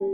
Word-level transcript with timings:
Hey 0.00 0.06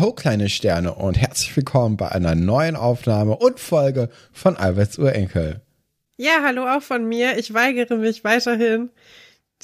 ho, 0.00 0.12
kleine 0.12 0.48
Sterne 0.48 0.94
und 0.94 1.18
herzlich 1.18 1.54
willkommen 1.54 1.98
bei 1.98 2.10
einer 2.10 2.34
neuen 2.34 2.74
Aufnahme 2.74 3.36
und 3.36 3.60
Folge 3.60 4.08
von 4.32 4.56
Alberts 4.56 4.98
Urenkel. 4.98 5.60
Ja, 6.16 6.40
hallo 6.42 6.66
auch 6.66 6.80
von 6.80 7.06
mir. 7.06 7.36
Ich 7.36 7.52
weigere 7.52 7.96
mich 7.96 8.24
weiterhin, 8.24 8.88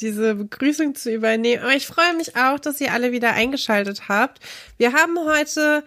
diese 0.01 0.35
Begrüßung 0.35 0.95
zu 0.95 1.13
übernehmen. 1.13 1.63
Aber 1.63 1.75
ich 1.75 1.87
freue 1.87 2.17
mich 2.17 2.37
auch, 2.37 2.59
dass 2.59 2.81
ihr 2.81 2.93
alle 2.93 3.13
wieder 3.13 3.33
eingeschaltet 3.33 4.09
habt. 4.09 4.41
Wir 4.79 4.93
haben 4.93 5.19
heute 5.19 5.85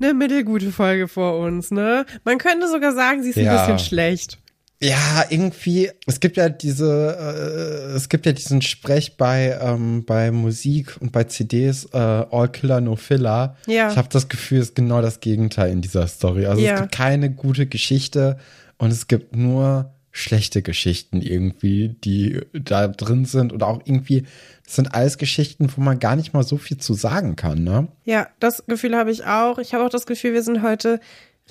eine 0.00 0.14
mittelgute 0.14 0.72
Folge 0.72 1.08
vor 1.08 1.38
uns, 1.38 1.70
ne? 1.70 2.06
Man 2.24 2.38
könnte 2.38 2.68
sogar 2.68 2.92
sagen, 2.92 3.22
sie 3.22 3.30
ist 3.30 3.36
ja. 3.36 3.52
ein 3.52 3.58
bisschen 3.58 3.86
schlecht. 3.86 4.38
Ja, 4.82 5.24
irgendwie, 5.30 5.90
es 6.06 6.20
gibt 6.20 6.36
ja 6.36 6.50
diese, 6.50 7.16
äh, 7.18 7.96
es 7.96 8.10
gibt 8.10 8.26
ja 8.26 8.32
diesen 8.32 8.60
Sprech 8.60 9.16
bei, 9.16 9.58
ähm, 9.60 10.04
bei 10.04 10.30
Musik 10.30 10.98
und 11.00 11.12
bei 11.12 11.24
CDs, 11.24 11.86
äh, 11.94 11.96
All 11.96 12.48
Killer, 12.52 12.82
No 12.82 12.94
Filler. 12.94 13.56
Ja. 13.66 13.90
Ich 13.90 13.96
habe 13.96 14.08
das 14.10 14.28
Gefühl, 14.28 14.58
es 14.58 14.68
ist 14.68 14.74
genau 14.74 15.00
das 15.00 15.20
Gegenteil 15.20 15.72
in 15.72 15.80
dieser 15.80 16.06
Story. 16.08 16.44
Also 16.44 16.60
ja. 16.60 16.74
es 16.74 16.80
gibt 16.82 16.92
keine 16.92 17.30
gute 17.30 17.66
Geschichte 17.66 18.36
und 18.76 18.92
es 18.92 19.06
gibt 19.06 19.34
nur 19.34 19.95
schlechte 20.16 20.62
Geschichten 20.62 21.20
irgendwie, 21.20 21.96
die 22.04 22.40
da 22.52 22.88
drin 22.88 23.24
sind 23.24 23.52
und 23.52 23.62
auch 23.62 23.80
irgendwie 23.84 24.24
das 24.64 24.76
sind 24.76 24.94
alles 24.94 25.16
Geschichten, 25.16 25.70
wo 25.76 25.80
man 25.80 26.00
gar 26.00 26.16
nicht 26.16 26.32
mal 26.32 26.42
so 26.42 26.56
viel 26.56 26.78
zu 26.78 26.94
sagen 26.94 27.36
kann, 27.36 27.62
ne? 27.62 27.86
Ja, 28.04 28.28
das 28.40 28.64
Gefühl 28.66 28.96
habe 28.96 29.12
ich 29.12 29.24
auch. 29.24 29.58
Ich 29.58 29.74
habe 29.74 29.84
auch 29.84 29.90
das 29.90 30.06
Gefühl, 30.06 30.32
wir 30.32 30.42
sind 30.42 30.62
heute 30.62 30.98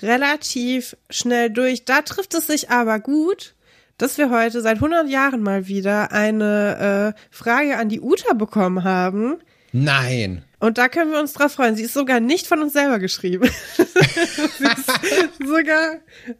relativ 0.02 0.96
schnell 1.08 1.48
durch. 1.48 1.86
Da 1.86 2.02
trifft 2.02 2.34
es 2.34 2.46
sich 2.46 2.68
aber 2.68 3.00
gut, 3.00 3.54
dass 3.96 4.18
wir 4.18 4.30
heute 4.30 4.60
seit 4.60 4.76
100 4.76 5.08
Jahren 5.08 5.42
mal 5.42 5.66
wieder 5.66 6.12
eine 6.12 7.14
äh, 7.16 7.20
Frage 7.30 7.78
an 7.78 7.88
die 7.88 8.02
Uta 8.02 8.34
bekommen 8.34 8.84
haben. 8.84 9.36
Nein. 9.84 10.42
Und 10.58 10.78
da 10.78 10.88
können 10.88 11.12
wir 11.12 11.20
uns 11.20 11.34
drauf 11.34 11.52
freuen. 11.52 11.76
Sie 11.76 11.82
ist 11.82 11.92
sogar 11.92 12.18
nicht 12.18 12.46
von 12.46 12.62
uns 12.62 12.72
selber 12.72 12.98
geschrieben. 12.98 13.48
Sie 13.76 14.64
ist 14.64 15.46
sogar 15.46 15.96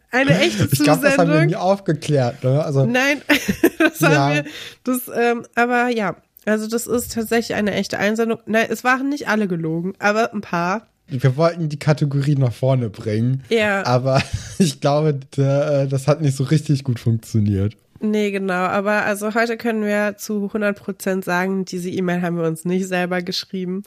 eine 0.09 0.39
echte 0.39 0.67
Zusendung. 0.69 0.71
Ich 0.71 0.83
glaube, 0.83 1.01
das 1.03 1.17
haben 1.17 1.31
wir 1.31 1.45
nie 1.45 1.55
aufgeklärt. 1.55 2.43
Ne? 2.43 2.63
Also, 2.63 2.85
Nein, 2.85 3.21
das 3.77 3.99
ja. 3.99 4.09
haben 4.09 4.35
wir. 4.35 4.45
Das, 4.83 5.01
ähm, 5.15 5.45
aber 5.53 5.89
ja, 5.89 6.15
also 6.45 6.67
das 6.67 6.87
ist 6.87 7.13
tatsächlich 7.13 7.55
eine 7.55 7.73
echte 7.73 7.99
Einsendung. 7.99 8.39
Nein, 8.47 8.67
es 8.69 8.83
waren 8.83 9.09
nicht 9.09 9.27
alle 9.27 9.47
gelogen, 9.47 9.93
aber 9.99 10.33
ein 10.33 10.41
paar 10.41 10.87
wir 11.09 11.37
wollten 11.37 11.69
die 11.69 11.79
Kategorie 11.79 12.35
nach 12.35 12.51
vorne 12.51 12.89
bringen. 12.89 13.43
Ja. 13.49 13.85
Aber 13.85 14.21
ich 14.57 14.81
glaube, 14.81 15.19
äh, 15.37 15.87
das 15.87 16.07
hat 16.07 16.21
nicht 16.21 16.35
so 16.35 16.43
richtig 16.43 16.83
gut 16.83 16.99
funktioniert. 16.99 17.77
Nee, 17.99 18.31
genau. 18.31 18.53
Aber 18.53 19.03
also 19.03 19.33
heute 19.33 19.57
können 19.57 19.83
wir 19.83 20.17
zu 20.17 20.45
100 20.45 20.77
Prozent 20.77 21.25
sagen, 21.25 21.65
diese 21.65 21.89
E-Mail 21.89 22.21
haben 22.21 22.37
wir 22.37 22.45
uns 22.45 22.65
nicht 22.65 22.87
selber 22.87 23.21
geschrieben. 23.21 23.83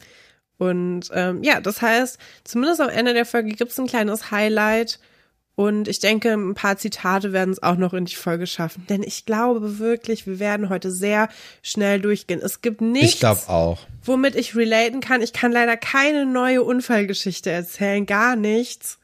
Und 0.58 1.10
ähm, 1.14 1.42
ja, 1.42 1.60
das 1.60 1.80
heißt, 1.80 2.18
zumindest 2.44 2.80
am 2.80 2.90
Ende 2.90 3.14
der 3.14 3.24
Folge 3.24 3.50
gibt 3.50 3.70
es 3.70 3.78
ein 3.78 3.86
kleines 3.86 4.30
Highlight 4.30 4.98
und 5.60 5.88
ich 5.88 5.98
denke, 5.98 6.32
ein 6.32 6.54
paar 6.54 6.78
Zitate 6.78 7.34
werden 7.34 7.50
es 7.50 7.62
auch 7.62 7.76
noch 7.76 7.92
in 7.92 8.06
die 8.06 8.14
Folge 8.14 8.46
schaffen. 8.46 8.86
Denn 8.88 9.02
ich 9.02 9.26
glaube 9.26 9.78
wirklich, 9.78 10.26
wir 10.26 10.38
werden 10.38 10.70
heute 10.70 10.90
sehr 10.90 11.28
schnell 11.62 12.00
durchgehen. 12.00 12.40
Es 12.42 12.62
gibt 12.62 12.80
nichts, 12.80 13.16
ich 13.16 13.20
womit 14.04 14.36
ich 14.36 14.56
relaten 14.56 15.00
kann. 15.00 15.20
Ich 15.20 15.34
kann 15.34 15.52
leider 15.52 15.76
keine 15.76 16.24
neue 16.24 16.62
Unfallgeschichte 16.62 17.50
erzählen, 17.50 18.06
gar 18.06 18.36
nichts. 18.36 18.98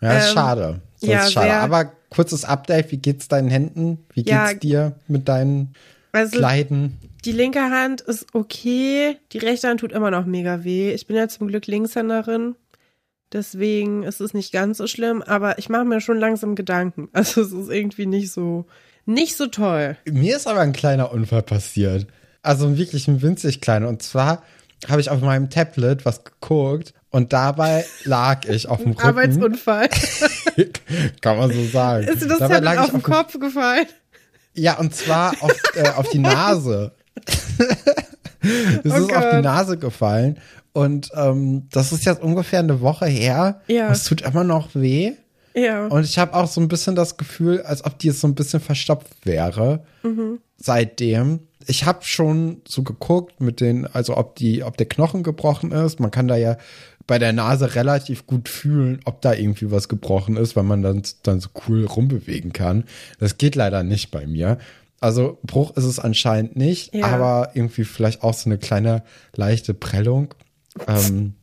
Ja, 0.00 0.16
ist 0.16 0.28
ähm, 0.28 0.34
schade. 0.34 0.80
Das 1.06 1.14
ja, 1.14 1.24
ist 1.24 1.32
schade. 1.32 1.54
Aber 1.54 1.92
kurzes 2.10 2.44
Update, 2.44 2.92
wie 2.92 2.98
geht's 2.98 3.28
deinen 3.28 3.48
Händen? 3.48 4.04
Wie 4.12 4.22
geht's 4.22 4.30
ja, 4.30 4.54
dir 4.54 4.96
mit 5.08 5.28
deinen 5.28 5.74
also, 6.12 6.38
Kleiden? 6.38 6.98
Die 7.24 7.32
linke 7.32 7.60
Hand 7.60 8.02
ist 8.02 8.26
okay, 8.34 9.16
die 9.32 9.38
rechte 9.38 9.68
Hand 9.68 9.80
tut 9.80 9.92
immer 9.92 10.10
noch 10.10 10.26
mega 10.26 10.64
weh. 10.64 10.92
Ich 10.92 11.06
bin 11.06 11.16
ja 11.16 11.28
zum 11.28 11.48
Glück 11.48 11.66
Linkshänderin. 11.66 12.56
Deswegen 13.32 14.04
ist 14.04 14.20
es 14.20 14.34
nicht 14.34 14.52
ganz 14.52 14.78
so 14.78 14.86
schlimm, 14.86 15.22
aber 15.22 15.58
ich 15.58 15.68
mache 15.68 15.84
mir 15.84 16.00
schon 16.00 16.18
langsam 16.18 16.54
Gedanken. 16.54 17.08
Also 17.12 17.42
es 17.42 17.52
ist 17.52 17.70
irgendwie 17.70 18.06
nicht 18.06 18.30
so, 18.30 18.66
nicht 19.06 19.36
so 19.36 19.46
toll. 19.46 19.96
Mir 20.04 20.36
ist 20.36 20.46
aber 20.46 20.60
ein 20.60 20.72
kleiner 20.72 21.12
Unfall 21.12 21.42
passiert. 21.42 22.06
Also 22.42 22.76
wirklich 22.76 23.08
ein 23.08 23.22
winzig 23.22 23.60
kleiner. 23.60 23.88
Und 23.88 24.02
zwar 24.02 24.42
habe 24.88 25.00
ich 25.00 25.10
auf 25.10 25.20
meinem 25.20 25.50
Tablet 25.50 26.04
was 26.04 26.24
geguckt 26.24 26.94
und 27.14 27.32
dabei 27.32 27.86
lag 28.02 28.44
ich 28.48 28.68
auf 28.68 28.82
dem 28.82 28.90
Rücken. 28.90 29.06
Arbeitsunfall. 29.06 29.88
Kann 31.20 31.38
man 31.38 31.52
so 31.52 31.64
sagen. 31.64 32.08
Ist 32.08 32.28
das 32.28 32.40
dabei 32.40 32.54
Tablet 32.54 32.78
auf 32.78 32.90
den 32.90 33.02
Kopf 33.04 33.38
gefallen? 33.38 33.86
Ja, 34.54 34.78
und 34.78 34.96
zwar 34.96 35.30
auf, 35.40 35.52
äh, 35.76 35.88
auf 35.90 36.10
die 36.10 36.18
Nase. 36.18 36.92
Es 38.84 38.92
oh 38.92 38.96
ist 38.96 39.08
Gott. 39.08 39.16
auf 39.16 39.30
die 39.30 39.42
Nase 39.42 39.78
gefallen 39.78 40.38
und 40.74 41.08
ähm, 41.14 41.66
das 41.70 41.92
ist 41.92 42.04
jetzt 42.04 42.20
ungefähr 42.20 42.58
eine 42.58 42.82
Woche 42.82 43.06
her. 43.06 43.62
Ja. 43.68 43.90
Es 43.90 44.04
tut 44.04 44.20
immer 44.20 44.44
noch 44.44 44.74
weh. 44.74 45.12
Ja. 45.54 45.86
Und 45.86 46.04
ich 46.04 46.18
habe 46.18 46.34
auch 46.34 46.46
so 46.46 46.60
ein 46.60 46.68
bisschen 46.68 46.94
das 46.94 47.16
Gefühl, 47.16 47.62
als 47.62 47.86
ob 47.86 47.98
die 47.98 48.08
jetzt 48.08 48.20
so 48.20 48.28
ein 48.28 48.34
bisschen 48.34 48.60
verstopft 48.60 49.24
wäre. 49.24 49.84
Mhm. 50.02 50.40
Seitdem. 50.58 51.48
Ich 51.66 51.86
habe 51.86 52.00
schon 52.02 52.60
so 52.68 52.82
geguckt 52.82 53.40
mit 53.40 53.62
den, 53.62 53.86
also 53.86 54.16
ob 54.18 54.36
die, 54.36 54.62
ob 54.62 54.76
der 54.76 54.88
Knochen 54.88 55.22
gebrochen 55.22 55.72
ist. 55.72 56.00
Man 56.00 56.10
kann 56.10 56.28
da 56.28 56.36
ja 56.36 56.58
bei 57.06 57.18
der 57.18 57.32
Nase 57.32 57.74
relativ 57.74 58.26
gut 58.26 58.48
fühlen, 58.48 59.00
ob 59.04 59.20
da 59.20 59.34
irgendwie 59.34 59.70
was 59.70 59.88
gebrochen 59.88 60.36
ist, 60.36 60.56
weil 60.56 60.64
man 60.64 60.82
dann, 60.82 61.02
dann 61.22 61.40
so 61.40 61.50
cool 61.66 61.84
rumbewegen 61.84 62.52
kann. 62.52 62.84
Das 63.18 63.38
geht 63.38 63.54
leider 63.54 63.82
nicht 63.82 64.10
bei 64.10 64.26
mir. 64.26 64.58
Also 65.00 65.38
Bruch 65.42 65.76
ist 65.76 65.84
es 65.84 65.98
anscheinend 65.98 66.56
nicht, 66.56 66.94
ja. 66.94 67.06
aber 67.06 67.50
irgendwie 67.54 67.84
vielleicht 67.84 68.22
auch 68.22 68.32
so 68.32 68.48
eine 68.48 68.58
kleine 68.58 69.02
leichte 69.34 69.74
Prellung. 69.74 70.34
Ähm, 70.88 71.34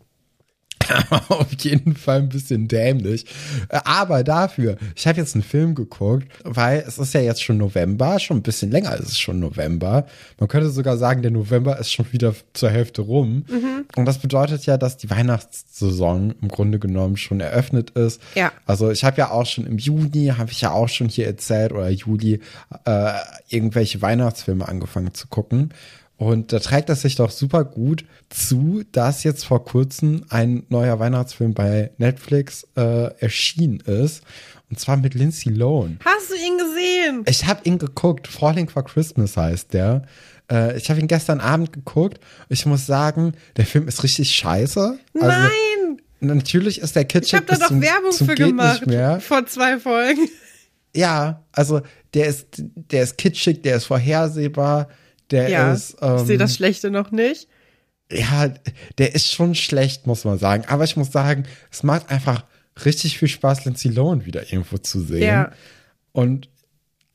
auf 1.30 1.48
jeden 1.60 1.96
Fall 1.96 2.20
ein 2.20 2.30
bisschen 2.30 2.68
dämlich. 2.68 3.26
Aber 3.70 4.24
dafür, 4.24 4.78
ich 4.96 5.08
habe 5.08 5.20
jetzt 5.20 5.36
einen 5.36 5.44
Film 5.44 5.76
geguckt, 5.76 6.28
weil 6.44 6.84
es 6.88 6.98
ist 6.98 7.14
ja 7.14 7.22
jetzt 7.22 7.44
schon 7.44 7.58
November, 7.58 8.20
schon 8.20 8.38
ein 8.38 8.44
bisschen 8.44 8.72
länger 8.72 8.96
ist 8.98 9.10
es 9.10 9.20
schon 9.20 9.40
November. 9.40 10.06
Man 10.40 10.48
könnte 10.48 10.70
sogar 10.70 10.98
sagen, 10.98 11.22
der 11.22 11.32
November 11.32 11.78
ist 11.80 11.92
schon 11.92 12.12
wieder 12.12 12.34
zur 12.54 12.70
Hälfte 12.70 13.02
rum. 13.02 13.46
Mhm. 13.50 13.86
Und 13.96 14.06
das 14.06 14.20
bedeutet 14.20 14.66
ja, 14.66 14.78
dass 14.78 14.98
die 14.98 15.10
Weihnachtssaison 15.10 16.34
im 16.42 16.48
Grunde 16.48 16.80
genommen 16.80 17.18
schon 17.18 17.40
eröffnet 17.40 17.92
ist. 17.92 18.22
Ja. 18.36 18.52
Also 18.66 18.92
ich 18.92 19.04
habe 19.04 19.18
ja 19.18 19.32
auch 19.32 19.46
schon 19.46 19.66
im 19.66 19.78
Juni, 19.78 20.34
habe 20.38 20.52
ich 20.52 20.62
ja 20.62 20.72
auch 20.72 20.90
schon 20.90 21.10
hier 21.10 21.28
erzählt, 21.28 21.72
oder 21.72 21.90
Juli, 21.90 22.40
äh, 22.86 23.12
irgendwelche 23.50 24.02
Weihnachtsfilme 24.02 24.68
angefangen 24.68 25.14
zu 25.14 25.28
gucken. 25.28 25.74
Und 26.22 26.54
da 26.54 26.60
trägt 26.60 26.88
es 26.92 27.02
sich 27.02 27.16
doch 27.16 27.32
super 27.32 27.66
gut 27.66 28.06
zu, 28.30 28.84
dass 28.92 29.24
jetzt 29.24 29.44
vor 29.44 29.66
kurzem 29.66 30.24
ein 30.30 30.68
neuer 30.70 31.00
Weihnachtsfilm 31.00 31.56
bei 31.56 31.90
Netflix 31.98 32.68
äh, 32.78 33.12
erschienen 33.20 33.80
ist. 33.80 34.22
Und 34.70 34.80
zwar 34.80 34.98
mit 34.98 35.16
Lindsay 35.16 35.52
Lohan. 35.52 35.98
Hast 36.06 36.30
du 36.30 36.36
ihn 36.36 36.60
gesehen? 36.60 37.24
Ich 37.26 37.48
habe 37.48 37.62
ihn 37.64 37.80
geguckt. 37.80 38.28
Falling 38.28 38.70
for 38.70 38.86
Christmas 38.86 39.36
heißt 39.36 39.74
der. 39.74 40.04
Äh, 40.52 40.78
ich 40.78 40.92
habe 40.92 41.00
ihn 41.00 41.08
gestern 41.08 41.40
Abend 41.40 41.74
geguckt. 41.74 42.20
Ich 42.50 42.68
muss 42.68 42.86
sagen, 42.86 43.34
der 43.58 43.66
Film 43.66 43.88
ist 43.88 44.04
richtig 44.04 44.30
scheiße. 44.30 45.00
Also, 45.16 45.26
Nein! 45.26 46.02
Natürlich 46.20 46.82
ist 46.82 46.96
der 46.96 47.06
kitschig. 47.06 47.34
Ich 47.34 47.34
habe 47.34 47.46
da 47.48 47.56
doch 47.56 47.68
zum, 47.70 47.82
Werbung 47.82 48.12
zum 48.12 48.28
für 48.28 48.36
gemacht. 48.36 48.84
Vor 49.24 49.48
zwei 49.48 49.80
Folgen. 49.80 50.30
Ja, 50.96 51.46
also 51.52 51.82
der 52.14 52.28
ist, 52.28 52.46
der 52.60 53.02
ist 53.02 53.18
kitschig, 53.18 53.64
der 53.64 53.78
ist 53.78 53.86
vorhersehbar 53.86 54.88
der 55.32 55.50
ja, 55.50 55.74
ist. 55.74 55.98
Ähm, 56.02 56.18
ich 56.18 56.24
sehe 56.24 56.38
das 56.38 56.56
Schlechte 56.56 56.92
noch 56.92 57.12
nicht. 57.12 57.48
Ja, 58.12 58.52
der 58.98 59.16
ist 59.16 59.32
schon 59.32 59.56
schlecht, 59.56 60.06
muss 60.06 60.26
man 60.26 60.38
sagen. 60.38 60.66
Aber 60.68 60.84
ich 60.84 60.98
muss 60.98 61.12
sagen, 61.12 61.46
es 61.72 61.84
macht 61.84 62.10
einfach 62.10 62.44
richtig 62.86 63.18
viel 63.18 63.28
Spaß, 63.28 63.66
Lindsay 63.66 63.92
Lohan 63.92 64.26
wieder 64.26 64.52
irgendwo 64.52 64.78
zu 64.78 65.00
sehen. 65.00 65.24
Ja. 65.24 65.52
Und 66.12 66.50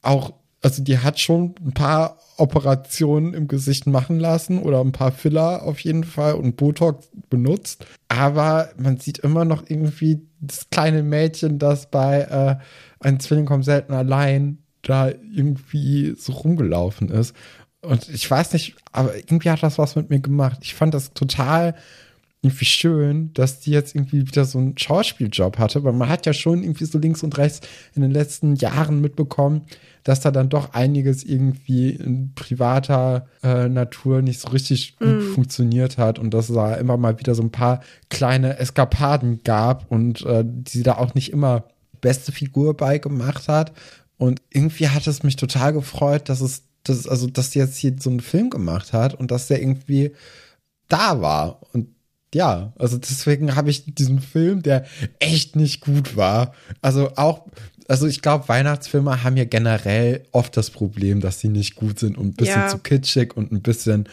auch, 0.03 0.35
also 0.63 0.83
die 0.83 0.99
hat 0.99 1.21
schon 1.21 1.55
ein 1.65 1.73
paar 1.73 2.19
Operationen 2.39 3.35
im 3.35 3.49
Gesicht 3.49 3.87
machen 3.87 4.19
lassen 4.19 4.59
oder 4.59 4.81
ein 4.81 4.93
paar 4.93 5.13
Filler 5.13 5.63
auf 5.63 5.81
jeden 5.81 6.05
Fall 6.05 6.35
und 6.35 6.57
Botox 6.57 7.09
benutzt. 7.29 7.87
Aber 8.09 8.71
man 8.79 8.99
sieht 8.99 9.19
immer 9.19 9.45
noch 9.45 9.69
irgendwie 9.69 10.21
das 10.41 10.71
kleine 10.71 11.03
Mädchen, 11.03 11.59
das 11.59 11.91
bei 11.91 12.21
äh, 12.21 12.57
Ein 13.01 13.21
Zwilling 13.21 13.47
kommt 13.47 13.65
selten 13.65 13.93
allein 13.93 14.59
da 14.83 15.09
irgendwie 15.09 16.15
so 16.17 16.33
rumgelaufen 16.33 17.09
ist. 17.09 17.35
Und 17.87 18.09
ich 18.09 18.31
weiß 18.31 18.53
nicht, 18.53 18.77
aber 18.93 19.17
irgendwie 19.17 19.51
hat 19.51 19.63
das 19.63 19.79
was 19.79 19.97
mit 19.97 20.11
mir 20.11 20.21
gemacht. 20.21 20.59
Ich 20.63 20.75
fand 20.75 20.93
das 20.93 21.13
total 21.13 21.75
irgendwie 22.43 22.65
schön, 22.65 23.33
dass 23.35 23.61
die 23.61 23.71
jetzt 23.71 23.95
irgendwie 23.95 24.27
wieder 24.27 24.45
so 24.45 24.59
einen 24.59 24.79
Schauspieljob 24.79 25.59
hatte, 25.59 25.83
weil 25.85 25.93
man 25.93 26.09
hat 26.09 26.27
ja 26.27 26.33
schon 26.33 26.63
irgendwie 26.63 26.85
so 26.85 26.99
links 26.99 27.23
und 27.23 27.37
rechts 27.39 27.61
in 27.95 28.03
den 28.03 28.11
letzten 28.11 28.55
Jahren 28.57 29.01
mitbekommen, 29.01 29.63
dass 30.05 30.21
da 30.21 30.31
dann 30.31 30.49
doch 30.49 30.73
einiges 30.73 31.25
irgendwie 31.25 31.91
in 31.91 32.35
privater 32.35 33.27
äh, 33.43 33.69
Natur 33.69 34.23
nicht 34.23 34.41
so 34.41 34.49
richtig 34.49 34.97
gut 34.97 35.09
mm. 35.09 35.35
funktioniert 35.35 35.99
hat 35.99 36.19
und 36.21 36.33
dass 36.33 36.47
da 36.47 36.75
immer 36.75 36.97
mal 36.97 37.19
wieder 37.19 37.35
so 37.35 37.43
ein 37.43 37.51
paar 37.51 37.81
kleine 38.11 38.59
Eskapaden 38.59 39.43
gab 39.43 39.91
und 39.91 40.25
äh, 40.25 40.45
die 40.47 40.85
da 40.85 40.99
auch 40.99 41.15
nicht 41.15 41.33
immer 41.33 41.65
beste 42.01 42.31
Figur 42.31 42.77
bei 42.77 42.99
gemacht 42.99 43.49
hat. 43.49 43.73
Und 44.19 44.41
irgendwie 44.51 44.89
hat 44.89 45.07
es 45.07 45.23
mich 45.23 45.37
total 45.37 45.73
gefreut, 45.73 46.29
dass 46.29 46.41
es, 46.41 46.63
dass, 46.89 47.07
also, 47.07 47.27
dass 47.27 47.53
sie 47.53 47.59
jetzt 47.59 47.77
hier 47.77 47.95
so 47.99 48.11
einen 48.11 48.21
Film 48.21 48.51
gemacht 48.51 48.93
hat 48.93 49.15
und 49.15 49.31
dass 49.31 49.49
der 49.49 49.61
irgendwie 49.61 50.13
da 50.89 51.21
war. 51.21 51.61
Und 51.73 51.89
ja, 52.35 52.73
also 52.79 52.99
deswegen 52.99 53.57
habe 53.57 53.71
ich 53.71 53.95
diesen 53.95 54.21
Film, 54.21 54.63
der 54.63 54.85
echt 55.19 55.57
nicht 55.57 55.81
gut 55.81 56.17
war. 56.17 56.53
Also 56.83 57.13
auch, 57.17 57.47
also 57.89 58.07
ich 58.07 58.21
glaube, 58.21 58.49
Weihnachtsfilme 58.49 59.23
haben 59.23 59.37
ja 59.37 59.45
generell 59.45 60.25
oft 60.33 60.57
das 60.57 60.71
Problem, 60.71 61.21
dass 61.21 61.41
sie 61.41 61.49
nicht 61.49 61.77
gut 61.77 61.99
sind 61.99 62.19
und 62.19 62.27
ein 62.27 62.35
bisschen 62.35 62.63
ja. 62.63 62.69
zu 62.69 62.79
kitschig 62.79 63.37
und 63.37 63.53
ein 63.53 63.63
bisschen, 63.63 64.09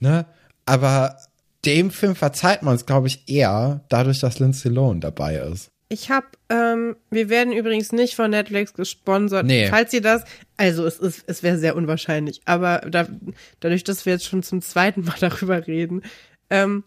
ne? 0.00 0.26
Aber 0.66 1.16
dem 1.64 1.90
Film 1.90 2.14
verzeiht 2.14 2.62
man 2.62 2.74
es, 2.74 2.86
glaube 2.86 3.08
ich, 3.08 3.28
eher 3.28 3.84
dadurch, 3.88 4.20
dass 4.20 4.38
Lindsay 4.38 4.70
Lohan 4.70 5.00
dabei 5.00 5.36
ist. 5.36 5.70
Ich 5.90 6.10
habe, 6.10 6.26
ähm, 6.50 6.96
wir 7.10 7.30
werden 7.30 7.52
übrigens 7.52 7.92
nicht 7.92 8.14
von 8.14 8.30
Netflix 8.30 8.74
gesponsert. 8.74 9.46
Nee. 9.46 9.68
Falls 9.68 9.92
ihr 9.94 10.02
das, 10.02 10.24
also 10.58 10.84
es 10.84 10.98
ist, 10.98 11.24
es 11.26 11.42
wäre 11.42 11.58
sehr 11.58 11.76
unwahrscheinlich, 11.76 12.42
aber 12.44 12.82
da, 12.88 13.06
dadurch, 13.60 13.84
dass 13.84 14.04
wir 14.04 14.12
jetzt 14.12 14.26
schon 14.26 14.42
zum 14.42 14.60
zweiten 14.60 15.04
Mal 15.04 15.16
darüber 15.20 15.66
reden, 15.66 16.02
ähm, 16.50 16.84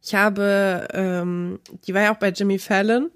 ich 0.00 0.14
habe, 0.14 0.88
ähm, 0.92 1.58
die 1.86 1.92
war 1.92 2.02
ja 2.02 2.14
auch 2.14 2.18
bei 2.18 2.28
Jimmy 2.28 2.58
Fallon 2.58 3.10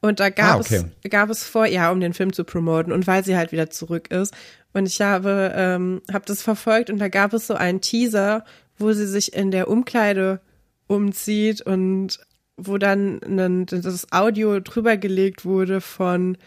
und 0.00 0.18
da 0.18 0.30
gab 0.30 0.56
ah, 0.56 0.60
okay. 0.60 0.84
es, 1.02 1.10
gab 1.10 1.30
es 1.30 1.44
vor, 1.44 1.66
ja, 1.66 1.90
um 1.90 2.00
den 2.00 2.14
Film 2.14 2.32
zu 2.32 2.44
promoten 2.44 2.92
und 2.92 3.06
weil 3.06 3.24
sie 3.24 3.36
halt 3.36 3.52
wieder 3.52 3.70
zurück 3.70 4.10
ist. 4.10 4.34
Und 4.72 4.86
ich 4.86 5.00
habe, 5.00 5.52
ähm, 5.54 6.02
habe 6.12 6.24
das 6.26 6.42
verfolgt 6.42 6.90
und 6.90 6.98
da 6.98 7.08
gab 7.08 7.32
es 7.32 7.46
so 7.46 7.54
einen 7.54 7.80
Teaser, 7.80 8.44
wo 8.78 8.92
sie 8.92 9.06
sich 9.06 9.34
in 9.34 9.50
der 9.50 9.68
Umkleide 9.68 10.40
umzieht 10.86 11.62
und 11.62 12.18
wo 12.56 12.78
dann 12.78 13.20
ein, 13.22 13.66
das 13.66 14.12
Audio 14.12 14.60
drüber 14.60 14.96
gelegt 14.96 15.44
wurde 15.44 15.80
von 15.80 16.38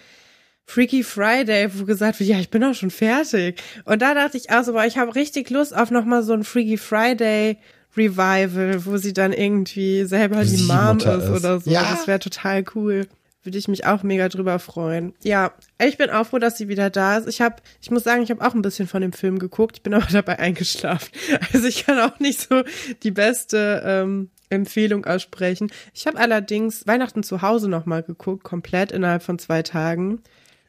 Freaky 0.66 1.04
Friday, 1.04 1.70
wo 1.74 1.86
gesagt 1.86 2.20
wird, 2.20 2.30
ja, 2.30 2.40
ich 2.40 2.50
bin 2.50 2.64
auch 2.64 2.76
schon 2.76 2.92
fertig. 2.92 3.62
Und 3.86 4.02
da 4.02 4.14
dachte 4.14 4.38
ich 4.38 4.52
auch 4.52 4.64
so, 4.64 4.74
boah, 4.74 4.86
ich 4.86 4.98
habe 4.98 5.16
richtig 5.16 5.50
Lust 5.50 5.76
auf 5.76 5.90
nochmal 5.90 6.22
so 6.22 6.34
ein 6.34 6.44
Freaky 6.44 6.78
Friday 6.78 7.58
Revival, 7.98 8.86
wo 8.86 8.98
sie 8.98 9.14
dann 9.14 9.34
irgendwie 9.34 10.04
selber 10.06 10.44
die 10.46 10.62
Mom 10.64 10.98
ist, 10.98 11.06
ist, 11.06 11.30
oder 11.30 11.60
so. 11.60 11.70
Ja. 11.70 11.82
Das 11.82 12.08
wäre 12.08 12.20
total 12.20 12.64
cool. 12.76 13.08
Würde 13.42 13.58
ich 13.58 13.68
mich 13.68 13.86
auch 13.86 14.04
mega 14.04 14.30
drüber 14.30 14.60
freuen. 14.60 15.14
Ja, 15.24 15.54
ich 15.82 15.98
bin 15.98 16.10
auch 16.10 16.28
froh, 16.28 16.40
dass 16.40 16.58
sie 16.58 16.68
wieder 16.68 16.90
da 16.90 17.18
ist. 17.18 17.28
Ich 17.28 17.42
habe, 17.42 17.56
ich 17.82 17.90
muss 17.90 18.04
sagen, 18.04 18.22
ich 18.22 18.30
habe 18.30 18.46
auch 18.46 18.54
ein 18.54 18.62
bisschen 18.62 18.88
von 18.88 19.02
dem 19.02 19.14
Film 19.14 19.40
geguckt. 19.40 19.78
Ich 19.78 19.84
bin 19.84 19.94
aber 19.94 20.08
dabei 20.12 20.38
eingeschlafen. 20.38 21.10
Also 21.52 21.68
ich 21.68 21.86
kann 21.86 22.00
auch 22.00 22.20
nicht 22.20 22.42
so 22.48 22.64
die 23.02 23.12
beste 23.12 23.82
ähm, 23.84 24.30
Empfehlung 24.50 25.06
aussprechen. 25.06 25.72
Ich 25.94 26.08
habe 26.08 26.18
allerdings 26.18 26.88
Weihnachten 26.88 27.24
zu 27.24 27.42
Hause 27.42 27.70
noch 27.70 27.86
mal 27.86 28.04
geguckt, 28.04 28.44
komplett 28.44 28.92
innerhalb 28.92 29.24
von 29.24 29.40
zwei 29.40 29.62
Tagen. 29.62 30.22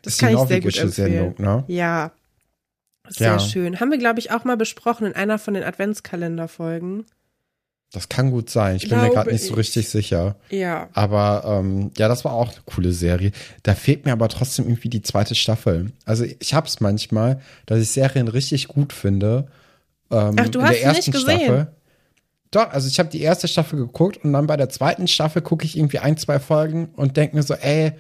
Das, 0.03 0.17
das 0.17 0.19
kann 0.19 0.35
ich 0.35 0.49
sehr 0.49 0.61
gut 0.61 0.79
empfehlen. 0.79 1.12
Sendung, 1.12 1.35
ne? 1.38 1.65
Ja, 1.69 2.12
sehr 3.09 3.32
ja. 3.32 3.38
schön. 3.38 3.81
Haben 3.81 3.91
wir, 3.91 3.99
glaube 3.99 4.21
ich, 4.21 4.31
auch 4.31 4.44
mal 4.44 4.56
besprochen 4.56 5.06
in 5.06 5.15
einer 5.15 5.38
von 5.38 5.55
den 5.55 5.65
Adventskalenderfolgen. 5.65 7.06
Das 7.93 8.09
kann 8.09 8.31
gut 8.31 8.50
sein. 8.50 8.77
Ich 8.77 8.88
bin 8.88 9.00
mir 9.00 9.11
gerade 9.11 9.32
nicht 9.32 9.44
so 9.44 9.55
richtig 9.55 9.88
sicher. 9.88 10.37
Ja. 10.49 10.88
Aber 10.93 11.43
ähm, 11.44 11.91
ja, 11.99 12.06
das 12.06 12.25
war 12.25 12.33
auch 12.33 12.53
eine 12.53 12.62
coole 12.65 12.93
Serie. 12.93 13.33
Da 13.65 13.75
fehlt 13.75 14.05
mir 14.05 14.12
aber 14.12 14.29
trotzdem 14.29 14.67
irgendwie 14.67 14.88
die 14.88 15.03
zweite 15.03 15.35
Staffel. 15.35 15.91
Also 16.05 16.25
ich 16.38 16.55
habe 16.55 16.69
es 16.69 16.79
manchmal, 16.79 17.41
dass 17.67 17.81
ich 17.81 17.91
Serien 17.91 18.29
richtig 18.29 18.69
gut 18.69 18.93
finde. 18.93 19.49
Ähm, 20.12 20.37
Ach, 20.38 20.49
du 20.49 20.62
hast 20.62 20.71
der 20.71 20.83
ersten 20.83 21.11
nicht 21.11 21.21
gesehen. 21.21 21.41
Staffel. 21.41 21.67
Doch, 22.50 22.70
also 22.70 22.88
ich 22.88 22.99
habe 22.99 23.08
die 23.08 23.20
erste 23.20 23.47
Staffel 23.47 23.79
geguckt 23.79 24.25
und 24.25 24.32
dann 24.32 24.47
bei 24.47 24.56
der 24.56 24.69
zweiten 24.69 25.06
Staffel 25.06 25.41
gucke 25.41 25.64
ich 25.64 25.76
irgendwie 25.76 26.00
ein, 26.00 26.17
zwei 26.17 26.41
Folgen 26.41 26.91
und 26.97 27.17
denke 27.17 27.37
mir 27.37 27.43
so, 27.43 27.55
ey, 27.55 27.93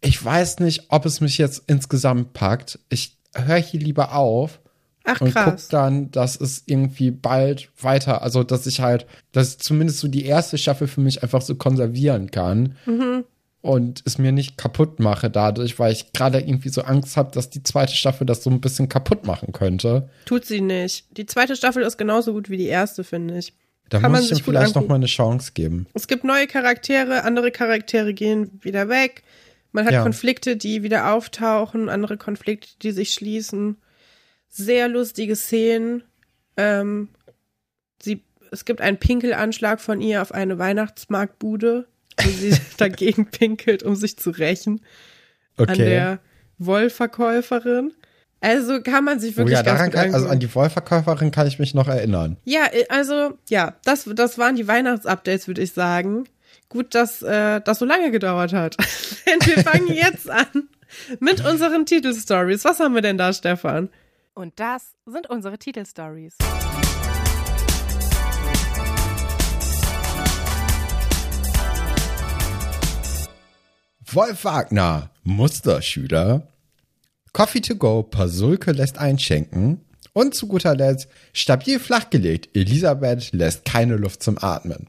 ich 0.00 0.22
weiß 0.22 0.60
nicht, 0.60 0.86
ob 0.90 1.06
es 1.06 1.20
mich 1.20 1.38
jetzt 1.38 1.62
insgesamt 1.66 2.32
packt. 2.34 2.78
Ich 2.90 3.16
höre 3.34 3.56
hier 3.56 3.80
lieber 3.80 4.14
auf. 4.14 4.60
Ach, 5.04 5.20
und 5.22 5.34
guck 5.34 5.56
dann, 5.70 6.10
dass 6.10 6.38
es 6.38 6.64
irgendwie 6.66 7.10
bald 7.10 7.70
weiter, 7.80 8.20
also 8.20 8.44
dass 8.44 8.66
ich 8.66 8.80
halt, 8.80 9.06
dass 9.32 9.52
ich 9.52 9.58
zumindest 9.60 10.00
so 10.00 10.08
die 10.08 10.26
erste 10.26 10.58
Staffel 10.58 10.86
für 10.86 11.00
mich 11.00 11.22
einfach 11.22 11.40
so 11.40 11.54
konservieren 11.54 12.30
kann. 12.30 12.76
Mhm. 12.84 13.24
Und 13.60 14.02
es 14.04 14.18
mir 14.18 14.32
nicht 14.32 14.58
kaputt 14.58 15.00
mache 15.00 15.30
dadurch, 15.30 15.78
weil 15.78 15.92
ich 15.92 16.12
gerade 16.12 16.40
irgendwie 16.40 16.68
so 16.68 16.82
Angst 16.82 17.16
habe, 17.16 17.32
dass 17.32 17.50
die 17.50 17.62
zweite 17.62 17.94
Staffel 17.94 18.26
das 18.26 18.44
so 18.44 18.50
ein 18.50 18.60
bisschen 18.60 18.88
kaputt 18.88 19.26
machen 19.26 19.52
könnte. 19.52 20.10
Tut 20.26 20.44
sie 20.44 20.60
nicht. 20.60 21.06
Die 21.16 21.26
zweite 21.26 21.56
Staffel 21.56 21.82
ist 21.82 21.96
genauso 21.96 22.34
gut 22.34 22.50
wie 22.50 22.58
die 22.58 22.66
erste, 22.66 23.02
finde 23.02 23.38
ich. 23.38 23.54
Da 23.88 24.00
Kann 24.00 24.12
muss 24.12 24.30
ich 24.30 24.38
ihm 24.38 24.44
vielleicht 24.44 24.74
noch 24.74 24.86
mal 24.86 24.96
eine 24.96 25.06
Chance 25.06 25.52
geben. 25.54 25.86
Es 25.94 26.08
gibt 26.08 26.24
neue 26.24 26.46
Charaktere, 26.46 27.24
andere 27.24 27.50
Charaktere 27.50 28.12
gehen 28.12 28.50
wieder 28.62 28.88
weg. 28.88 29.22
Man 29.72 29.84
hat 29.84 29.92
ja. 29.92 30.02
Konflikte, 30.02 30.56
die 30.56 30.82
wieder 30.82 31.12
auftauchen, 31.12 31.88
andere 31.88 32.16
Konflikte, 32.16 32.68
die 32.82 32.92
sich 32.92 33.12
schließen. 33.12 33.76
Sehr 34.48 34.88
lustige 34.88 35.36
Szenen. 35.36 36.02
Ähm, 36.56 37.08
sie, 38.02 38.24
es 38.50 38.64
gibt 38.64 38.80
einen 38.80 38.98
Pinkelanschlag 38.98 39.80
von 39.80 40.00
ihr 40.00 40.22
auf 40.22 40.32
eine 40.32 40.58
Weihnachtsmarktbude, 40.58 41.86
wo 42.22 42.28
sie 42.28 42.56
dagegen 42.78 43.30
pinkelt, 43.30 43.82
um 43.82 43.94
sich 43.94 44.16
zu 44.16 44.30
rächen. 44.30 44.80
Okay. 45.56 45.70
An 45.70 45.78
der 45.78 46.20
Wollverkäuferin. 46.58 47.92
Also 48.40 48.80
kann 48.82 49.04
man 49.04 49.18
sich 49.18 49.36
wirklich 49.36 49.56
oh 49.56 49.58
ja, 49.58 49.62
daran 49.64 49.90
kann, 49.90 50.14
also 50.14 50.28
an 50.28 50.38
die 50.38 50.54
Wollverkäuferin 50.54 51.32
kann 51.32 51.48
ich 51.48 51.58
mich 51.58 51.74
noch 51.74 51.88
erinnern. 51.88 52.36
Ja, 52.44 52.66
äh, 52.70 52.86
also 52.88 53.36
ja, 53.48 53.74
das 53.84 54.08
das 54.14 54.38
waren 54.38 54.54
die 54.54 54.68
Weihnachtsupdates, 54.68 55.48
würde 55.48 55.62
ich 55.62 55.72
sagen. 55.72 56.24
Gut, 56.68 56.94
dass 56.94 57.22
äh, 57.22 57.60
das 57.60 57.78
so 57.78 57.84
lange 57.84 58.10
gedauert 58.10 58.52
hat. 58.52 58.76
Denn 59.26 59.40
wir 59.44 59.62
fangen 59.64 59.88
jetzt 59.88 60.30
an 60.30 60.68
mit 61.18 61.44
unseren 61.44 61.84
Titelstories. 61.84 62.64
Was 62.64 62.78
haben 62.78 62.94
wir 62.94 63.02
denn 63.02 63.18
da, 63.18 63.32
Stefan? 63.32 63.88
Und 64.34 64.60
das 64.60 64.94
sind 65.04 65.28
unsere 65.28 65.58
Titelstories. 65.58 66.36
Wolf 74.10 74.44
Wagner, 74.44 75.10
Musterschüler, 75.22 76.46
Coffee 77.38 77.60
to 77.60 77.76
go, 77.76 78.02
Pasulke 78.02 78.72
lässt 78.72 78.98
einschenken 78.98 79.80
und 80.12 80.34
zu 80.34 80.48
guter 80.48 80.74
Letzt 80.74 81.06
stabil 81.32 81.78
flachgelegt, 81.78 82.48
Elisabeth 82.56 83.32
lässt 83.32 83.64
keine 83.64 83.94
Luft 83.94 84.24
zum 84.24 84.38
Atmen. 84.42 84.88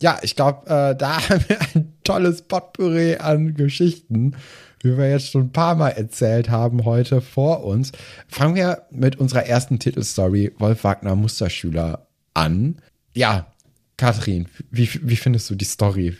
Ja, 0.00 0.20
ich 0.22 0.36
glaube, 0.36 0.70
äh, 0.70 0.94
da 0.94 1.28
haben 1.28 1.44
wir 1.48 1.58
ein 1.74 1.92
tolles 2.04 2.42
Potpourri 2.42 3.16
an 3.16 3.54
Geschichten, 3.54 4.36
wie 4.80 4.96
wir 4.96 5.10
jetzt 5.10 5.32
schon 5.32 5.46
ein 5.46 5.52
paar 5.52 5.74
Mal 5.74 5.88
erzählt 5.88 6.50
haben 6.50 6.84
heute 6.84 7.20
vor 7.20 7.64
uns. 7.64 7.90
Fangen 8.28 8.54
wir 8.54 8.86
mit 8.92 9.16
unserer 9.16 9.46
ersten 9.46 9.80
Titelstory 9.80 10.52
Wolf 10.58 10.84
Wagner 10.84 11.16
Musterschüler 11.16 12.06
an. 12.32 12.76
Ja, 13.12 13.52
Kathrin, 13.96 14.46
wie, 14.70 14.88
wie 15.02 15.16
findest 15.16 15.50
du 15.50 15.56
die 15.56 15.64
Story? 15.64 16.16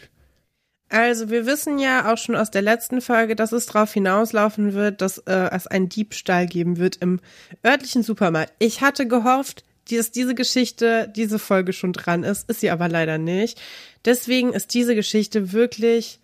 Also 0.93 1.31
wir 1.31 1.47
wissen 1.47 1.79
ja 1.79 2.13
auch 2.13 2.19
schon 2.19 2.37
aus 2.37 2.51
der 2.51 2.61
letzten 2.61 3.01
Folge, 3.01 3.35
dass 3.35 3.53
es 3.53 3.65
darauf 3.65 3.95
hinauslaufen 3.95 4.75
wird, 4.75 5.01
dass 5.01 5.17
äh, 5.19 5.49
es 5.51 5.67
einen 5.67 5.89
Diebstahl 5.89 6.47
geben 6.47 6.77
wird 6.77 6.97
im 6.97 7.19
örtlichen 7.65 8.03
Supermarkt. 8.03 8.53
Ich 8.59 8.83
hatte 8.83 9.09
gehofft, 9.09 9.65
dass 9.91 10.11
diese 10.11 10.35
Geschichte, 10.35 11.11
diese 11.17 11.39
Folge 11.39 11.73
schon 11.73 11.95
dran 11.95 12.25
ist, 12.25 12.47
ist 12.51 12.61
sie 12.61 12.69
aber 12.69 12.91
leider 12.91 13.17
nicht. 13.17 13.59
Deswegen 14.05 14.53
ist 14.53 14.75
diese 14.75 14.95
Geschichte 14.95 15.53
wirklich, 15.53 16.21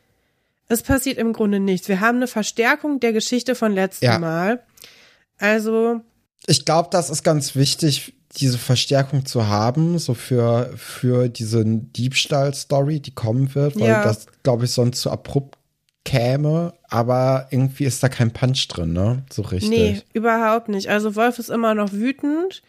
es 0.69 0.83
passiert 0.83 1.17
im 1.17 1.33
Grunde 1.33 1.61
nichts. 1.61 1.89
Wir 1.89 2.01
haben 2.01 2.17
eine 2.17 2.27
Verstärkung 2.27 3.01
der 3.01 3.15
Geschichte 3.15 3.55
von 3.55 3.73
letztem 3.73 4.11
ja. 4.11 4.19
Mal. 4.19 4.63
Also. 5.39 6.03
Ich 6.47 6.67
glaube, 6.67 6.91
das 6.93 7.09
ist 7.09 7.23
ganz 7.23 7.57
wichtig 7.57 8.18
diese 8.37 8.59
Verstärkung 8.59 9.25
zu 9.27 9.49
haben, 9.49 9.99
so 9.99 10.15
für, 10.15 10.71
für 10.77 11.29
diese 11.29 11.65
Diebstahl-Story, 11.65 13.01
die 13.01 13.15
kommen 13.15 13.55
wird, 13.55 13.79
weil 13.81 13.89
ja. 13.89 14.05
das, 14.05 14.27
glaube 14.43 14.67
ich, 14.67 14.73
sonst 14.73 15.01
zu 15.01 15.11
abrupt 15.11 15.59
käme, 16.05 16.73
aber 16.89 17.49
irgendwie 17.51 17.85
ist 17.85 18.03
da 18.03 18.09
kein 18.09 18.33
Punch 18.33 18.67
drin, 18.69 18.93
ne? 18.93 19.25
So 19.31 19.43
richtig. 19.43 19.71
Nee, 19.71 20.03
überhaupt 20.15 20.69
nicht. 20.69 20.89
Also 20.89 21.17
Wolf 21.17 21.39
ist 21.39 21.51
immer 21.51 21.75
noch 21.75 21.93
wütend. 21.93 22.63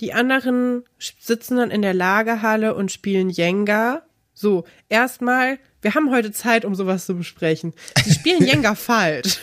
Die 0.00 0.12
anderen 0.12 0.84
sitzen 0.98 1.56
dann 1.56 1.70
in 1.70 1.82
der 1.82 1.94
Lagerhalle 1.94 2.74
und 2.74 2.92
spielen 2.92 3.28
Jenga. 3.28 4.02
So, 4.38 4.64
erstmal, 4.90 5.58
wir 5.80 5.94
haben 5.94 6.10
heute 6.10 6.30
Zeit, 6.30 6.66
um 6.66 6.74
sowas 6.74 7.06
zu 7.06 7.14
besprechen. 7.14 7.72
Sie 8.04 8.12
spielen 8.12 8.44
Jenga 8.46 8.74
falsch. 8.74 9.38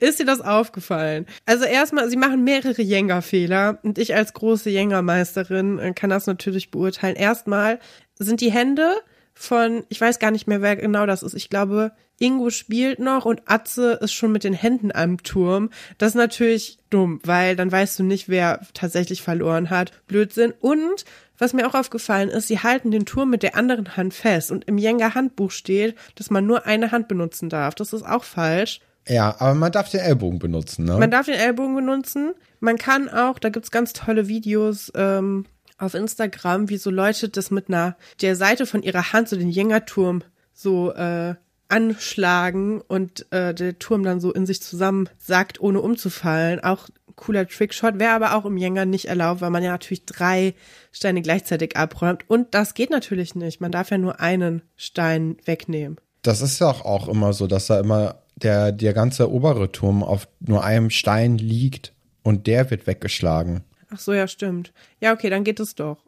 Ist 0.00 0.18
dir 0.18 0.24
das 0.24 0.40
aufgefallen? 0.40 1.26
Also 1.44 1.66
erstmal, 1.66 2.08
sie 2.08 2.16
machen 2.16 2.42
mehrere 2.42 2.80
Jenga-Fehler 2.80 3.80
und 3.82 3.98
ich 3.98 4.14
als 4.14 4.32
große 4.32 4.70
Jenga-Meisterin 4.70 5.78
äh, 5.78 5.92
kann 5.92 6.08
das 6.08 6.26
natürlich 6.26 6.70
beurteilen. 6.70 7.16
Erstmal 7.16 7.78
sind 8.18 8.40
die 8.40 8.50
Hände 8.50 8.94
von, 9.34 9.84
ich 9.90 10.00
weiß 10.00 10.18
gar 10.18 10.30
nicht 10.30 10.46
mehr, 10.46 10.62
wer 10.62 10.76
genau 10.76 11.04
das 11.04 11.22
ist. 11.22 11.34
Ich 11.34 11.50
glaube, 11.50 11.92
Ingo 12.18 12.48
spielt 12.48 13.00
noch 13.00 13.26
und 13.26 13.42
Atze 13.44 13.98
ist 14.00 14.14
schon 14.14 14.32
mit 14.32 14.44
den 14.44 14.54
Händen 14.54 14.90
am 14.90 15.22
Turm. 15.22 15.68
Das 15.98 16.10
ist 16.10 16.14
natürlich 16.14 16.78
dumm, 16.88 17.20
weil 17.24 17.56
dann 17.56 17.70
weißt 17.70 17.98
du 17.98 18.04
nicht, 18.04 18.30
wer 18.30 18.60
tatsächlich 18.72 19.20
verloren 19.20 19.68
hat. 19.68 19.92
Blödsinn. 20.06 20.54
Und 20.60 21.04
was 21.38 21.52
mir 21.52 21.66
auch 21.66 21.74
aufgefallen 21.74 22.28
ist, 22.28 22.48
sie 22.48 22.60
halten 22.60 22.90
den 22.90 23.06
Turm 23.06 23.30
mit 23.30 23.42
der 23.42 23.56
anderen 23.56 23.96
Hand 23.96 24.14
fest 24.14 24.50
und 24.50 24.64
im 24.66 24.78
Jenga 24.78 25.14
Handbuch 25.14 25.50
steht, 25.50 25.96
dass 26.14 26.30
man 26.30 26.46
nur 26.46 26.66
eine 26.66 26.92
Hand 26.92 27.08
benutzen 27.08 27.48
darf. 27.48 27.74
Das 27.74 27.92
ist 27.92 28.04
auch 28.04 28.24
falsch. 28.24 28.80
Ja, 29.08 29.36
aber 29.38 29.54
man 29.54 29.72
darf 29.72 29.90
den 29.90 30.00
Ellbogen 30.00 30.38
benutzen, 30.38 30.84
ne? 30.84 30.96
Man 30.98 31.10
darf 31.10 31.26
den 31.26 31.34
Ellbogen 31.34 31.74
benutzen. 31.74 32.32
Man 32.60 32.78
kann 32.78 33.08
auch, 33.08 33.38
da 33.38 33.50
gibt's 33.50 33.70
ganz 33.70 33.92
tolle 33.92 34.28
Videos 34.28 34.90
ähm, 34.94 35.44
auf 35.78 35.94
Instagram, 35.94 36.70
wie 36.70 36.78
so 36.78 36.90
Leute 36.90 37.28
das 37.28 37.50
mit 37.50 37.68
einer 37.68 37.96
der 38.22 38.36
Seite 38.36 38.64
von 38.64 38.82
ihrer 38.82 39.12
Hand 39.12 39.28
so 39.28 39.36
den 39.36 39.50
Jenga-Turm 39.50 40.22
so 40.52 40.92
äh, 40.92 41.34
anschlagen 41.68 42.80
und 42.80 43.30
äh, 43.32 43.52
der 43.54 43.78
Turm 43.78 44.04
dann 44.04 44.20
so 44.20 44.32
in 44.32 44.46
sich 44.46 44.62
zusammen 44.62 45.08
sagt, 45.18 45.60
ohne 45.60 45.80
umzufallen. 45.80 46.60
Auch 46.60 46.88
cooler 47.16 47.46
Trickshot, 47.46 47.98
wäre 47.98 48.12
aber 48.12 48.34
auch 48.34 48.44
im 48.44 48.56
Jenga 48.56 48.84
nicht 48.84 49.06
erlaubt, 49.06 49.40
weil 49.40 49.50
man 49.50 49.62
ja 49.62 49.70
natürlich 49.70 50.06
drei 50.06 50.54
Steine 50.92 51.22
gleichzeitig 51.22 51.76
abräumt. 51.76 52.24
Und 52.28 52.54
das 52.54 52.74
geht 52.74 52.90
natürlich 52.90 53.34
nicht. 53.34 53.60
Man 53.60 53.72
darf 53.72 53.90
ja 53.90 53.98
nur 53.98 54.20
einen 54.20 54.62
Stein 54.76 55.36
wegnehmen. 55.44 55.98
Das 56.22 56.40
ist 56.40 56.58
ja 56.58 56.68
auch 56.68 57.08
immer 57.08 57.32
so, 57.32 57.46
dass 57.46 57.66
da 57.66 57.80
immer 57.80 58.22
der, 58.36 58.72
der 58.72 58.94
ganze 58.94 59.30
obere 59.30 59.70
Turm 59.70 60.02
auf 60.02 60.28
nur 60.40 60.64
einem 60.64 60.90
Stein 60.90 61.38
liegt 61.38 61.92
und 62.22 62.46
der 62.46 62.70
wird 62.70 62.86
weggeschlagen. 62.86 63.64
Ach 63.94 64.00
so, 64.00 64.12
ja, 64.12 64.26
stimmt. 64.26 64.72
Ja, 65.00 65.12
okay, 65.12 65.30
dann 65.30 65.44
geht 65.44 65.60
es 65.60 65.76
doch. 65.76 65.98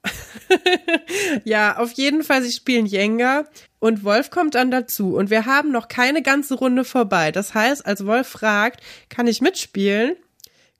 ja, 1.44 1.76
auf 1.76 1.92
jeden 1.92 2.24
Fall, 2.24 2.42
sie 2.42 2.50
spielen 2.50 2.86
Jenga 2.86 3.44
und 3.78 4.02
Wolf 4.02 4.30
kommt 4.30 4.56
dann 4.56 4.72
dazu 4.72 5.14
und 5.14 5.30
wir 5.30 5.46
haben 5.46 5.70
noch 5.70 5.86
keine 5.86 6.22
ganze 6.22 6.54
Runde 6.54 6.84
vorbei. 6.84 7.30
Das 7.30 7.54
heißt, 7.54 7.86
als 7.86 8.04
Wolf 8.04 8.26
fragt, 8.26 8.80
kann 9.08 9.28
ich 9.28 9.40
mitspielen? 9.40 10.16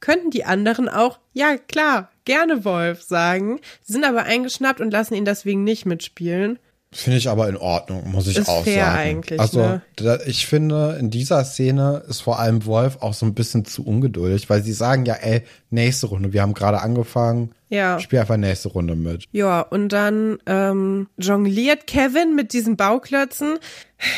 Könnten 0.01 0.31
die 0.31 0.45
anderen 0.45 0.89
auch, 0.89 1.19
ja 1.33 1.57
klar, 1.57 2.11
gerne 2.25 2.65
Wolf 2.65 3.03
sagen. 3.03 3.61
Sie 3.83 3.93
sind 3.93 4.05
aber 4.05 4.25
eingeschnappt 4.25 4.81
und 4.81 4.91
lassen 4.91 5.15
ihn 5.15 5.25
deswegen 5.25 5.65
nicht 5.65 5.87
mitspielen. 5.87 6.59
Finde 6.93 7.19
ich 7.19 7.29
aber 7.29 7.49
in 7.49 7.57
Ordnung, 7.57 8.11
muss 8.11 8.27
ich 8.27 8.39
ist 8.39 8.49
auch 8.49 8.65
fair 8.65 8.87
sagen. 8.87 8.99
eigentlich. 8.99 9.41
Also 9.41 9.61
ne? 9.61 9.83
da, 9.97 10.19
ich 10.25 10.47
finde, 10.47 10.97
in 10.99 11.11
dieser 11.11 11.45
Szene 11.45 12.03
ist 12.09 12.21
vor 12.21 12.39
allem 12.39 12.65
Wolf 12.65 12.99
auch 13.01 13.13
so 13.13 13.27
ein 13.27 13.35
bisschen 13.35 13.65
zu 13.65 13.85
ungeduldig, 13.85 14.49
weil 14.49 14.63
sie 14.63 14.73
sagen 14.73 15.05
ja, 15.05 15.15
ey, 15.15 15.43
nächste 15.71 16.07
Runde, 16.07 16.33
wir 16.33 16.41
haben 16.41 16.55
gerade 16.55 16.81
angefangen. 16.81 17.51
Ja. 17.69 17.99
Spiel 17.99 18.21
einfach 18.21 18.37
nächste 18.37 18.69
Runde 18.69 18.95
mit. 18.95 19.25
Ja, 19.33 19.61
und 19.61 19.91
dann 19.91 20.39
ähm, 20.47 21.09
jongliert 21.19 21.87
Kevin 21.87 22.35
mit 22.35 22.53
diesen 22.53 22.77
Bauklötzen. 22.77 23.59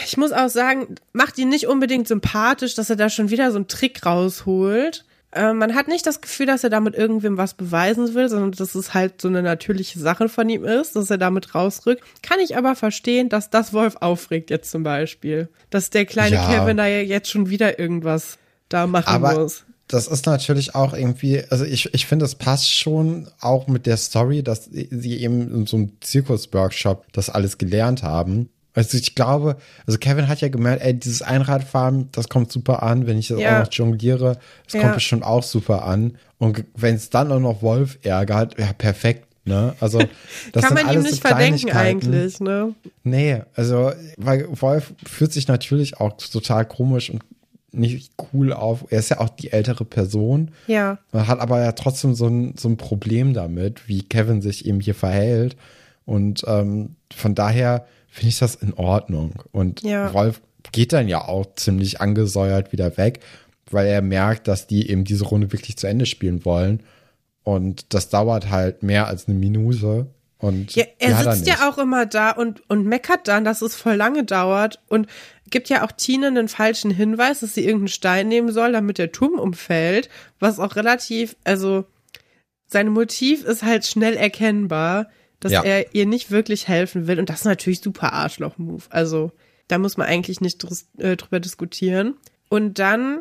Ich 0.04 0.16
muss 0.16 0.32
auch 0.32 0.50
sagen, 0.50 0.96
macht 1.12 1.38
ihn 1.38 1.48
nicht 1.48 1.66
unbedingt 1.66 2.06
sympathisch, 2.06 2.74
dass 2.74 2.90
er 2.90 2.96
da 2.96 3.08
schon 3.08 3.30
wieder 3.30 3.50
so 3.50 3.56
einen 3.56 3.68
Trick 3.68 4.04
rausholt. 4.04 5.04
Äh, 5.32 5.52
man 5.52 5.74
hat 5.74 5.88
nicht 5.88 6.06
das 6.06 6.20
Gefühl, 6.20 6.46
dass 6.46 6.64
er 6.64 6.70
damit 6.70 6.94
irgendwem 6.94 7.36
was 7.36 7.54
beweisen 7.54 8.14
will, 8.14 8.28
sondern 8.28 8.52
dass 8.52 8.74
es 8.74 8.94
halt 8.94 9.20
so 9.20 9.28
eine 9.28 9.42
natürliche 9.42 9.98
Sache 9.98 10.28
von 10.28 10.48
ihm 10.48 10.64
ist, 10.64 10.96
dass 10.96 11.10
er 11.10 11.18
damit 11.18 11.54
rausrückt. 11.54 12.02
Kann 12.22 12.40
ich 12.40 12.56
aber 12.56 12.74
verstehen, 12.74 13.28
dass 13.28 13.50
das 13.50 13.72
Wolf 13.74 13.96
aufregt 14.00 14.48
jetzt 14.50 14.70
zum 14.70 14.82
Beispiel. 14.82 15.48
Dass 15.70 15.90
der 15.90 16.06
kleine 16.06 16.36
Ja. 16.36 16.48
Kevin 16.48 16.78
da 16.78 16.86
ja 16.86 17.00
jetzt 17.00 17.30
schon 17.30 17.50
wieder 17.50 17.78
irgendwas 17.78 18.38
da 18.70 18.86
machen 18.86 19.06
Aber 19.08 19.38
muss. 19.38 19.64
das 19.86 20.08
ist 20.08 20.24
natürlich 20.26 20.74
auch 20.74 20.94
irgendwie, 20.94 21.42
also 21.50 21.64
ich, 21.64 21.92
ich 21.94 22.06
finde, 22.06 22.24
es 22.24 22.34
passt 22.34 22.74
schon 22.74 23.28
auch 23.40 23.66
mit 23.66 23.84
der 23.86 23.96
Story, 23.98 24.42
dass 24.42 24.64
sie 24.64 25.20
eben 25.20 25.54
in 25.54 25.66
so 25.66 25.76
einem 25.76 25.92
Zirkus-Workshop 26.00 27.04
das 27.12 27.28
alles 27.30 27.58
gelernt 27.58 28.02
haben. 28.02 28.48
Also 28.78 28.96
ich 28.96 29.16
glaube, 29.16 29.56
also 29.86 29.98
Kevin 29.98 30.28
hat 30.28 30.40
ja 30.40 30.48
gemerkt, 30.48 30.82
ey, 30.84 30.94
dieses 30.94 31.20
Einradfahren, 31.22 32.08
das 32.12 32.28
kommt 32.28 32.52
super 32.52 32.82
an, 32.84 33.08
wenn 33.08 33.18
ich 33.18 33.26
das 33.26 33.40
Ja. 33.40 33.56
auch 33.60 33.64
noch 33.64 33.72
jongliere, 33.72 34.38
das 34.66 34.74
Ja. 34.74 34.80
kommt 34.82 34.94
bestimmt 34.94 35.24
auch 35.24 35.42
super 35.42 35.84
an. 35.84 36.16
Und 36.38 36.64
wenn 36.76 36.94
es 36.94 37.10
dann 37.10 37.32
auch 37.32 37.40
noch 37.40 37.60
Wolf 37.60 37.98
ärgert, 38.02 38.56
ja, 38.56 38.72
perfekt, 38.72 39.26
ne? 39.44 39.74
Also 39.80 39.98
das 40.52 40.62
Kann 40.64 40.74
man 40.74 40.84
ihm 40.84 40.88
alles 40.90 41.02
nicht 41.10 41.22
so 41.22 41.28
verdenken 41.28 41.70
eigentlich, 41.72 42.38
ne? 42.38 42.72
Nee, 43.02 43.42
also, 43.56 43.90
weil 44.16 44.46
Wolf 44.60 44.94
fühlt 45.04 45.32
sich 45.32 45.48
natürlich 45.48 45.98
auch 45.98 46.16
total 46.16 46.64
komisch 46.64 47.10
und 47.10 47.24
nicht 47.72 48.12
cool 48.32 48.52
auf. 48.52 48.84
Er 48.90 49.00
ist 49.00 49.08
ja 49.10 49.18
auch 49.18 49.28
die 49.28 49.50
ältere 49.52 49.84
Person. 49.84 50.52
Ja. 50.68 50.98
Man 51.10 51.26
hat 51.26 51.40
aber 51.40 51.60
ja 51.60 51.72
trotzdem 51.72 52.14
so 52.14 52.28
ein, 52.28 52.54
so 52.56 52.68
ein 52.68 52.76
Problem 52.76 53.34
damit, 53.34 53.88
wie 53.88 54.02
Kevin 54.04 54.40
sich 54.40 54.66
eben 54.66 54.78
hier 54.80 54.94
verhält. 54.94 55.56
Und 56.06 56.44
ähm, 56.46 56.94
von 57.14 57.34
daher 57.34 57.84
finde 58.08 58.28
ich 58.30 58.38
das 58.38 58.54
in 58.56 58.74
Ordnung. 58.74 59.42
Und 59.52 59.82
Ja. 59.82 60.08
Rolf 60.08 60.40
geht 60.72 60.92
dann 60.92 61.08
ja 61.08 61.26
auch 61.26 61.46
ziemlich 61.54 62.00
angesäuert 62.00 62.72
wieder 62.72 62.96
weg, 62.96 63.20
weil 63.70 63.86
er 63.86 64.02
merkt, 64.02 64.48
dass 64.48 64.66
die 64.66 64.90
eben 64.90 65.04
diese 65.04 65.24
Runde 65.24 65.52
wirklich 65.52 65.76
zu 65.76 65.86
Ende 65.86 66.06
spielen 66.06 66.44
wollen. 66.44 66.82
Und 67.44 67.94
das 67.94 68.08
dauert 68.08 68.50
halt 68.50 68.82
mehr 68.82 69.06
als 69.06 69.28
eine 69.28 69.38
Minute. 69.38 70.06
Und 70.38 70.74
Ja, 70.74 70.84
er 70.98 71.16
sitzt 71.16 71.46
nicht. 71.46 71.58
ja 71.58 71.68
auch 71.68 71.78
immer 71.78 72.06
da 72.06 72.30
und, 72.30 72.62
und 72.68 72.86
meckert 72.86 73.26
dann, 73.26 73.44
dass 73.44 73.62
es 73.62 73.74
voll 73.74 73.94
lange 73.94 74.24
dauert 74.24 74.80
und 74.88 75.08
gibt 75.50 75.68
ja 75.68 75.84
auch 75.84 75.92
Tine 75.92 76.26
einen 76.28 76.48
falschen 76.48 76.90
Hinweis, 76.90 77.40
dass 77.40 77.54
sie 77.54 77.62
irgendeinen 77.64 77.88
Stein 77.88 78.28
nehmen 78.28 78.52
soll, 78.52 78.72
damit 78.72 78.98
der 78.98 79.10
Turm 79.12 79.38
umfällt, 79.38 80.08
was 80.38 80.60
auch 80.60 80.76
relativ, 80.76 81.36
also 81.44 81.86
sein 82.66 82.88
Motiv 82.88 83.44
ist 83.44 83.62
halt 83.62 83.86
schnell 83.86 84.14
erkennbar, 84.14 85.08
dass 85.40 85.52
Ja. 85.52 85.62
er 85.62 85.94
ihr 85.94 86.06
nicht 86.06 86.30
wirklich 86.30 86.68
helfen 86.68 87.06
will 87.06 87.18
und 87.18 87.28
das 87.30 87.40
ist 87.40 87.44
natürlich 87.44 87.80
super 87.80 88.12
Arschloch-Move. 88.12 88.84
Also 88.90 89.32
da 89.68 89.78
muss 89.78 89.96
man 89.96 90.06
eigentlich 90.06 90.40
nicht 90.40 90.64
äh, 90.98 91.16
drüber 91.16 91.40
diskutieren. 91.40 92.14
Und 92.48 92.78
dann 92.78 93.20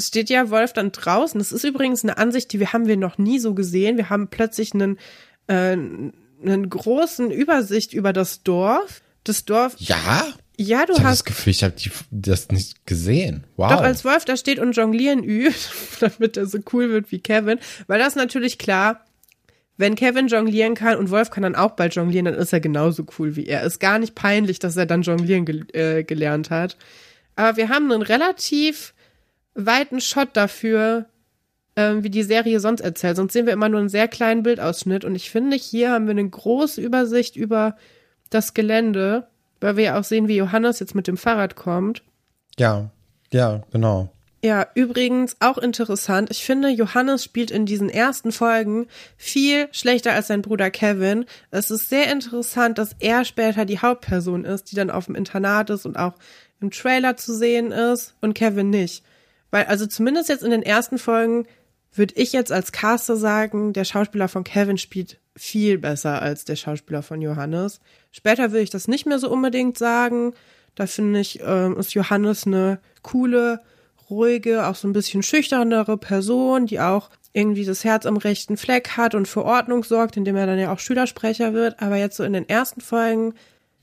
steht 0.00 0.30
ja 0.30 0.50
Wolf 0.50 0.72
dann 0.72 0.92
draußen. 0.92 1.38
Das 1.38 1.52
ist 1.52 1.64
übrigens 1.64 2.02
eine 2.04 2.18
Ansicht, 2.18 2.52
die 2.52 2.60
wir 2.60 2.72
haben 2.72 2.86
wir 2.86 2.96
noch 2.96 3.18
nie 3.18 3.38
so 3.38 3.54
gesehen. 3.54 3.96
Wir 3.96 4.10
haben 4.10 4.28
plötzlich 4.28 4.72
einen 4.74 4.98
äh, 5.48 5.76
einen 6.44 6.68
großen 6.68 7.30
Übersicht 7.30 7.92
über 7.94 8.12
das 8.12 8.42
Dorf. 8.42 9.02
Das 9.24 9.44
Dorf, 9.44 9.74
Ja? 9.78 10.24
ja, 10.58 10.84
du 10.86 10.92
Ich 10.92 10.98
habe 10.98 11.02
das 11.02 11.04
hast 11.04 11.24
Gefühl, 11.24 11.50
ich 11.50 11.64
habe 11.64 11.74
das 12.10 12.48
nicht 12.48 12.86
gesehen. 12.86 13.44
Wow. 13.56 13.70
doch 13.72 13.80
als 13.80 14.04
Wolf 14.04 14.24
da 14.24 14.36
steht 14.36 14.58
und 14.58 14.72
jonglieren 14.76 15.22
übt, 15.24 15.58
damit 16.00 16.36
er 16.36 16.46
so 16.46 16.58
cool 16.72 16.90
wird 16.90 17.10
wie 17.10 17.18
Kevin, 17.20 17.58
weil 17.86 17.98
das 17.98 18.14
natürlich 18.16 18.58
klar, 18.58 19.04
wenn 19.76 19.94
Kevin 19.94 20.28
jonglieren 20.28 20.74
kann 20.74 20.96
und 20.96 21.10
Wolf 21.10 21.30
kann 21.30 21.42
dann 21.42 21.54
auch 21.54 21.72
bald 21.72 21.94
jonglieren, 21.94 22.24
dann 22.24 22.34
ist 22.34 22.52
er 22.52 22.60
genauso 22.60 23.04
cool 23.18 23.36
wie 23.36 23.46
er. 23.46 23.62
Ist 23.62 23.78
gar 23.78 23.98
nicht 23.98 24.14
peinlich, 24.14 24.58
dass 24.58 24.76
er 24.76 24.86
dann 24.86 25.02
jonglieren 25.02 25.44
gel 25.44 25.66
äh, 25.72 26.02
gelernt 26.02 26.50
hat. 26.50 26.76
Aber 27.34 27.56
wir 27.56 27.68
haben 27.68 27.92
einen 27.92 28.02
relativ 28.02 28.94
weiten 29.54 30.00
Shot 30.00 30.30
dafür, 30.32 31.06
ähm, 31.76 32.02
wie 32.02 32.10
die 32.10 32.22
Serie 32.22 32.60
sonst 32.60 32.80
erzählt. 32.80 33.16
Sonst 33.16 33.34
sehen 33.34 33.46
wir 33.46 33.52
immer 33.52 33.68
nur 33.68 33.80
einen 33.80 33.90
sehr 33.90 34.08
kleinen 34.08 34.42
Bildausschnitt. 34.42 35.04
Und 35.04 35.14
ich 35.14 35.30
finde, 35.30 35.56
hier 35.56 35.90
haben 35.90 36.06
wir 36.06 36.12
eine 36.12 36.28
große 36.28 36.80
Übersicht 36.80 37.36
über 37.36 37.76
das 38.30 38.54
Gelände, 38.54 39.28
weil 39.60 39.76
wir 39.76 39.84
ja 39.84 39.98
auch 39.98 40.04
sehen, 40.04 40.28
wie 40.28 40.36
Johannes 40.36 40.80
jetzt 40.80 40.94
mit 40.94 41.06
dem 41.06 41.16
Fahrrad 41.16 41.56
kommt. 41.56 42.02
ja, 42.58 42.90
ja, 43.32 43.62
genau. 43.72 44.10
Ja, 44.46 44.64
übrigens 44.76 45.36
auch 45.40 45.58
interessant. 45.58 46.30
Ich 46.30 46.44
finde, 46.44 46.68
Johannes 46.68 47.24
spielt 47.24 47.50
in 47.50 47.66
diesen 47.66 47.88
ersten 47.88 48.30
Folgen 48.30 48.86
viel 49.16 49.66
schlechter 49.72 50.12
als 50.12 50.28
sein 50.28 50.40
Bruder 50.40 50.70
Kevin. 50.70 51.24
Es 51.50 51.72
ist 51.72 51.88
sehr 51.88 52.12
interessant, 52.12 52.78
dass 52.78 52.94
er 53.00 53.24
später 53.24 53.64
die 53.64 53.80
Hauptperson 53.80 54.44
ist, 54.44 54.70
die 54.70 54.76
dann 54.76 54.92
auf 54.92 55.06
dem 55.06 55.16
Internat 55.16 55.70
ist 55.70 55.84
und 55.84 55.98
auch 55.98 56.14
im 56.60 56.70
Trailer 56.70 57.16
zu 57.16 57.34
sehen 57.34 57.72
ist 57.72 58.14
und 58.20 58.34
Kevin 58.34 58.70
nicht. 58.70 59.02
Weil, 59.50 59.64
also 59.64 59.84
zumindest 59.84 60.28
jetzt 60.28 60.44
in 60.44 60.52
den 60.52 60.62
ersten 60.62 60.98
Folgen 60.98 61.48
würde 61.92 62.14
ich 62.14 62.32
jetzt 62.32 62.52
als 62.52 62.70
Caster 62.70 63.16
sagen, 63.16 63.72
der 63.72 63.84
Schauspieler 63.84 64.28
von 64.28 64.44
Kevin 64.44 64.78
spielt 64.78 65.18
viel 65.34 65.76
besser 65.76 66.22
als 66.22 66.44
der 66.44 66.54
Schauspieler 66.54 67.02
von 67.02 67.20
Johannes. 67.20 67.80
Später 68.12 68.52
würde 68.52 68.62
ich 68.62 68.70
das 68.70 68.86
nicht 68.86 69.06
mehr 69.06 69.18
so 69.18 69.28
unbedingt 69.28 69.76
sagen. 69.76 70.34
Da 70.76 70.86
finde 70.86 71.18
ich, 71.18 71.40
ähm, 71.42 71.76
ist 71.76 71.94
Johannes 71.94 72.46
eine 72.46 72.78
coole, 73.02 73.60
ruhige, 74.10 74.66
auch 74.66 74.74
so 74.74 74.86
ein 74.88 74.92
bisschen 74.92 75.22
schüchternere 75.22 75.96
Person, 75.96 76.66
die 76.66 76.80
auch 76.80 77.10
irgendwie 77.32 77.64
das 77.64 77.84
Herz 77.84 78.06
am 78.06 78.16
rechten 78.16 78.56
Fleck 78.56 78.96
hat 78.96 79.14
und 79.14 79.28
für 79.28 79.44
Ordnung 79.44 79.84
sorgt, 79.84 80.16
indem 80.16 80.36
er 80.36 80.46
dann 80.46 80.58
ja 80.58 80.72
auch 80.72 80.78
Schülersprecher 80.78 81.52
wird. 81.52 81.80
Aber 81.82 81.96
jetzt 81.96 82.16
so 82.16 82.24
in 82.24 82.32
den 82.32 82.48
ersten 82.48 82.80
Folgen 82.80 83.34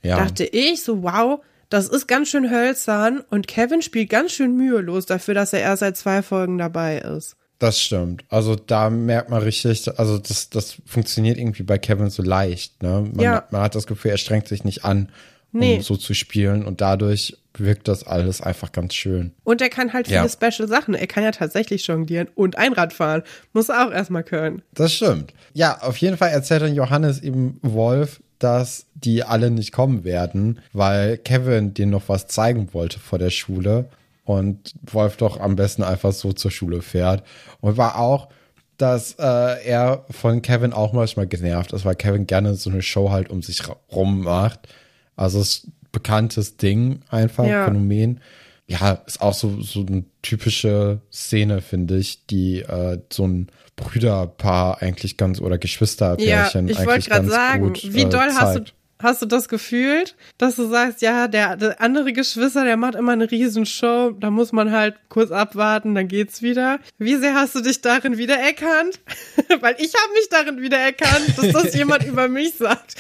Ja. 0.01 0.17
dachte 0.17 0.43
ich 0.45 0.83
so, 0.83 1.03
wow, 1.03 1.39
das 1.69 1.87
ist 1.87 2.07
ganz 2.07 2.29
schön 2.29 2.49
hölzern 2.51 3.21
und 3.29 3.47
Kevin 3.47 3.81
spielt 3.81 4.09
ganz 4.09 4.31
schön 4.31 4.55
mühelos 4.55 5.05
dafür, 5.05 5.33
dass 5.33 5.53
er 5.53 5.59
erst 5.61 5.79
seit 5.81 5.97
zwei 5.97 6.21
Folgen 6.21 6.57
dabei 6.57 6.99
ist. 6.99 7.35
Das 7.59 7.79
stimmt. 7.79 8.25
Also 8.29 8.55
da 8.55 8.89
merkt 8.89 9.29
man 9.29 9.41
richtig, 9.41 9.87
also 9.97 10.17
das, 10.17 10.49
das 10.49 10.77
funktioniert 10.85 11.37
irgendwie 11.37 11.63
bei 11.63 11.77
Kevin 11.77 12.09
so 12.09 12.21
leicht. 12.21 12.83
Ne? 12.83 13.09
Man, 13.13 13.19
Ja. 13.23 13.47
man 13.51 13.61
hat 13.61 13.75
das 13.75 13.87
Gefühl, 13.87 14.11
er 14.11 14.17
strengt 14.17 14.47
sich 14.47 14.63
nicht 14.65 14.83
an. 14.83 15.09
Nee. 15.53 15.77
um 15.77 15.81
so 15.81 15.95
zu 15.95 16.13
spielen. 16.13 16.65
Und 16.65 16.81
dadurch 16.81 17.37
wirkt 17.57 17.87
das 17.87 18.05
alles 18.05 18.41
einfach 18.41 18.71
ganz 18.71 18.93
schön. 18.93 19.31
Und 19.43 19.61
er 19.61 19.69
kann 19.69 19.93
halt 19.93 20.07
viele 20.07 20.19
ja. 20.21 20.29
Special 20.29 20.67
Sachen. 20.67 20.93
Er 20.93 21.07
kann 21.07 21.23
ja 21.23 21.31
tatsächlich 21.31 21.85
jonglieren 21.87 22.27
und 22.35 22.57
Einrad 22.57 22.93
fahren. 22.93 23.23
Muss 23.53 23.69
er 23.69 23.87
auch 23.87 23.91
erstmal 23.91 24.23
können. 24.23 24.61
Das 24.73 24.93
stimmt. 24.93 25.33
Ja, 25.53 25.81
auf 25.81 25.97
jeden 25.97 26.17
Fall 26.17 26.29
erzählt 26.29 26.63
dann 26.63 26.75
Johannes 26.75 27.21
eben 27.21 27.59
Wolf, 27.61 28.21
dass 28.39 28.87
die 28.95 29.23
alle 29.23 29.51
nicht 29.51 29.71
kommen 29.71 30.03
werden, 30.03 30.59
weil 30.73 31.17
Kevin 31.17 31.73
denen 31.73 31.91
noch 31.91 32.09
was 32.09 32.27
zeigen 32.27 32.73
wollte 32.73 32.99
vor 32.99 33.19
der 33.19 33.29
Schule 33.29 33.85
und 34.25 34.73
Wolf 34.81 35.17
doch 35.17 35.39
am 35.39 35.55
besten 35.55 35.83
einfach 35.83 36.11
so 36.11 36.33
zur 36.33 36.51
Schule 36.51 36.81
fährt. 36.81 37.23
Und 37.61 37.77
war 37.77 37.99
auch, 37.99 38.29
dass 38.77 39.13
äh, 39.19 39.63
er 39.65 40.05
von 40.09 40.41
Kevin 40.41 40.73
auch 40.73 40.93
manchmal 40.93 41.27
genervt 41.27 41.71
ist, 41.73 41.85
weil 41.85 41.95
Kevin 41.95 42.27
gerne 42.27 42.55
so 42.55 42.69
eine 42.69 42.81
Show 42.81 43.11
halt 43.11 43.29
um 43.29 43.41
sich 43.41 43.61
rum 43.91 44.21
macht. 44.21 44.67
Also 45.15 45.39
es 45.39 45.67
bekanntes 45.91 46.57
Ding 46.57 47.01
einfach, 47.09 47.45
ja. 47.45 47.65
Phänomen. 47.65 48.19
Ja, 48.65 49.03
ist 49.05 49.21
auch 49.21 49.33
so, 49.33 49.61
so 49.61 49.85
eine 49.85 50.05
typische 50.21 51.01
Szene, 51.11 51.61
finde 51.61 51.97
ich, 51.97 52.25
die 52.27 52.61
äh, 52.61 52.99
so 53.11 53.27
ein 53.27 53.47
Brüderpaar 53.75 54.81
eigentlich 54.81 55.17
ganz 55.17 55.41
oder 55.41 55.57
Geschwisterpärchen 55.57 56.67
ja, 56.67 56.79
ich 56.79 56.85
wollte 56.85 57.09
gerade 57.09 57.27
sagen, 57.27 57.63
gut, 57.63 57.93
wie 57.93 58.03
äh, 58.03 58.09
doll 58.09 58.29
hast 58.33 58.55
du 58.57 58.63
Hast 59.03 59.21
du 59.21 59.25
das 59.25 59.49
gefühlt, 59.49 60.15
dass 60.37 60.55
du 60.55 60.69
sagst, 60.69 61.01
ja, 61.01 61.27
der, 61.27 61.57
der 61.57 61.81
andere 61.81 62.13
Geschwister, 62.13 62.63
der 62.63 62.77
macht 62.77 62.95
immer 62.95 63.11
eine 63.11 63.29
Riesenshow, 63.29 64.11
da 64.11 64.31
muss 64.31 64.53
man 64.53 64.71
halt 64.71 64.95
kurz 65.09 65.29
abwarten, 65.29 65.93
dann 65.93 66.07
geht's 66.07 66.41
wieder. 66.41 66.79
Wie 66.97 67.17
sehr 67.17 67.33
hast 67.33 67.53
du 67.53 67.59
dich 67.59 67.81
darin 67.81 68.17
wiedererkannt? 68.17 69.01
Weil 69.59 69.75
ich 69.77 69.93
habe 69.93 70.13
mich 70.13 70.29
darin 70.29 70.61
wiedererkannt, 70.61 71.37
dass 71.37 71.51
das 71.51 71.75
jemand 71.75 72.05
über 72.05 72.29
mich 72.29 72.55
sagt. 72.55 72.95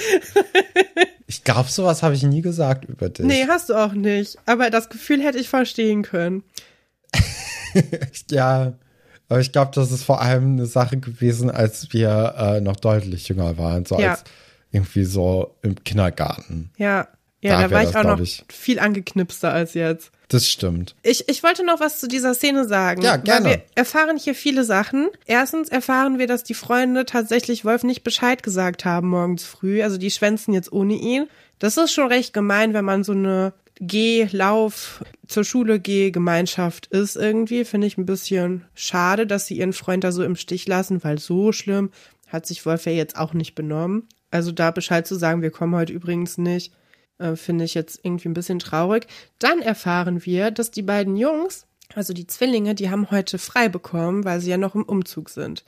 ich 1.27 1.45
glaube, 1.45 1.69
sowas 1.69 2.03
habe 2.03 2.15
ich 2.15 2.23
nie 2.23 2.41
gesagt 2.41 2.83
über 2.83 3.07
dich. 3.07 3.25
Nee, 3.25 3.47
hast 3.47 3.69
du 3.69 3.75
auch 3.75 3.93
nicht. 3.93 4.37
Aber 4.45 4.69
das 4.69 4.89
Gefühl 4.89 5.21
hätte 5.21 5.37
ich 5.37 5.47
verstehen 5.47 6.03
können. 6.03 6.43
ja, 8.29 8.73
aber 9.29 9.39
ich 9.39 9.53
glaube, 9.53 9.71
das 9.73 9.93
ist 9.93 10.03
vor 10.03 10.21
allem 10.21 10.57
eine 10.57 10.65
Sache 10.65 10.97
gewesen, 10.97 11.49
als 11.49 11.93
wir 11.93 12.35
äh, 12.37 12.59
noch 12.59 12.75
deutlich 12.75 13.29
jünger 13.29 13.57
waren. 13.57 13.85
So 13.85 13.97
ja. 13.97 14.11
als 14.11 14.25
irgendwie 14.73 15.05
so 15.05 15.55
im 15.61 15.81
Kindergarten. 15.83 16.71
Ja, 16.77 17.07
ja, 17.41 17.61
da, 17.61 17.67
da 17.67 17.71
war 17.71 17.83
ich 17.83 17.95
auch 17.95 18.03
noch 18.03 18.19
ich. 18.19 18.43
viel 18.49 18.79
angeknipster 18.79 19.51
als 19.51 19.73
jetzt. 19.73 20.11
Das 20.29 20.47
stimmt. 20.47 20.95
Ich, 21.03 21.27
ich 21.27 21.43
wollte 21.43 21.65
noch 21.65 21.79
was 21.79 21.99
zu 21.99 22.07
dieser 22.07 22.33
Szene 22.33 22.65
sagen. 22.65 23.01
Ja, 23.01 23.17
gerne. 23.17 23.45
wir 23.45 23.61
erfahren 23.75 24.17
hier 24.17 24.33
viele 24.33 24.63
Sachen. 24.63 25.09
Erstens 25.25 25.69
erfahren 25.69 26.19
wir, 26.19 26.27
dass 26.27 26.43
die 26.43 26.53
Freunde 26.53 27.05
tatsächlich 27.05 27.65
Wolf 27.65 27.83
nicht 27.83 28.03
Bescheid 28.03 28.43
gesagt 28.43 28.85
haben 28.85 29.09
morgens 29.09 29.43
früh. 29.43 29.83
Also 29.83 29.97
die 29.97 30.09
schwänzen 30.09 30.53
jetzt 30.53 30.71
ohne 30.71 30.95
ihn. 30.95 31.27
Das 31.59 31.77
ist 31.77 31.93
schon 31.93 32.07
recht 32.07 32.33
gemein, 32.33 32.73
wenn 32.73 32.85
man 32.85 33.03
so 33.03 33.11
eine 33.11 33.53
Geh, 33.79 34.27
Lauf, 34.31 35.03
zur 35.27 35.43
Schule 35.43 35.79
geh 35.79 36.11
Gemeinschaft 36.11 36.85
ist 36.87 37.15
irgendwie. 37.15 37.65
Finde 37.65 37.87
ich 37.87 37.97
ein 37.97 38.05
bisschen 38.05 38.65
schade, 38.75 39.25
dass 39.25 39.47
sie 39.47 39.57
ihren 39.57 39.73
Freund 39.73 40.03
da 40.03 40.11
so 40.11 40.23
im 40.23 40.35
Stich 40.35 40.67
lassen, 40.67 41.03
weil 41.03 41.19
so 41.19 41.51
schlimm 41.51 41.89
hat 42.27 42.45
sich 42.45 42.65
Wolf 42.65 42.85
ja 42.85 42.91
jetzt 42.91 43.17
auch 43.17 43.33
nicht 43.33 43.55
benommen. 43.55 44.07
Also 44.33 44.51
da 44.51 44.71
Bescheid 44.71 45.05
zu 45.05 45.13
sagen, 45.13 45.43
wir 45.43 45.51
kommen 45.51 45.75
heute 45.75 45.93
übrigens 45.93 46.39
nicht, 46.39 46.73
äh, 47.19 47.35
finde 47.35 47.65
ich 47.65 47.75
jetzt 47.75 47.99
irgendwie 48.01 48.29
ein 48.29 48.33
bisschen 48.33 48.57
traurig. 48.57 49.05
Dann 49.37 49.61
erfahren 49.61 50.25
wir, 50.25 50.49
dass 50.49 50.71
die 50.71 50.81
beiden 50.81 51.17
Jungs, 51.17 51.67
also 51.93 52.13
die 52.13 52.25
Zwillinge, 52.25 52.73
die 52.73 52.89
haben 52.89 53.11
heute 53.11 53.37
frei 53.37 53.69
bekommen, 53.69 54.25
weil 54.25 54.39
sie 54.39 54.49
ja 54.49 54.57
noch 54.57 54.73
im 54.73 54.81
Umzug 54.81 55.29
sind. 55.29 55.63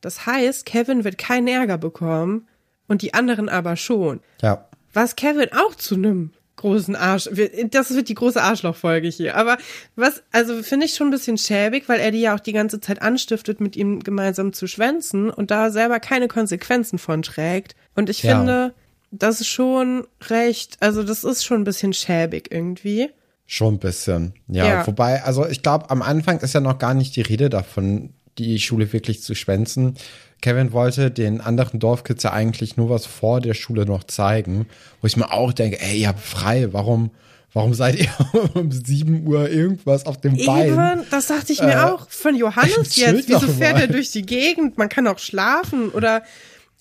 Das 0.00 0.24
heißt, 0.24 0.64
Kevin 0.64 1.04
wird 1.04 1.18
keinen 1.18 1.48
Ärger 1.48 1.76
bekommen 1.76 2.48
und 2.86 3.02
die 3.02 3.12
anderen 3.12 3.50
aber 3.50 3.76
schon. 3.76 4.20
Ja. 4.40 4.66
Was 4.94 5.14
Kevin 5.14 5.50
auch 5.52 5.74
zu 5.74 5.94
einem 5.94 6.30
großen 6.58 6.94
Arsch. 6.94 7.30
Das 7.70 7.94
wird 7.94 8.08
die 8.08 8.14
große 8.14 8.42
Arschlochfolge 8.42 9.08
hier. 9.08 9.36
Aber 9.36 9.56
was, 9.96 10.22
also 10.30 10.62
finde 10.62 10.86
ich 10.86 10.94
schon 10.94 11.08
ein 11.08 11.12
bisschen 11.12 11.38
schäbig, 11.38 11.88
weil 11.88 12.00
er 12.00 12.10
die 12.10 12.20
ja 12.20 12.34
auch 12.34 12.40
die 12.40 12.52
ganze 12.52 12.80
Zeit 12.80 13.00
anstiftet, 13.00 13.60
mit 13.60 13.76
ihm 13.76 14.00
gemeinsam 14.00 14.52
zu 14.52 14.66
schwänzen 14.66 15.30
und 15.30 15.50
da 15.50 15.70
selber 15.70 16.00
keine 16.00 16.28
Konsequenzen 16.28 16.98
von 16.98 17.22
trägt. 17.22 17.74
Und 17.94 18.10
ich 18.10 18.22
ja. 18.22 18.36
finde, 18.36 18.74
das 19.10 19.40
ist 19.40 19.48
schon 19.48 20.06
recht, 20.28 20.76
also 20.80 21.02
das 21.02 21.24
ist 21.24 21.44
schon 21.44 21.62
ein 21.62 21.64
bisschen 21.64 21.94
schäbig 21.94 22.48
irgendwie. 22.50 23.08
Schon 23.46 23.74
ein 23.74 23.78
bisschen, 23.78 24.34
ja. 24.46 24.66
ja. 24.66 24.86
Wobei, 24.86 25.22
also 25.22 25.46
ich 25.46 25.62
glaube, 25.62 25.88
am 25.88 26.02
Anfang 26.02 26.40
ist 26.40 26.52
ja 26.52 26.60
noch 26.60 26.78
gar 26.78 26.92
nicht 26.92 27.16
die 27.16 27.22
Rede 27.22 27.48
davon, 27.48 28.12
die 28.36 28.58
Schule 28.60 28.92
wirklich 28.92 29.22
zu 29.22 29.34
schwänzen. 29.34 29.96
Kevin 30.40 30.72
wollte 30.72 31.10
den 31.10 31.40
anderen 31.40 31.80
Dorfkids 31.80 32.22
ja 32.22 32.32
eigentlich 32.32 32.76
nur 32.76 32.90
was 32.90 33.06
vor 33.06 33.40
der 33.40 33.54
Schule 33.54 33.86
noch 33.86 34.04
zeigen, 34.04 34.66
wo 35.00 35.06
ich 35.06 35.16
mir 35.16 35.32
auch 35.32 35.52
denke, 35.52 35.80
ey, 35.80 35.98
ihr 35.98 36.08
habt 36.08 36.20
frei, 36.20 36.68
warum, 36.72 37.10
warum 37.52 37.74
seid 37.74 37.96
ihr 37.96 38.08
um 38.54 38.70
7 38.70 39.26
Uhr 39.26 39.48
irgendwas 39.48 40.06
auf 40.06 40.20
dem 40.20 40.36
Bein? 40.44 40.68
Eben, 40.68 41.06
das 41.10 41.26
dachte 41.26 41.52
ich 41.52 41.60
mir 41.60 41.72
äh, 41.72 41.82
auch 41.82 42.08
von 42.08 42.36
Johannes 42.36 42.96
jetzt. 42.96 43.28
Wieso 43.28 43.48
fährt 43.48 43.80
er 43.80 43.88
durch 43.88 44.12
die 44.12 44.22
Gegend? 44.22 44.78
Man 44.78 44.88
kann 44.88 45.06
auch 45.08 45.18
schlafen 45.18 45.90
oder 45.90 46.22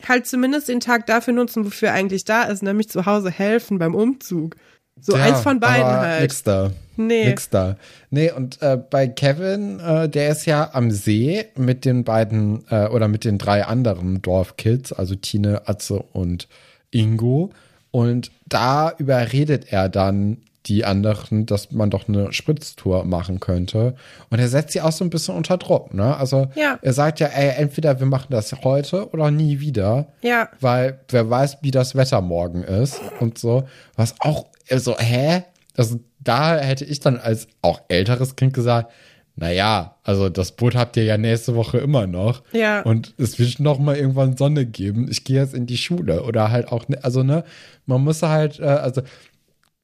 halt 0.08 0.28
zumindest 0.28 0.68
den 0.68 0.80
Tag 0.80 1.08
dafür 1.08 1.34
nutzen, 1.34 1.66
wofür 1.66 1.90
er 1.90 1.96
eigentlich 1.96 2.26
da 2.26 2.44
ist, 2.44 2.62
nämlich 2.62 2.90
zu 2.90 3.08
Hause 3.08 3.32
helfen 3.32 3.80
beim 3.80 3.96
Umzug. 3.96 4.56
So 5.00 5.16
ja, 5.16 5.24
eins 5.24 5.42
von 5.42 5.60
beiden 5.60 5.86
halt. 5.86 6.22
Nix 6.22 6.44
da. 6.44 6.72
Nee. 6.98 7.26
Nix 7.26 7.50
da. 7.50 7.78
Nee, 8.10 8.32
und 8.32 8.62
äh, 8.62 8.78
bei 8.78 9.08
Kevin, 9.08 9.80
äh, 9.80 10.10
der 10.10 10.30
ist 10.30 10.46
ja 10.46 10.72
am 10.74 10.92
See 10.92 11.46
mit 11.56 11.86
den 11.86 12.04
beiden 12.04 12.66
äh, 12.70 12.88
oder 12.88 13.08
mit 13.08 13.24
den 13.24 13.38
drei 13.38 13.66
anderen 13.66 14.22
Dorfkids, 14.22 14.92
also 14.92 15.16
Tine, 15.16 15.68
Atze 15.68 16.04
und 16.14 16.48
Ingo. 16.92 17.52
Und 17.92 18.32
da 18.48 18.94
überredet 18.98 19.72
er 19.72 19.90
dann 19.90 20.38
die 20.68 20.84
anderen, 20.86 21.46
dass 21.46 21.72
man 21.72 21.90
doch 21.90 22.08
eine 22.08 22.34
Spritztour 22.34 23.06
machen 23.06 23.40
könnte. 23.40 23.96
Und 24.30 24.40
er 24.40 24.50
setzt 24.50 24.74
sie 24.74 24.82
auch 24.82 24.92
so 24.92 25.06
ein 25.06 25.10
bisschen 25.10 25.36
unter 25.36 25.58
Druck, 25.58 25.94
ne? 25.94 26.18
Also 26.18 26.50
ja. 26.56 26.78
er 26.82 26.94
sagt 26.94 27.20
ja, 27.20 27.28
ey, 27.28 27.54
entweder 27.62 28.00
wir 28.00 28.08
machen 28.08 28.28
das 28.30 28.52
heute 28.64 29.10
oder 29.12 29.32
nie 29.32 29.60
wieder. 29.60 30.08
Ja. 30.22 30.50
Weil 30.60 31.00
wer 31.10 31.30
weiß, 31.30 31.60
wie 31.62 31.72
das 31.72 31.96
Wetter 31.96 32.22
morgen 32.22 32.64
ist 32.64 33.00
und 33.20 33.38
so. 33.38 33.64
Was 33.96 34.16
auch 34.20 34.48
so, 34.76 34.98
hä? 34.98 35.44
Also 35.78 36.00
da 36.28 36.58
hätte 36.58 36.86
ich 36.86 37.00
dann 37.00 37.18
als 37.18 37.48
auch 37.62 37.82
älteres 37.88 38.36
Kind 38.36 38.54
gesagt, 38.54 38.92
naja, 39.40 39.98
also 40.04 40.30
das 40.30 40.52
Boot 40.54 40.76
habt 40.76 40.98
ihr 40.98 41.04
ja 41.04 41.18
nächste 41.18 41.56
Woche 41.56 41.78
immer 41.78 42.08
noch. 42.08 42.42
Ja. 42.54 42.82
Und 42.82 43.14
es 43.18 43.38
wird 43.38 43.60
noch 43.60 43.78
mal 43.78 43.96
irgendwann 43.96 44.36
Sonne 44.36 44.66
geben. 44.66 45.08
Ich 45.12 45.24
gehe 45.24 45.40
jetzt 45.40 45.54
in 45.54 45.68
die 45.68 45.78
Schule. 45.78 46.24
Oder 46.24 46.50
halt 46.50 46.70
auch, 46.70 46.88
ne, 46.88 47.04
also 47.04 47.22
ne, 47.22 47.44
man 47.86 48.04
muss 48.04 48.24
halt, 48.24 48.60
äh, 48.60 48.64
also 48.64 49.04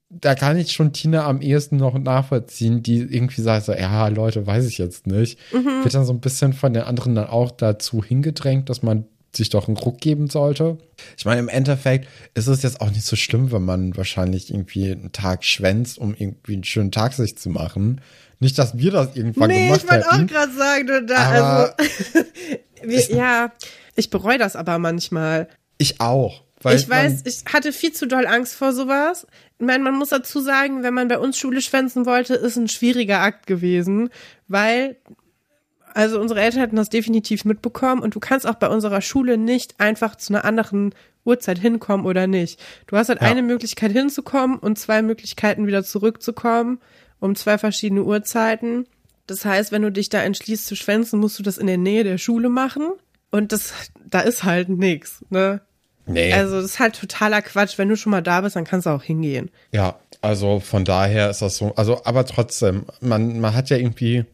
da 0.10 0.34
kann 0.34 0.58
ich 0.58 0.72
schon 0.72 0.92
Tina 0.92 1.26
am 1.26 1.42
ehesten 1.42 1.78
noch 1.78 1.98
nachvollziehen, 1.98 2.82
die 2.82 2.98
irgendwie 2.98 3.42
sagt 3.42 3.66
so, 3.66 3.74
ja, 3.74 4.08
Leute, 4.08 4.46
weiß 4.46 4.66
ich 4.66 4.80
jetzt 4.80 5.06
nicht. 5.06 5.40
Mhm. 5.54 5.84
Wird 5.84 5.94
dann 5.94 6.06
so 6.06 6.14
ein 6.14 6.20
bisschen 6.20 6.54
von 6.54 6.74
den 6.74 6.84
anderen 6.84 7.14
dann 7.14 7.28
auch 7.28 7.52
dazu 7.52 8.04
hingedrängt, 8.04 8.70
dass 8.70 8.82
man 8.82 9.06
sich 9.36 9.50
doch 9.50 9.68
einen 9.68 9.78
Ruck 9.78 10.00
geben 10.00 10.30
sollte. 10.30 10.78
Ich 11.18 11.26
meine, 11.26 11.40
im 11.40 11.50
Endeffekt 11.50 12.08
ist 12.34 12.48
es 12.48 12.62
jetzt 12.62 12.82
auch 12.82 12.90
nicht 12.90 13.06
so 13.06 13.16
schlimm, 13.16 13.52
wenn 13.52 13.66
man 13.66 13.98
wahrscheinlich 13.98 14.52
irgendwie 14.52 14.92
einen 14.92 15.12
Tag 15.12 15.44
schwänzt, 15.44 15.98
um 15.98 16.16
irgendwie 16.18 16.54
einen 16.54 16.64
schönen 16.64 16.92
Tag 16.92 17.14
sich 17.14 17.38
zu 17.38 17.50
machen. 17.50 18.02
Nicht, 18.40 18.58
dass 18.60 18.78
wir 18.78 18.92
das 18.92 19.16
irgendwann 19.16 19.50
nee, 19.50 19.68
gemacht 19.68 19.84
hätten. 19.84 19.96
Nee, 19.96 20.02
ich 20.02 20.10
wollte 20.10 20.24
auch 20.24 20.28
gerade 20.28 20.54
sagen, 20.54 20.88
du 20.88 21.06
da, 21.06 21.30
also, 21.30 21.74
wir, 22.84 23.16
ja, 23.16 23.52
ich 23.96 24.10
bereue 24.10 24.38
das 24.38 24.56
aber 24.56 24.80
manchmal. 24.80 25.48
Ich 25.78 26.00
auch. 26.00 26.44
ich 26.66 26.90
weiß, 26.90 27.24
ich 27.26 27.44
hatte 27.52 27.74
viel 27.74 27.94
zu 27.94 28.08
doll 28.08 28.28
Angst 28.28 28.56
vor 28.56 28.74
sowas. 28.74 29.28
Ich 29.60 29.66
meine, 29.66 29.84
man 29.84 29.96
muss 29.96 30.10
dazu 30.10 30.42
sagen, 30.42 30.84
wenn 30.84 30.94
man 30.94 31.08
bei 31.08 31.20
uns 31.20 31.38
Schule 31.38 31.62
schwänzen 31.62 32.06
wollte, 32.06 32.36
ist 32.36 32.58
ein 32.58 32.68
schwieriger 32.68 33.22
Akt 33.22 33.48
gewesen, 33.48 34.10
weil 34.48 34.98
also 35.94 36.20
unsere 36.20 36.42
Eltern 36.42 36.62
hatten 36.62 36.76
das 36.76 36.90
definitiv 36.90 37.46
mitbekommen 37.46 38.02
und 38.02 38.16
du 38.16 38.20
kannst 38.20 38.48
auch 38.48 38.56
bei 38.56 38.68
unserer 38.68 39.02
Schule 39.02 39.38
nicht 39.38 39.80
einfach 39.80 40.16
zu 40.16 40.34
einer 40.34 40.46
anderen 40.46 40.94
Uhrzeit 41.26 41.60
hinkommen 41.60 42.06
oder 42.06 42.28
nicht. 42.28 42.60
Du 42.88 42.98
hast 42.98 43.10
halt 43.10 43.22
ja. 43.22 43.28
eine 43.28 43.42
Möglichkeit 43.42 43.92
hinzukommen 43.92 44.58
und 44.60 44.78
zwei 44.78 45.02
Möglichkeiten 45.02 45.68
wieder 45.68 45.84
zurückzukommen 45.84 46.80
um 47.24 47.36
zwei 47.36 47.58
verschiedene 47.58 48.04
Uhrzeiten. 48.04 48.86
Das 49.28 49.46
heißt, 49.46 49.72
wenn 49.72 49.82
du 49.82 49.92
dich 49.94 50.10
da 50.10 50.22
entschließt 50.22 50.68
zu 50.68 50.76
schwänzen, 50.76 51.20
musst 51.20 51.40
du 51.40 51.44
das 51.44 51.58
in 51.58 51.68
der 51.68 51.78
Nähe 51.78 52.04
der 52.04 52.18
Schule 52.18 52.50
machen 52.50 52.92
und 53.32 53.54
das 53.54 53.74
da 54.06 54.20
ist 54.20 54.44
halt 54.44 54.68
nix, 54.68 55.24
ne? 55.30 55.62
Nee. 56.06 56.34
Also 56.34 56.58
das 56.58 56.66
ist 56.66 56.80
halt 56.80 57.00
totaler 57.00 57.42
Quatsch. 57.42 57.78
Wenn 57.78 57.88
du 57.88 57.96
schon 57.96 58.12
mal 58.12 58.22
da 58.22 58.42
bist, 58.42 58.58
dann 58.58 58.66
kannst 58.66 58.88
du 58.88 58.90
auch 58.90 59.04
hingehen. 59.04 59.50
Ja, 59.72 59.98
also 60.20 60.60
von 60.60 60.84
daher 60.84 61.30
ist 61.30 61.42
das 61.42 61.56
so. 61.56 61.74
Also, 61.78 62.04
aber 62.04 62.26
trotzdem, 62.26 62.86
man, 63.00 63.40
man 63.40 63.56
hat 63.56 63.70
ja 63.70 63.78
irgendwie 63.78 64.26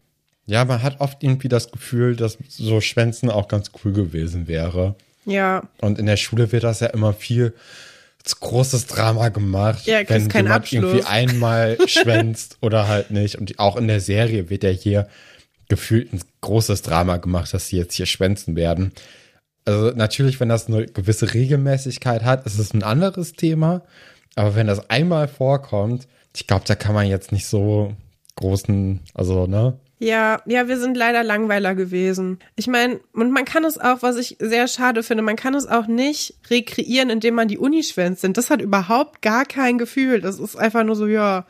ja, 0.50 0.66
man 0.66 0.82
hat 0.82 1.00
oft 1.00 1.24
irgendwie 1.24 1.48
das 1.48 1.72
Gefühl, 1.72 2.16
dass 2.16 2.40
so 2.48 2.82
Schwänzen 2.82 3.30
auch 3.30 3.48
ganz 3.48 3.70
cool 3.84 3.94
gewesen 3.94 4.48
wäre. 4.48 4.96
Ja. 5.26 5.62
Und 5.80 6.00
in 6.00 6.08
der 6.08 6.18
Schule 6.18 6.52
wird 6.52 6.64
das 6.64 6.80
ja 6.80 6.88
immer 6.88 7.14
viel 7.14 7.54
großes 8.40 8.88
Drama 8.88 9.30
gemacht, 9.30 9.86
ja, 9.86 10.08
wenn 10.08 10.28
jemand 10.30 10.50
Abschluss. 10.50 10.84
irgendwie 10.84 11.04
einmal 11.06 11.78
schwänzt 11.88 12.58
oder 12.62 12.88
halt 12.88 13.12
nicht. 13.12 13.36
Und 13.36 13.60
auch 13.60 13.76
in 13.76 13.88
der 13.88 14.00
Serie 14.00 14.50
wird 14.50 14.64
ja 14.64 14.70
hier 14.70 15.08
gefühlt 15.68 16.14
ein 16.14 16.22
großes 16.42 16.82
Drama 16.82 17.18
gemacht, 17.18 17.54
dass 17.54 17.68
sie 17.68 17.78
jetzt 17.78 17.94
hier 17.94 18.08
schwänzen 18.08 18.56
werden. 18.56 18.92
Also 19.66 19.92
natürlich, 19.92 20.40
wenn 20.40 20.50
das 20.50 20.68
eine 20.68 20.88
gewisse 20.88 21.34
Regelmäßigkeit 21.34 22.24
hat, 22.24 22.46
ist 22.48 22.58
es 22.58 22.74
ein 22.74 22.84
anderes 22.84 23.34
Thema. 23.34 23.84
Aber 24.36 24.56
wenn 24.56 24.68
das 24.68 24.90
einmal 24.90 25.28
vorkommt, 25.28 26.08
ich 26.36 26.48
glaube, 26.48 26.66
da 26.66 26.74
kann 26.74 26.96
man 26.96 27.06
jetzt 27.08 27.32
nicht 27.32 27.46
so 27.46 27.96
großen, 28.36 29.02
also, 29.14 29.46
ne? 29.46 29.78
Ja, 30.02 30.42
ja, 30.46 30.70
wir 30.70 30.80
sind 30.80 30.96
leider 30.96 31.24
Langweiler 31.24 31.76
gewesen. 31.76 32.40
Ich 32.56 32.68
meine, 32.68 33.02
und 33.12 33.32
man 33.32 33.44
kann 33.44 33.66
es 33.66 33.78
auch, 33.78 34.02
was 34.02 34.16
ich 34.16 34.38
sehr 34.40 34.70
schade 34.70 35.04
finde, 35.04 35.24
man 35.24 35.36
kann 35.36 35.54
es 35.54 35.68
auch 35.68 35.88
nicht 35.88 36.36
rekreieren, 36.50 37.10
indem 37.10 37.36
man 37.36 37.50
die 37.50 37.58
Uni 37.58 37.84
schwänzt. 37.84 38.24
Denn 38.24 38.32
das 38.32 38.50
hat 38.50 38.62
überhaupt 38.62 39.22
gar 39.22 39.44
kein 39.44 39.78
Gefühl. 39.78 40.22
Das 40.22 40.40
ist 40.40 40.56
einfach 40.56 40.86
nur 40.86 40.96
so, 40.96 41.06
ja, 41.06 41.46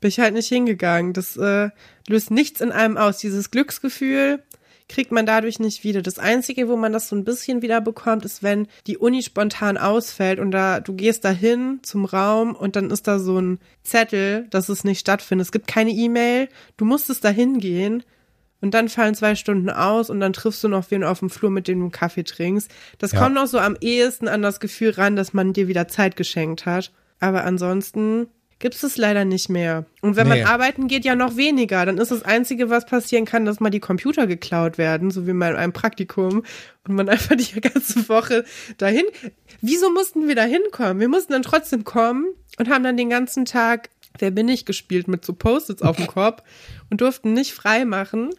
bin 0.00 0.10
ich 0.10 0.20
halt 0.20 0.34
nicht 0.34 0.48
hingegangen. 0.48 1.14
Das 1.14 1.38
äh, 1.38 1.70
löst 2.06 2.30
nichts 2.30 2.60
in 2.60 2.72
einem 2.72 2.98
aus. 2.98 3.18
Dieses 3.18 3.50
Glücksgefühl, 3.50 4.42
kriegt 4.88 5.12
man 5.12 5.26
dadurch 5.26 5.58
nicht 5.58 5.82
wieder. 5.82 6.02
Das 6.02 6.18
Einzige, 6.18 6.68
wo 6.68 6.76
man 6.76 6.92
das 6.92 7.08
so 7.08 7.16
ein 7.16 7.24
bisschen 7.24 7.62
wieder 7.62 7.80
bekommt, 7.80 8.24
ist, 8.24 8.42
wenn 8.42 8.66
die 8.86 8.98
Uni 8.98 9.22
spontan 9.22 9.78
ausfällt 9.78 10.38
und 10.38 10.50
da, 10.50 10.80
du 10.80 10.94
gehst 10.94 11.24
dahin 11.24 11.80
zum 11.82 12.04
Raum 12.04 12.54
und 12.54 12.76
dann 12.76 12.90
ist 12.90 13.06
da 13.06 13.18
so 13.18 13.38
ein 13.38 13.58
Zettel, 13.82 14.46
dass 14.50 14.68
es 14.68 14.84
nicht 14.84 15.00
stattfindet. 15.00 15.46
Es 15.46 15.52
gibt 15.52 15.66
keine 15.66 15.90
E-Mail, 15.90 16.48
du 16.76 16.84
musstest 16.84 17.24
dahin 17.24 17.58
gehen 17.58 18.02
und 18.60 18.74
dann 18.74 18.88
fallen 18.88 19.14
zwei 19.14 19.34
Stunden 19.34 19.70
aus 19.70 20.10
und 20.10 20.20
dann 20.20 20.32
triffst 20.32 20.62
du 20.64 20.68
noch 20.68 20.90
wen 20.90 21.04
auf 21.04 21.20
dem 21.20 21.30
Flur, 21.30 21.50
mit 21.50 21.66
dem 21.66 21.78
du 21.78 21.84
einen 21.84 21.92
Kaffee 21.92 22.24
trinkst. 22.24 22.70
Das 22.98 23.12
ja. 23.12 23.20
kommt 23.20 23.34
noch 23.34 23.46
so 23.46 23.58
am 23.58 23.76
ehesten 23.80 24.28
an 24.28 24.42
das 24.42 24.60
Gefühl 24.60 24.90
ran, 24.90 25.16
dass 25.16 25.32
man 25.32 25.52
dir 25.52 25.68
wieder 25.68 25.88
Zeit 25.88 26.16
geschenkt 26.16 26.66
hat. 26.66 26.92
Aber 27.20 27.44
ansonsten 27.44 28.26
gibt 28.64 28.82
es 28.82 28.96
leider 28.96 29.26
nicht 29.26 29.50
mehr. 29.50 29.84
Und 30.00 30.16
wenn 30.16 30.26
nee. 30.26 30.40
man 30.40 30.50
arbeiten 30.50 30.88
geht, 30.88 31.04
ja 31.04 31.14
noch 31.14 31.36
weniger. 31.36 31.84
Dann 31.84 31.98
ist 31.98 32.10
das 32.10 32.22
Einzige, 32.22 32.70
was 32.70 32.86
passieren 32.86 33.26
kann, 33.26 33.44
dass 33.44 33.60
mal 33.60 33.68
die 33.68 33.78
Computer 33.78 34.26
geklaut 34.26 34.78
werden, 34.78 35.10
so 35.10 35.26
wie 35.26 35.34
mal 35.34 35.50
in 35.50 35.56
einem 35.56 35.74
Praktikum. 35.74 36.42
Und 36.88 36.94
man 36.94 37.06
einfach 37.10 37.36
die 37.36 37.60
ganze 37.60 38.08
Woche 38.08 38.46
dahin. 38.78 39.04
Wieso 39.60 39.92
mussten 39.92 40.28
wir 40.28 40.34
da 40.34 40.44
hinkommen? 40.44 40.98
Wir 40.98 41.10
mussten 41.10 41.34
dann 41.34 41.42
trotzdem 41.42 41.84
kommen 41.84 42.24
und 42.58 42.70
haben 42.70 42.82
dann 42.82 42.96
den 42.96 43.10
ganzen 43.10 43.44
Tag 43.44 43.90
Wer 44.18 44.30
bin 44.30 44.48
ich 44.48 44.64
gespielt 44.64 45.08
mit 45.08 45.26
so 45.26 45.34
Post-its 45.34 45.82
auf 45.82 45.96
dem 45.96 46.06
Kopf 46.06 46.42
und 46.88 47.02
durften 47.02 47.34
nicht 47.34 47.52
frei 47.52 47.84
machen. 47.84 48.30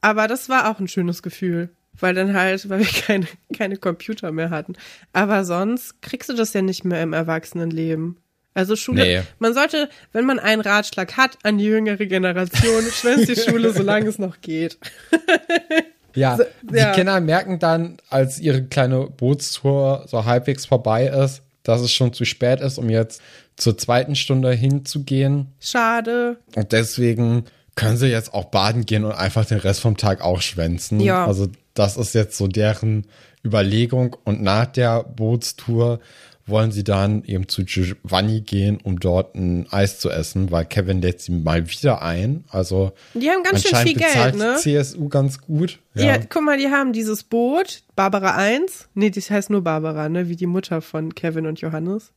Aber 0.00 0.26
das 0.26 0.48
war 0.48 0.68
auch 0.68 0.80
ein 0.80 0.88
schönes 0.88 1.22
Gefühl 1.22 1.70
weil 2.00 2.12
dann 2.12 2.34
halt, 2.34 2.68
weil 2.68 2.80
wir 2.80 2.86
keine, 3.06 3.28
keine 3.56 3.76
Computer 3.76 4.32
mehr 4.32 4.50
hatten. 4.50 4.74
Aber 5.12 5.44
sonst 5.44 6.02
kriegst 6.02 6.28
du 6.28 6.34
das 6.34 6.52
ja 6.54 6.60
nicht 6.60 6.84
mehr 6.84 7.00
im 7.04 7.12
Erwachsenenleben. 7.12 8.16
Also 8.54 8.76
Schule, 8.76 9.02
nee. 9.02 9.22
man 9.40 9.52
sollte, 9.52 9.88
wenn 10.12 10.24
man 10.24 10.38
einen 10.38 10.62
Ratschlag 10.62 11.16
hat 11.16 11.38
an 11.42 11.58
die 11.58 11.64
jüngere 11.64 12.06
Generation, 12.06 12.84
schwänzt 12.92 13.28
die 13.28 13.36
Schule, 13.36 13.72
solange 13.72 14.08
es 14.08 14.18
noch 14.18 14.40
geht. 14.40 14.78
ja, 16.14 16.36
so, 16.36 16.44
die 16.62 16.76
ja. 16.76 16.92
Kinder 16.92 17.20
merken 17.20 17.58
dann, 17.58 17.96
als 18.10 18.38
ihre 18.38 18.62
kleine 18.62 19.08
Bootstour 19.08 20.04
so 20.06 20.24
halbwegs 20.24 20.66
vorbei 20.66 21.06
ist, 21.08 21.42
dass 21.64 21.80
es 21.80 21.92
schon 21.92 22.12
zu 22.12 22.24
spät 22.24 22.60
ist, 22.60 22.78
um 22.78 22.88
jetzt 22.88 23.20
zur 23.56 23.76
zweiten 23.76 24.14
Stunde 24.14 24.52
hinzugehen. 24.52 25.48
Schade. 25.60 26.38
Und 26.54 26.70
deswegen 26.72 27.44
können 27.74 27.96
sie 27.96 28.06
jetzt 28.06 28.32
auch 28.34 28.46
baden 28.46 28.86
gehen 28.86 29.04
und 29.04 29.12
einfach 29.12 29.44
den 29.44 29.58
Rest 29.58 29.80
vom 29.80 29.96
Tag 29.96 30.20
auch 30.20 30.40
schwänzen. 30.40 31.00
Ja. 31.00 31.26
Also 31.26 31.48
das 31.74 31.96
ist 31.96 32.14
jetzt 32.14 32.36
so 32.36 32.46
deren 32.46 33.06
Überlegung. 33.44 34.16
Und 34.24 34.42
nach 34.42 34.66
der 34.66 35.02
Bootstour 35.02 36.00
wollen 36.46 36.72
sie 36.72 36.84
dann 36.84 37.24
eben 37.24 37.48
zu 37.48 37.64
Giovanni 37.64 38.42
gehen, 38.42 38.78
um 38.82 39.00
dort 39.00 39.34
ein 39.34 39.66
Eis 39.70 39.98
zu 39.98 40.10
essen, 40.10 40.50
weil 40.50 40.66
Kevin 40.66 41.00
lädt 41.00 41.20
sie 41.20 41.32
mal 41.32 41.68
wieder 41.68 42.02
ein. 42.02 42.44
Also 42.50 42.92
die 43.14 43.30
haben 43.30 43.42
ganz 43.42 43.66
schön 43.66 43.78
viel 43.78 43.94
Geld, 43.94 44.36
ne? 44.36 44.56
CSU 44.58 45.08
ganz 45.08 45.40
gut. 45.40 45.78
Ja. 45.94 46.04
ja. 46.04 46.18
guck 46.18 46.42
mal, 46.42 46.58
die 46.58 46.68
haben 46.68 46.92
dieses 46.92 47.22
Boot, 47.22 47.82
Barbara 47.96 48.34
1. 48.34 48.88
Nee, 48.94 49.10
das 49.10 49.30
heißt 49.30 49.48
nur 49.48 49.62
Barbara, 49.62 50.08
ne? 50.08 50.28
Wie 50.28 50.36
die 50.36 50.46
Mutter 50.46 50.82
von 50.82 51.14
Kevin 51.14 51.46
und 51.46 51.60
Johannes. 51.60 52.12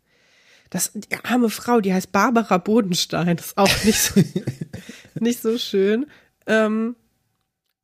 Das, 0.70 0.92
die 0.94 1.16
arme 1.24 1.50
Frau, 1.50 1.80
die 1.80 1.94
heißt 1.94 2.12
Barbara 2.12 2.58
Bodenstein. 2.58 3.38
Das 3.38 3.48
ist 3.48 3.58
auch 3.58 3.70
nicht 3.86 4.00
so, 4.00 4.22
nicht 5.20 5.42
so 5.42 5.58
schön. 5.58 6.06
Ähm, 6.48 6.98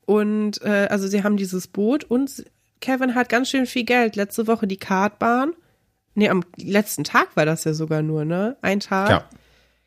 und 0.06 0.62
äh, 0.62 0.88
also 0.90 1.08
sie 1.08 1.24
haben 1.24 1.38
dieses 1.38 1.68
Boot 1.68 2.04
und 2.04 2.46
Kevin 2.82 3.16
hat 3.16 3.30
ganz 3.30 3.50
schön 3.50 3.66
viel 3.66 3.86
Geld. 3.86 4.18
Letzte 4.18 4.48
Woche 4.48 4.68
die 4.68 4.76
Kartbahn 4.76 5.54
Nee, 6.16 6.30
am 6.30 6.44
letzten 6.56 7.04
Tag 7.04 7.36
war 7.36 7.46
das 7.46 7.64
ja 7.64 7.74
sogar 7.74 8.02
nur, 8.02 8.26
ne? 8.26 8.58
Ein 8.62 8.80
Tag. 8.80 9.10
Ja. 9.10 9.30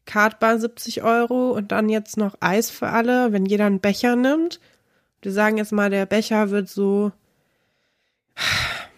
Kartbahn 0.06 0.60
70 0.60 1.02
Euro 1.02 1.50
und 1.50 1.72
dann 1.72 1.88
jetzt 1.88 2.16
noch 2.16 2.36
Eis 2.40 2.70
für 2.70 2.88
alle, 2.88 3.32
wenn 3.32 3.44
jeder 3.44 3.66
einen 3.66 3.80
Becher 3.80 4.16
nimmt. 4.16 4.60
Wir 5.22 5.32
sagen 5.32 5.58
jetzt 5.58 5.72
mal, 5.72 5.90
der 5.90 6.06
Becher 6.06 6.50
wird 6.50 6.68
so. 6.68 7.12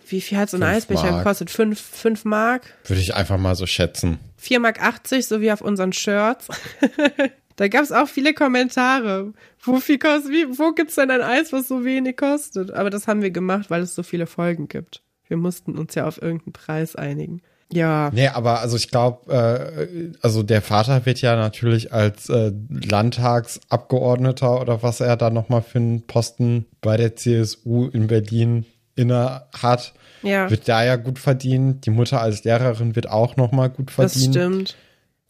Wie 0.07 0.21
viel 0.21 0.39
hat 0.39 0.51
so 0.51 0.57
ein 0.57 0.63
Eisbecher 0.63 1.11
Mark. 1.11 1.25
gekostet? 1.25 1.51
Fünf, 1.51 1.81
fünf 1.81 2.25
Mark? 2.25 2.75
Würde 2.85 3.01
ich 3.01 3.15
einfach 3.15 3.39
mal 3.39 3.55
so 3.55 3.67
schätzen. 3.67 4.19
Vier 4.37 4.61
Mark 4.61 4.83
80, 4.83 5.27
so 5.27 5.41
wie 5.41 5.53
auf 5.53 5.61
unseren 5.61 5.93
Shirts. 5.93 6.49
da 7.57 7.69
gab 7.69 7.83
es 7.83 7.93
auch 7.93 8.09
viele 8.09 8.33
Kommentare. 8.33 9.33
Wo 9.61 9.81
viel 9.81 9.99
kostet, 9.99 10.31
wie, 10.31 10.59
wo 10.59 10.73
gibt's 10.73 10.95
denn 10.95 11.11
ein 11.11 11.23
Eis, 11.23 11.53
was 11.53 11.69
so 11.69 11.85
wenig 11.85 12.17
kostet? 12.17 12.71
Aber 12.71 12.89
das 12.91 13.07
haben 13.07 13.21
wir 13.21 13.31
gemacht, 13.31 13.69
weil 13.71 13.83
es 13.83 13.95
so 13.95 14.03
viele 14.03 14.27
Folgen 14.27 14.69
gibt. 14.69 15.03
Wir 15.29 15.37
mussten 15.37 15.79
uns 15.79 15.95
ja 15.95 16.07
auf 16.07 16.21
irgendeinen 16.21 16.53
Preis 16.53 16.97
einigen. 16.97 17.43
Ja. 17.71 18.11
Nee, 18.13 18.29
aber 18.29 18.61
also 18.61 18.77
ich 18.77 18.91
glaube, 18.91 19.31
äh, 19.33 20.13
also 20.23 20.43
der 20.43 20.63
Vater 20.63 21.05
wird 21.05 21.21
ja 21.21 21.37
natürlich 21.37 21.93
als 21.93 22.29
äh, 22.31 22.53
Landtagsabgeordneter 22.71 24.61
oder 24.61 24.83
was 24.83 25.01
er 25.01 25.17
da 25.17 25.29
nochmal 25.31 25.63
für 25.63 25.79
einen 25.79 26.07
Posten 26.07 26.67
bei 26.81 26.97
der 26.97 27.17
CSU 27.17 27.89
in 27.89 28.07
Berlin 28.07 28.65
inne 28.97 29.43
hat, 29.57 29.93
ja. 30.23 30.51
wird 30.51 30.67
da 30.69 30.83
ja 30.83 30.97
gut 30.97 31.19
verdienen. 31.19 31.81
Die 31.83 31.91
Mutter 31.91 32.21
als 32.21 32.45
Lehrerin 32.45 32.97
wird 32.97 33.09
auch 33.11 33.37
nochmal 33.37 33.69
gut 33.69 33.91
verdienen. 33.91 34.33
Das 34.33 34.43
stimmt. 34.43 34.77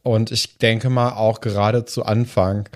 Und 0.04 0.30
ich 0.30 0.58
denke 0.58 0.90
mal 0.90 1.11
auch 1.11 1.40
gerade 1.40 1.84
zu 1.84 2.04
Anfang 2.04 2.68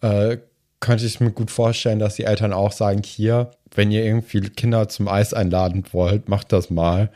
äh, 0.00 0.38
könnte 0.80 1.04
ich 1.06 1.20
mir 1.20 1.30
gut 1.30 1.50
vorstellen, 1.50 1.98
dass 1.98 2.16
die 2.16 2.24
Eltern 2.24 2.52
auch 2.52 2.72
sagen, 2.72 3.02
hier, 3.04 3.50
wenn 3.74 3.90
ihr 3.90 4.04
irgendwie 4.04 4.40
Kinder 4.40 4.88
zum 4.88 5.08
Eis 5.08 5.34
einladen 5.34 5.84
wollt, 5.92 6.28
macht 6.28 6.52
das 6.52 6.70
mal. 6.70 7.10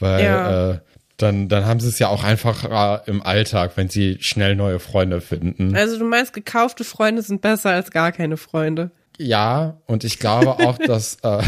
Weil 0.00 0.24
ja. 0.24 0.70
äh, 0.70 0.78
dann, 1.16 1.48
dann 1.48 1.64
haben 1.64 1.78
sie 1.78 1.88
es 1.88 1.98
ja 2.00 2.08
auch 2.08 2.24
einfacher 2.24 3.04
im 3.06 3.22
Alltag, 3.22 3.72
wenn 3.76 3.88
sie 3.88 4.18
schnell 4.20 4.56
neue 4.56 4.80
Freunde 4.80 5.20
finden. 5.20 5.76
Also 5.76 5.98
du 5.98 6.04
meinst, 6.04 6.32
gekaufte 6.32 6.82
Freunde 6.82 7.22
sind 7.22 7.40
besser 7.40 7.70
als 7.70 7.90
gar 7.92 8.10
keine 8.10 8.36
Freunde. 8.36 8.90
Ja, 9.16 9.80
und 9.86 10.02
ich 10.02 10.18
glaube 10.18 10.58
auch, 10.66 10.76
dass 10.76 11.18
äh, 11.22 11.40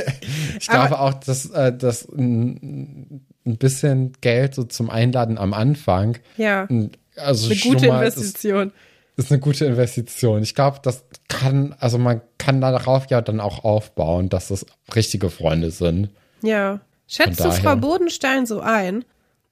ich 0.58 0.68
glaube 0.68 0.98
auch, 0.98 1.14
dass, 1.14 1.50
äh, 1.50 1.76
dass 1.76 2.08
ein, 2.08 3.24
ein 3.46 3.58
bisschen 3.58 4.12
Geld 4.20 4.56
so 4.56 4.64
zum 4.64 4.90
Einladen 4.90 5.38
am 5.38 5.54
Anfang. 5.54 6.18
Ja. 6.36 6.66
Also 7.16 7.46
eine 7.46 7.60
gute 7.60 7.86
Investition. 7.86 8.68
Ist, 8.68 8.74
ist 9.24 9.32
eine 9.32 9.40
gute 9.40 9.64
Investition. 9.64 10.42
Ich 10.42 10.54
glaube, 10.54 10.78
das 10.82 11.04
kann, 11.28 11.74
also 11.78 11.98
man 11.98 12.20
kann 12.38 12.60
darauf 12.60 13.10
ja 13.10 13.20
dann 13.20 13.40
auch 13.40 13.64
aufbauen, 13.64 14.28
dass 14.28 14.48
das 14.48 14.66
richtige 14.94 15.30
Freunde 15.30 15.70
sind. 15.70 16.10
Ja. 16.42 16.80
Schätzt 17.06 17.40
du 17.40 17.50
Frau 17.50 17.76
Bodenstein 17.76 18.46
so 18.46 18.60
ein? 18.60 19.04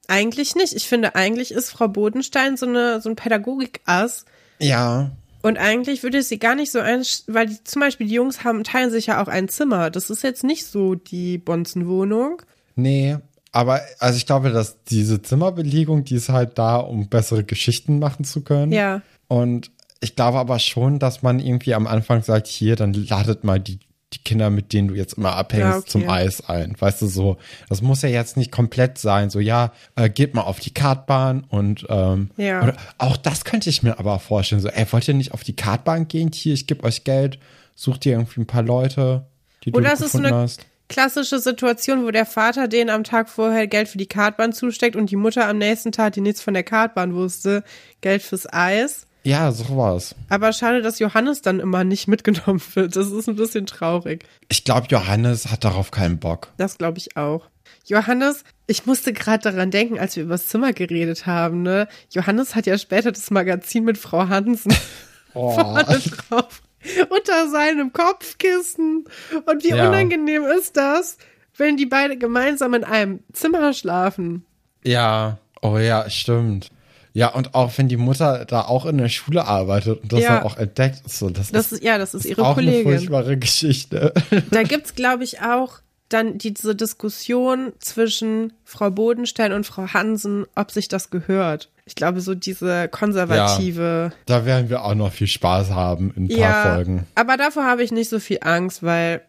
Eigentlich 0.08 0.54
nicht. 0.54 0.72
Ich 0.72 0.88
finde, 0.88 1.14
eigentlich 1.14 1.52
ist 1.52 1.70
Frau 1.70 1.88
Bodenstein 1.88 2.56
so 2.56 2.66
eine, 2.66 3.00
so 3.00 3.10
ein 3.10 3.16
Pädagogik-Ass. 3.16 4.24
Ja. 4.58 5.10
Und 5.42 5.58
eigentlich 5.58 6.02
würde 6.02 6.22
sie 6.22 6.38
gar 6.38 6.54
nicht 6.54 6.72
so 6.72 6.80
ein, 6.80 7.02
weil 7.26 7.46
die, 7.46 7.62
zum 7.64 7.80
Beispiel 7.80 8.06
die 8.06 8.14
Jungs 8.14 8.44
haben, 8.44 8.64
teilen 8.64 8.90
sich 8.90 9.06
ja 9.06 9.22
auch 9.22 9.28
ein 9.28 9.48
Zimmer. 9.48 9.90
Das 9.90 10.10
ist 10.10 10.22
jetzt 10.22 10.44
nicht 10.44 10.66
so 10.66 10.94
die 10.94 11.38
Bonzenwohnung. 11.38 12.42
Nee, 12.76 13.16
aber 13.52 13.80
also 13.98 14.16
ich 14.16 14.26
glaube, 14.26 14.50
dass 14.50 14.82
diese 14.84 15.22
Zimmerbelegung, 15.22 16.04
die 16.04 16.16
ist 16.16 16.28
halt 16.28 16.58
da, 16.58 16.76
um 16.76 17.08
bessere 17.08 17.44
Geschichten 17.44 17.98
machen 17.98 18.24
zu 18.24 18.42
können. 18.42 18.72
Ja. 18.72 19.02
Und 19.30 19.70
ich 20.00 20.16
glaube 20.16 20.38
aber 20.38 20.58
schon, 20.58 20.98
dass 20.98 21.22
man 21.22 21.38
irgendwie 21.38 21.74
am 21.74 21.86
Anfang 21.86 22.22
sagt, 22.22 22.48
hier, 22.48 22.74
dann 22.74 22.92
ladet 22.92 23.44
mal 23.44 23.60
die, 23.60 23.78
die 24.12 24.18
Kinder, 24.24 24.50
mit 24.50 24.72
denen 24.72 24.88
du 24.88 24.94
jetzt 24.94 25.12
immer 25.12 25.36
abhängst, 25.36 25.62
ja, 25.64 25.76
okay. 25.76 25.88
zum 25.88 26.08
Eis 26.08 26.48
ein. 26.48 26.74
Weißt 26.76 27.00
du, 27.00 27.06
so, 27.06 27.36
das 27.68 27.80
muss 27.80 28.02
ja 28.02 28.08
jetzt 28.08 28.36
nicht 28.36 28.50
komplett 28.50 28.98
sein. 28.98 29.30
So, 29.30 29.38
ja, 29.38 29.70
äh, 29.94 30.10
geht 30.10 30.34
mal 30.34 30.42
auf 30.42 30.58
die 30.58 30.74
Kartbahn 30.74 31.44
und 31.48 31.86
ähm, 31.88 32.30
ja. 32.36 32.60
oder 32.60 32.76
auch 32.98 33.16
das 33.16 33.44
könnte 33.44 33.70
ich 33.70 33.84
mir 33.84 34.00
aber 34.00 34.18
vorstellen. 34.18 34.60
So, 34.60 34.68
ey, 34.68 34.84
wollt 34.90 35.06
ihr 35.06 35.14
nicht 35.14 35.32
auf 35.32 35.44
die 35.44 35.54
Kartbahn 35.54 36.08
gehen? 36.08 36.32
Hier, 36.34 36.54
ich 36.54 36.66
gebe 36.66 36.82
euch 36.82 37.04
Geld, 37.04 37.38
sucht 37.76 38.04
ihr 38.04 38.14
irgendwie 38.14 38.40
ein 38.40 38.46
paar 38.48 38.64
Leute, 38.64 39.28
die 39.64 39.72
oder 39.72 39.94
du 39.94 40.02
gefunden 40.02 40.34
hast 40.34 40.66
klassische 40.88 41.38
Situation, 41.38 42.04
wo 42.04 42.10
der 42.10 42.26
Vater 42.26 42.66
denen 42.66 42.90
am 42.90 43.04
Tag 43.04 43.28
vorher 43.28 43.66
Geld 43.68 43.88
für 43.88 43.96
die 43.96 44.08
Kartbahn 44.08 44.52
zusteckt 44.52 44.96
und 44.96 45.10
die 45.10 45.16
Mutter 45.16 45.46
am 45.46 45.56
nächsten 45.56 45.92
Tag, 45.92 46.14
die 46.14 46.20
nichts 46.20 46.42
von 46.42 46.52
der 46.52 46.64
Kartbahn 46.64 47.14
wusste, 47.14 47.62
Geld 48.00 48.22
fürs 48.22 48.52
Eis. 48.52 49.06
Ja, 49.22 49.52
so 49.52 49.76
war's. 49.76 50.14
Aber 50.28 50.52
schade, 50.52 50.82
dass 50.82 50.98
Johannes 50.98 51.42
dann 51.42 51.60
immer 51.60 51.84
nicht 51.84 52.08
mitgenommen 52.08 52.62
wird. 52.74 52.96
Das 52.96 53.10
ist 53.10 53.28
ein 53.28 53.36
bisschen 53.36 53.66
traurig. 53.66 54.24
Ich 54.48 54.64
glaube, 54.64 54.86
Johannes 54.88 55.50
hat 55.50 55.64
darauf 55.64 55.90
keinen 55.90 56.18
Bock. 56.18 56.48
Das 56.56 56.78
glaube 56.78 56.98
ich 56.98 57.16
auch. 57.16 57.48
Johannes, 57.86 58.44
ich 58.66 58.86
musste 58.86 59.12
gerade 59.12 59.42
daran 59.42 59.70
denken, 59.70 59.98
als 59.98 60.16
wir 60.16 60.24
über 60.24 60.34
das 60.34 60.48
Zimmer 60.48 60.72
geredet 60.72 61.26
haben, 61.26 61.62
ne? 61.62 61.88
Johannes 62.10 62.54
hat 62.54 62.66
ja 62.66 62.78
später 62.78 63.12
das 63.12 63.30
Magazin 63.30 63.84
mit 63.84 63.98
Frau 63.98 64.28
Hansen 64.28 64.72
oh. 65.34 65.52
vorne 65.52 65.84
drauf 65.84 66.62
unter 67.10 67.48
seinem 67.50 67.92
Kopfkissen. 67.92 69.04
Und 69.46 69.64
wie 69.64 69.70
ja. 69.70 69.88
unangenehm 69.88 70.44
ist 70.44 70.76
das, 70.76 71.18
wenn 71.56 71.76
die 71.76 71.86
beide 71.86 72.16
gemeinsam 72.16 72.74
in 72.74 72.84
einem 72.84 73.20
Zimmer 73.32 73.72
schlafen? 73.72 74.44
Ja, 74.82 75.38
oh 75.60 75.78
ja, 75.78 76.08
stimmt. 76.08 76.70
Ja, 77.12 77.28
und 77.28 77.54
auch 77.54 77.76
wenn 77.76 77.88
die 77.88 77.96
Mutter 77.96 78.44
da 78.44 78.62
auch 78.62 78.86
in 78.86 78.98
der 78.98 79.08
Schule 79.08 79.44
arbeitet 79.44 80.02
und 80.02 80.12
das 80.12 80.20
ja. 80.20 80.36
dann 80.36 80.44
auch 80.44 80.56
entdeckt, 80.56 81.02
so, 81.10 81.28
das, 81.30 81.50
das 81.50 81.72
ist, 81.72 81.82
ja, 81.82 81.98
das 81.98 82.14
ist 82.14 82.24
ihre 82.24 82.42
auch 82.44 82.54
Kollegin. 82.54 82.86
eine 82.86 82.98
furchtbare 82.98 83.36
Geschichte. 83.36 84.14
Da 84.50 84.62
gibt's, 84.62 84.94
glaube 84.94 85.24
ich, 85.24 85.40
auch 85.42 85.80
dann 86.08 86.38
diese 86.38 86.74
Diskussion 86.74 87.72
zwischen 87.78 88.52
Frau 88.64 88.90
Bodenstein 88.90 89.52
und 89.52 89.66
Frau 89.66 89.92
Hansen, 89.92 90.44
ob 90.54 90.70
sich 90.70 90.88
das 90.88 91.10
gehört. 91.10 91.68
Ich 91.84 91.94
glaube, 91.94 92.20
so 92.20 92.34
diese 92.34 92.88
konservative. 92.88 94.12
Ja, 94.12 94.18
da 94.26 94.44
werden 94.44 94.70
wir 94.70 94.84
auch 94.84 94.94
noch 94.94 95.12
viel 95.12 95.26
Spaß 95.26 95.70
haben 95.70 96.12
in 96.16 96.24
ein 96.24 96.30
ja, 96.30 96.50
paar 96.50 96.74
Folgen. 96.74 97.06
Aber 97.14 97.36
davor 97.36 97.64
habe 97.64 97.82
ich 97.82 97.92
nicht 97.92 98.10
so 98.10 98.18
viel 98.18 98.38
Angst, 98.42 98.82
weil. 98.82 99.22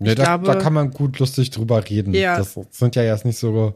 Ja, 0.00 0.12
ich 0.12 0.14
da, 0.16 0.24
glaube, 0.24 0.46
da 0.46 0.54
kann 0.56 0.72
man 0.72 0.90
gut 0.90 1.18
lustig 1.18 1.50
drüber 1.50 1.88
reden. 1.88 2.14
Ja. 2.14 2.36
Das 2.36 2.58
sind 2.70 2.96
ja 2.96 3.02
jetzt 3.02 3.24
nicht 3.24 3.38
so. 3.38 3.74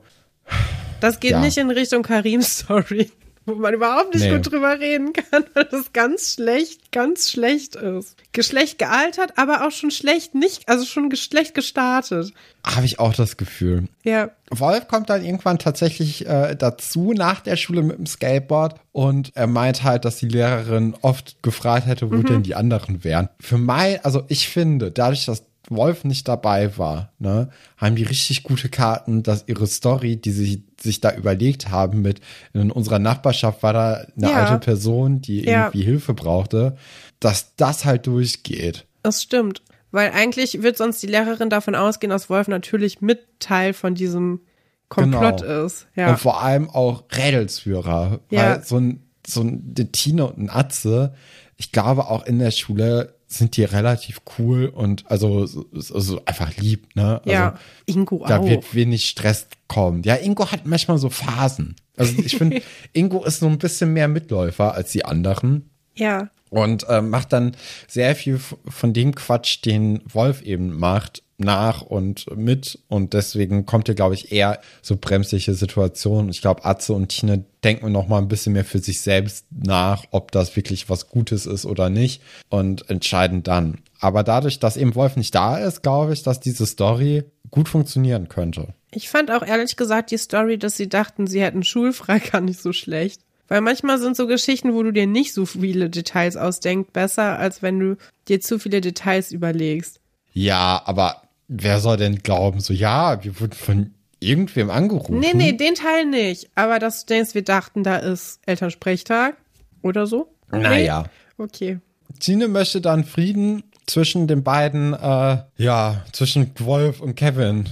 Das 1.00 1.20
geht 1.20 1.32
ja. 1.32 1.40
nicht 1.40 1.58
in 1.58 1.70
Richtung 1.70 2.02
Karims 2.02 2.58
Story 2.60 3.10
wo 3.48 3.54
man 3.54 3.74
überhaupt 3.74 4.14
nicht 4.14 4.24
nee. 4.24 4.36
gut 4.36 4.50
drüber 4.50 4.78
reden 4.78 5.12
kann, 5.12 5.44
weil 5.54 5.64
das 5.64 5.92
ganz 5.92 6.34
schlecht, 6.34 6.92
ganz 6.92 7.30
schlecht 7.30 7.74
ist. 7.74 8.16
Geschlecht 8.32 8.78
gealtert, 8.78 9.32
aber 9.36 9.66
auch 9.66 9.72
schon 9.72 9.90
schlecht 9.90 10.34
nicht, 10.34 10.68
also 10.68 10.84
schon 10.84 11.14
schlecht 11.16 11.54
gestartet. 11.54 12.32
Habe 12.64 12.86
ich 12.86 13.00
auch 13.00 13.14
das 13.14 13.36
Gefühl. 13.36 13.88
Ja. 14.04 14.30
Wolf 14.50 14.88
kommt 14.88 15.10
dann 15.10 15.24
irgendwann 15.24 15.58
tatsächlich 15.58 16.26
äh, 16.26 16.54
dazu 16.54 17.12
nach 17.14 17.40
der 17.40 17.56
Schule 17.56 17.82
mit 17.82 17.98
dem 17.98 18.06
Skateboard 18.06 18.78
und 18.92 19.32
er 19.34 19.46
meint 19.46 19.82
halt, 19.82 20.04
dass 20.04 20.16
die 20.16 20.28
Lehrerin 20.28 20.94
oft 21.02 21.42
gefragt 21.42 21.86
hätte, 21.86 22.10
wo 22.10 22.16
mhm. 22.16 22.26
denn 22.26 22.42
die 22.42 22.54
anderen 22.54 23.04
wären. 23.04 23.28
Für 23.40 23.58
mein, 23.58 24.04
also 24.04 24.24
ich 24.28 24.48
finde, 24.48 24.90
dadurch, 24.90 25.24
dass 25.24 25.44
Wolf 25.70 26.04
nicht 26.04 26.28
dabei 26.28 26.76
war, 26.78 27.12
ne, 27.18 27.50
haben 27.76 27.96
die 27.96 28.04
richtig 28.04 28.42
gute 28.42 28.68
Karten, 28.68 29.22
dass 29.22 29.44
ihre 29.46 29.66
Story, 29.66 30.16
die 30.16 30.30
sie 30.30 30.64
sich 30.80 31.00
da 31.00 31.14
überlegt 31.14 31.70
haben 31.70 32.02
mit, 32.02 32.20
in 32.52 32.70
unserer 32.70 32.98
Nachbarschaft 32.98 33.62
war 33.62 33.72
da 33.72 34.06
eine 34.16 34.30
ja. 34.30 34.44
alte 34.44 34.64
Person, 34.64 35.20
die 35.20 35.44
ja. 35.44 35.66
irgendwie 35.66 35.82
Hilfe 35.82 36.14
brauchte, 36.14 36.76
dass 37.20 37.54
das 37.56 37.84
halt 37.84 38.06
durchgeht. 38.06 38.86
Das 39.02 39.22
stimmt. 39.22 39.62
Weil 39.90 40.10
eigentlich 40.12 40.62
wird 40.62 40.76
sonst 40.76 41.02
die 41.02 41.06
Lehrerin 41.06 41.50
davon 41.50 41.74
ausgehen, 41.74 42.10
dass 42.10 42.28
Wolf 42.28 42.48
natürlich 42.48 43.00
mit 43.00 43.40
Teil 43.40 43.72
von 43.72 43.94
diesem 43.94 44.40
Komplott 44.88 45.42
genau. 45.42 45.66
ist. 45.66 45.86
Ja. 45.94 46.10
Und 46.10 46.18
vor 46.18 46.42
allem 46.42 46.68
auch 46.68 47.04
Rädelsführer. 47.10 48.20
Ja. 48.30 48.56
Weil 48.56 48.64
so 48.64 48.78
ein, 48.78 49.02
so 49.26 49.42
ein 49.42 49.74
Tine 49.92 50.26
und 50.26 50.38
ein 50.38 50.50
Atze, 50.50 51.14
ich 51.56 51.72
glaube 51.72 52.06
auch 52.06 52.24
in 52.26 52.38
der 52.38 52.50
Schule 52.50 53.17
sind 53.28 53.56
die 53.58 53.64
relativ 53.64 54.22
cool 54.38 54.66
und 54.66 55.04
also, 55.10 55.46
also 55.72 56.20
einfach 56.24 56.56
lieb, 56.56 56.96
ne? 56.96 57.18
Also, 57.18 57.30
ja, 57.30 57.58
Ingo 57.84 58.24
da 58.26 58.38
auch. 58.38 58.44
Da 58.44 58.50
wird 58.50 58.74
wenig 58.74 59.06
Stress 59.06 59.46
kommen. 59.68 60.02
Ja, 60.02 60.14
Ingo 60.16 60.50
hat 60.50 60.66
manchmal 60.66 60.96
so 60.96 61.10
Phasen. 61.10 61.76
Also 61.96 62.14
ich 62.22 62.36
finde, 62.36 62.62
Ingo 62.94 63.22
ist 63.24 63.40
so 63.40 63.46
ein 63.46 63.58
bisschen 63.58 63.92
mehr 63.92 64.08
Mitläufer 64.08 64.74
als 64.74 64.92
die 64.92 65.04
anderen. 65.04 65.68
Ja. 65.94 66.30
Und 66.48 66.88
äh, 66.88 67.02
macht 67.02 67.34
dann 67.34 67.54
sehr 67.86 68.16
viel 68.16 68.40
von 68.66 68.94
dem 68.94 69.14
Quatsch, 69.14 69.62
den 69.62 70.00
Wolf 70.10 70.40
eben 70.40 70.78
macht, 70.78 71.22
nach 71.38 71.82
und 71.82 72.36
mit 72.36 72.80
und 72.88 73.14
deswegen 73.14 73.64
kommt 73.64 73.86
hier, 73.86 73.94
glaube 73.94 74.14
ich, 74.14 74.32
eher 74.32 74.60
so 74.82 74.96
bremsliche 74.96 75.54
Situationen. 75.54 76.30
Ich 76.30 76.42
glaube, 76.42 76.64
Atze 76.64 76.92
und 76.92 77.08
Tine 77.08 77.44
denken 77.62 77.92
noch 77.92 78.08
mal 78.08 78.18
ein 78.18 78.28
bisschen 78.28 78.52
mehr 78.52 78.64
für 78.64 78.80
sich 78.80 79.00
selbst 79.00 79.46
nach, 79.50 80.04
ob 80.10 80.32
das 80.32 80.56
wirklich 80.56 80.90
was 80.90 81.08
Gutes 81.08 81.46
ist 81.46 81.64
oder 81.64 81.90
nicht 81.90 82.22
und 82.50 82.90
entscheiden 82.90 83.44
dann. 83.44 83.78
Aber 84.00 84.24
dadurch, 84.24 84.58
dass 84.58 84.76
eben 84.76 84.96
Wolf 84.96 85.16
nicht 85.16 85.34
da 85.34 85.58
ist, 85.58 85.82
glaube 85.82 86.12
ich, 86.12 86.22
dass 86.24 86.40
diese 86.40 86.66
Story 86.66 87.24
gut 87.50 87.68
funktionieren 87.68 88.28
könnte. 88.28 88.74
Ich 88.90 89.08
fand 89.08 89.30
auch 89.30 89.42
ehrlich 89.42 89.76
gesagt 89.76 90.10
die 90.10 90.18
Story, 90.18 90.58
dass 90.58 90.76
sie 90.76 90.88
dachten, 90.88 91.26
sie 91.26 91.40
hätten 91.40 91.62
schulfrei, 91.62 92.18
gar 92.32 92.40
nicht 92.40 92.60
so 92.60 92.72
schlecht. 92.72 93.20
Weil 93.46 93.62
manchmal 93.62 93.98
sind 93.98 94.14
so 94.14 94.26
Geschichten, 94.26 94.74
wo 94.74 94.82
du 94.82 94.92
dir 94.92 95.06
nicht 95.06 95.32
so 95.32 95.46
viele 95.46 95.88
Details 95.88 96.36
ausdenkst, 96.36 96.92
besser, 96.92 97.38
als 97.38 97.62
wenn 97.62 97.78
du 97.78 97.96
dir 98.28 98.40
zu 98.40 98.58
viele 98.58 98.82
Details 98.82 99.32
überlegst. 99.32 100.00
Ja, 100.34 100.82
aber 100.84 101.22
wer 101.48 101.80
soll 101.80 101.96
denn 101.96 102.22
glauben, 102.22 102.60
so, 102.60 102.72
ja, 102.72 103.22
wir 103.24 103.40
wurden 103.40 103.52
von 103.52 103.94
irgendwem 104.20 104.70
angerufen? 104.70 105.18
Nee, 105.18 105.32
nee, 105.34 105.52
den 105.52 105.74
Teil 105.74 106.06
nicht. 106.06 106.50
Aber 106.54 106.78
dass 106.78 107.04
du 107.04 107.14
denkst, 107.14 107.34
wir 107.34 107.42
dachten, 107.42 107.82
da 107.82 107.96
ist 107.96 108.40
Elternsprechtag 108.46 109.36
oder 109.82 110.06
so? 110.06 110.28
Naja. 110.50 111.02
Nee? 111.02 111.44
Okay. 111.44 111.78
Tine 112.20 112.48
möchte 112.48 112.80
dann 112.80 113.04
Frieden 113.04 113.64
zwischen 113.86 114.26
den 114.26 114.42
beiden, 114.42 114.92
äh, 114.92 115.38
ja, 115.56 116.04
zwischen 116.12 116.52
Wolf 116.58 117.00
und 117.00 117.14
Kevin 117.14 117.68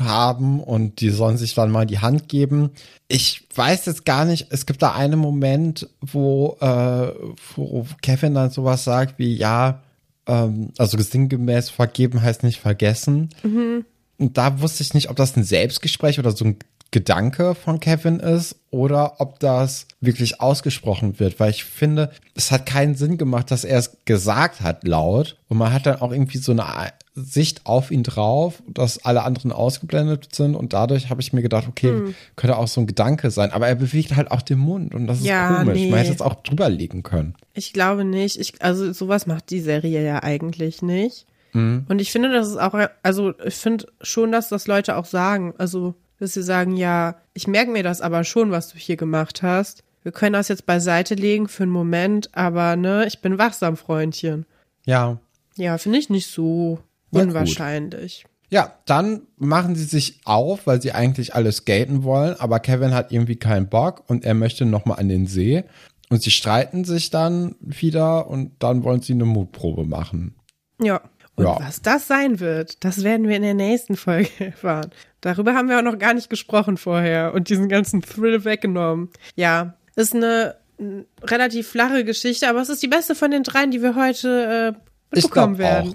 haben 0.00 0.60
und 0.60 1.00
die 1.00 1.10
sollen 1.10 1.36
sich 1.36 1.54
dann 1.54 1.70
mal 1.70 1.86
die 1.86 1.98
Hand 1.98 2.28
geben. 2.28 2.70
Ich 3.08 3.46
weiß 3.54 3.86
jetzt 3.86 4.04
gar 4.06 4.24
nicht, 4.24 4.46
es 4.50 4.66
gibt 4.66 4.82
da 4.82 4.94
einen 4.94 5.18
Moment, 5.18 5.88
wo, 6.00 6.56
äh, 6.60 7.12
wo 7.54 7.86
Kevin 8.02 8.34
dann 8.34 8.50
sowas 8.50 8.84
sagt 8.84 9.18
wie, 9.18 9.34
ja, 9.34 9.82
ähm, 10.26 10.70
also 10.78 10.98
sinngemäß 11.00 11.70
vergeben 11.70 12.22
heißt 12.22 12.42
nicht 12.42 12.60
vergessen. 12.60 13.30
Mhm. 13.42 13.84
Und 14.18 14.38
da 14.38 14.60
wusste 14.60 14.82
ich 14.82 14.94
nicht, 14.94 15.10
ob 15.10 15.16
das 15.16 15.36
ein 15.36 15.44
Selbstgespräch 15.44 16.18
oder 16.18 16.30
so 16.30 16.44
ein 16.44 16.58
Gedanke 16.90 17.56
von 17.56 17.80
Kevin 17.80 18.20
ist 18.20 18.54
oder 18.70 19.20
ob 19.20 19.40
das 19.40 19.88
wirklich 20.00 20.40
ausgesprochen 20.40 21.18
wird, 21.18 21.40
weil 21.40 21.50
ich 21.50 21.64
finde, 21.64 22.10
es 22.36 22.52
hat 22.52 22.66
keinen 22.66 22.94
Sinn 22.94 23.18
gemacht, 23.18 23.50
dass 23.50 23.64
er 23.64 23.80
es 23.80 23.98
gesagt 24.04 24.60
hat 24.60 24.86
laut 24.86 25.36
und 25.48 25.58
man 25.58 25.72
hat 25.72 25.86
dann 25.86 26.00
auch 26.00 26.12
irgendwie 26.12 26.38
so 26.38 26.52
eine 26.52 26.64
Sicht 27.16 27.64
auf 27.64 27.92
ihn 27.92 28.02
drauf, 28.02 28.60
dass 28.66 29.04
alle 29.04 29.22
anderen 29.22 29.52
ausgeblendet 29.52 30.34
sind 30.34 30.56
und 30.56 30.72
dadurch 30.72 31.10
habe 31.10 31.20
ich 31.20 31.32
mir 31.32 31.42
gedacht, 31.42 31.66
okay, 31.68 31.90
hm. 31.90 32.14
könnte 32.34 32.56
auch 32.56 32.66
so 32.66 32.80
ein 32.80 32.88
Gedanke 32.88 33.30
sein, 33.30 33.52
aber 33.52 33.68
er 33.68 33.76
bewegt 33.76 34.16
halt 34.16 34.32
auch 34.32 34.42
den 34.42 34.58
Mund 34.58 34.94
und 34.96 35.06
das 35.06 35.20
ist 35.20 35.26
ja, 35.26 35.58
komisch. 35.58 35.78
Nee. 35.78 35.90
Man 35.90 36.00
hätte 36.00 36.12
es 36.12 36.20
auch 36.20 36.34
drüberlegen 36.34 37.04
können. 37.04 37.36
Ich 37.52 37.72
glaube 37.72 38.04
nicht. 38.04 38.40
Ich, 38.40 38.60
also 38.62 38.92
sowas 38.92 39.26
macht 39.26 39.50
die 39.50 39.60
Serie 39.60 40.04
ja 40.04 40.24
eigentlich 40.24 40.82
nicht. 40.82 41.26
Mhm. 41.52 41.86
Und 41.88 42.00
ich 42.00 42.10
finde, 42.10 42.32
das 42.32 42.48
ist 42.48 42.56
auch, 42.56 42.74
also 43.04 43.32
ich 43.44 43.54
finde 43.54 43.86
schon, 44.00 44.32
dass 44.32 44.48
das 44.48 44.66
Leute 44.66 44.96
auch 44.96 45.06
sagen. 45.06 45.54
Also, 45.56 45.94
dass 46.18 46.34
sie 46.34 46.42
sagen, 46.42 46.76
ja, 46.76 47.16
ich 47.32 47.46
merke 47.46 47.70
mir 47.70 47.84
das 47.84 48.00
aber 48.00 48.24
schon, 48.24 48.50
was 48.50 48.68
du 48.68 48.76
hier 48.76 48.96
gemacht 48.96 49.42
hast. 49.42 49.84
Wir 50.02 50.10
können 50.10 50.32
das 50.32 50.48
jetzt 50.48 50.66
beiseite 50.66 51.14
legen 51.14 51.46
für 51.48 51.62
einen 51.62 51.72
Moment, 51.72 52.28
aber 52.34 52.74
ne, 52.74 53.06
ich 53.06 53.20
bin 53.20 53.38
wachsam, 53.38 53.76
Freundchen. 53.76 54.46
Ja. 54.84 55.18
Ja, 55.56 55.78
finde 55.78 55.98
ich 55.98 56.10
nicht 56.10 56.28
so 56.28 56.80
unwahrscheinlich. 57.22 58.24
Ja, 58.50 58.78
dann 58.84 59.22
machen 59.36 59.74
sie 59.74 59.84
sich 59.84 60.20
auf, 60.24 60.66
weil 60.66 60.80
sie 60.80 60.92
eigentlich 60.92 61.34
alles 61.34 61.58
skaten 61.58 62.04
wollen, 62.04 62.38
aber 62.38 62.60
Kevin 62.60 62.94
hat 62.94 63.10
irgendwie 63.10 63.36
keinen 63.36 63.68
Bock 63.68 64.04
und 64.06 64.24
er 64.24 64.34
möchte 64.34 64.64
nochmal 64.64 65.00
an 65.00 65.08
den 65.08 65.26
See. 65.26 65.64
Und 66.10 66.22
sie 66.22 66.30
streiten 66.30 66.84
sich 66.84 67.10
dann 67.10 67.56
wieder 67.60 68.28
und 68.28 68.52
dann 68.60 68.84
wollen 68.84 69.00
sie 69.00 69.14
eine 69.14 69.24
Mutprobe 69.24 69.84
machen. 69.84 70.36
Ja. 70.80 71.00
Und 71.36 71.46
ja. 71.46 71.58
was 71.58 71.82
das 71.82 72.06
sein 72.06 72.38
wird, 72.38 72.84
das 72.84 73.02
werden 73.02 73.26
wir 73.26 73.34
in 73.34 73.42
der 73.42 73.54
nächsten 73.54 73.96
Folge 73.96 74.30
erfahren. 74.38 74.90
Darüber 75.20 75.54
haben 75.54 75.68
wir 75.68 75.78
auch 75.78 75.82
noch 75.82 75.98
gar 75.98 76.14
nicht 76.14 76.30
gesprochen 76.30 76.76
vorher 76.76 77.34
und 77.34 77.48
diesen 77.48 77.68
ganzen 77.68 78.02
Thrill 78.02 78.44
weggenommen. 78.44 79.08
Ja, 79.34 79.74
ist 79.96 80.14
eine 80.14 80.56
relativ 81.22 81.68
flache 81.68 82.04
Geschichte, 82.04 82.48
aber 82.48 82.60
es 82.60 82.68
ist 82.68 82.82
die 82.82 82.88
beste 82.88 83.14
von 83.14 83.30
den 83.30 83.42
dreien, 83.42 83.70
die 83.70 83.82
wir 83.82 83.96
heute 83.96 84.74
äh, 84.76 85.14
mitbekommen 85.14 85.58
werden. 85.58 85.94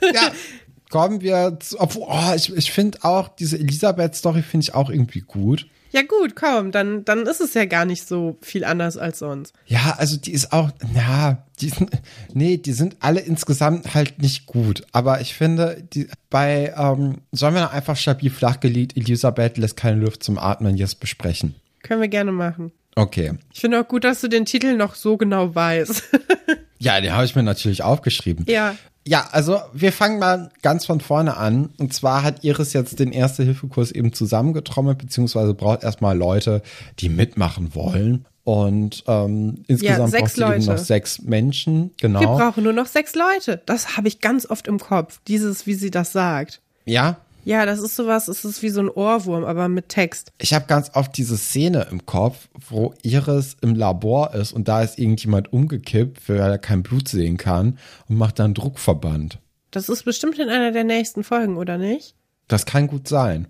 Auch. 0.00 0.14
Ja, 0.14 0.30
kommen 0.90 1.20
wir 1.20 1.58
zu, 1.60 1.80
obwohl, 1.80 2.06
oh, 2.08 2.34
ich, 2.34 2.54
ich 2.54 2.72
finde 2.72 2.98
auch, 3.02 3.28
diese 3.28 3.58
Elisabeth-Story 3.58 4.42
finde 4.42 4.64
ich 4.64 4.74
auch 4.74 4.90
irgendwie 4.90 5.20
gut. 5.20 5.66
Ja 5.90 6.02
gut, 6.02 6.36
komm, 6.36 6.70
dann, 6.70 7.04
dann 7.04 7.26
ist 7.26 7.40
es 7.40 7.54
ja 7.54 7.64
gar 7.64 7.86
nicht 7.86 8.06
so 8.06 8.36
viel 8.42 8.64
anders 8.64 8.98
als 8.98 9.20
sonst. 9.20 9.54
Ja, 9.66 9.94
also 9.96 10.18
die 10.18 10.32
ist 10.32 10.52
auch, 10.52 10.70
ja, 10.94 11.46
die 11.60 11.70
sind, 11.70 11.90
nee, 12.34 12.58
die 12.58 12.72
sind 12.72 12.96
alle 13.00 13.20
insgesamt 13.20 13.94
halt 13.94 14.20
nicht 14.20 14.46
gut. 14.46 14.84
Aber 14.92 15.20
ich 15.22 15.34
finde, 15.34 15.82
die, 15.94 16.08
bei, 16.28 16.74
ähm, 16.76 17.22
sollen 17.32 17.54
wir 17.54 17.70
einfach 17.70 17.96
stabil 17.96 18.30
flachgelegt, 18.30 18.96
Elisabeth 18.96 19.56
lässt 19.56 19.76
keine 19.76 20.00
Luft 20.00 20.22
zum 20.22 20.38
Atmen 20.38 20.76
jetzt 20.76 21.00
besprechen. 21.00 21.54
Können 21.82 22.02
wir 22.02 22.08
gerne 22.08 22.32
machen. 22.32 22.70
Okay. 22.94 23.32
Ich 23.52 23.60
finde 23.60 23.80
auch 23.80 23.88
gut, 23.88 24.04
dass 24.04 24.20
du 24.20 24.28
den 24.28 24.44
Titel 24.44 24.76
noch 24.76 24.94
so 24.94 25.16
genau 25.16 25.54
weißt. 25.54 26.02
ja, 26.78 27.00
den 27.00 27.12
habe 27.12 27.24
ich 27.24 27.34
mir 27.34 27.42
natürlich 27.42 27.82
aufgeschrieben. 27.82 28.44
Ja. 28.48 28.74
Ja, 29.06 29.26
also 29.32 29.58
wir 29.72 29.90
fangen 29.90 30.18
mal 30.18 30.50
ganz 30.60 30.84
von 30.84 31.00
vorne 31.00 31.38
an. 31.38 31.70
Und 31.78 31.94
zwar 31.94 32.22
hat 32.22 32.44
Iris 32.44 32.74
jetzt 32.74 32.98
den 32.98 33.10
Erste-Hilfe-Kurs 33.10 33.90
eben 33.90 34.12
zusammengetrommelt, 34.12 34.98
beziehungsweise 34.98 35.54
braucht 35.54 35.82
erstmal 35.82 36.14
Leute, 36.14 36.60
die 36.98 37.08
mitmachen 37.08 37.74
wollen. 37.74 38.26
Und 38.44 39.04
ähm, 39.06 39.64
insgesamt 39.66 40.12
ja, 40.12 40.20
braucht 40.20 40.34
sie 40.34 40.42
eben 40.42 40.64
noch 40.64 40.78
sechs 40.78 41.22
Menschen. 41.22 41.92
Genau. 41.98 42.20
Wir 42.20 42.26
brauchen 42.26 42.64
nur 42.64 42.74
noch 42.74 42.86
sechs 42.86 43.14
Leute. 43.14 43.62
Das 43.64 43.96
habe 43.96 44.08
ich 44.08 44.20
ganz 44.20 44.44
oft 44.44 44.68
im 44.68 44.78
Kopf, 44.78 45.20
dieses, 45.26 45.66
wie 45.66 45.74
sie 45.74 45.90
das 45.90 46.12
sagt. 46.12 46.60
Ja, 46.84 47.18
ja, 47.48 47.64
das 47.64 47.78
ist 47.78 47.96
sowas, 47.96 48.28
es 48.28 48.44
ist 48.44 48.62
wie 48.62 48.68
so 48.68 48.80
ein 48.80 48.90
Ohrwurm, 48.90 49.46
aber 49.46 49.70
mit 49.70 49.88
Text. 49.88 50.32
Ich 50.36 50.52
habe 50.52 50.66
ganz 50.66 50.90
oft 50.92 51.16
diese 51.16 51.38
Szene 51.38 51.86
im 51.90 52.04
Kopf, 52.04 52.46
wo 52.68 52.92
Iris 53.02 53.56
im 53.62 53.74
Labor 53.74 54.34
ist 54.34 54.52
und 54.52 54.68
da 54.68 54.82
ist 54.82 54.98
irgendjemand 54.98 55.50
umgekippt, 55.50 56.28
weil 56.28 56.36
er 56.36 56.58
kein 56.58 56.82
Blut 56.82 57.08
sehen 57.08 57.38
kann 57.38 57.78
und 58.06 58.18
macht 58.18 58.38
dann 58.38 58.52
Druckverband. 58.52 59.38
Das 59.70 59.88
ist 59.88 60.02
bestimmt 60.02 60.38
in 60.38 60.50
einer 60.50 60.72
der 60.72 60.84
nächsten 60.84 61.24
Folgen, 61.24 61.56
oder 61.56 61.78
nicht? 61.78 62.14
Das 62.48 62.66
kann 62.66 62.86
gut 62.86 63.08
sein. 63.08 63.48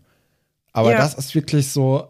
Aber 0.73 0.93
ja. 0.93 0.99
das 0.99 1.15
ist 1.15 1.35
wirklich 1.35 1.73
so, 1.73 2.07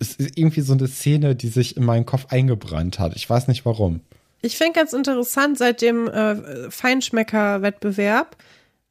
das 0.00 0.14
ist 0.14 0.36
irgendwie 0.36 0.62
so 0.62 0.72
eine 0.72 0.88
Szene, 0.88 1.36
die 1.36 1.48
sich 1.48 1.76
in 1.76 1.84
meinen 1.84 2.04
Kopf 2.04 2.26
eingebrannt 2.30 2.98
hat. 2.98 3.14
Ich 3.14 3.30
weiß 3.30 3.46
nicht 3.46 3.64
warum. 3.64 4.00
Ich 4.42 4.56
finde 4.56 4.72
ganz 4.72 4.92
interessant, 4.92 5.56
seit 5.56 5.82
dem 5.82 6.08
äh, 6.08 6.68
Feinschmecker-Wettbewerb 6.68 8.36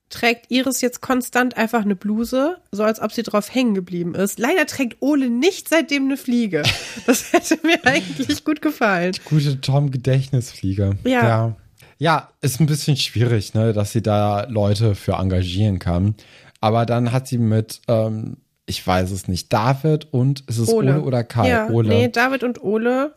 trägt 0.10 0.52
Iris 0.52 0.82
jetzt 0.82 1.02
konstant 1.02 1.58
einfach 1.58 1.82
eine 1.82 1.96
Bluse, 1.96 2.58
so 2.72 2.84
als 2.84 3.02
ob 3.02 3.12
sie 3.12 3.24
drauf 3.24 3.54
hängen 3.54 3.74
geblieben 3.74 4.16
ist. 4.16 4.40
Leider 4.40 4.66
trägt 4.66 5.02
Ole 5.02 5.30
nicht 5.30 5.70
seitdem 5.70 6.06
eine 6.06 6.18
Fliege. 6.18 6.64
Das 7.06 7.34
hätte 7.34 7.60
mir 7.64 7.86
eigentlich 7.86 8.44
gut 8.46 8.62
gefallen. 8.62 9.14
Gute 9.26 9.62
Tom-Gedächtnisfliege. 9.62 10.98
Ja. 11.04 11.28
ja. 11.28 11.56
Ja, 11.98 12.30
ist 12.42 12.60
ein 12.60 12.66
bisschen 12.66 12.98
schwierig, 12.98 13.54
ne, 13.54 13.72
dass 13.72 13.92
sie 13.92 14.02
da 14.02 14.46
Leute 14.50 14.96
für 14.96 15.14
engagieren 15.14 15.80
kann. 15.80 16.16
Aber 16.60 16.86
dann 16.86 17.12
hat 17.12 17.28
sie 17.28 17.38
mit, 17.38 17.82
ähm, 17.88 18.38
ich 18.66 18.86
weiß 18.86 19.12
es 19.12 19.28
nicht, 19.28 19.54
David 19.54 20.12
und 20.12 20.42
ist 20.48 20.58
es 20.58 20.70
Ole, 20.70 20.96
Ole 20.96 21.02
oder 21.04 21.24
Kai? 21.24 21.50
Ja, 21.50 21.70
Ole. 21.70 21.90
Nee, 21.90 22.10
David 22.10 22.44
und 22.44 22.62
Ole. 22.62 23.16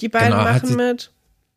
Die 0.00 0.08
beiden 0.08 0.30
genau, 0.30 0.42
machen 0.44 0.74
mit. 0.76 1.12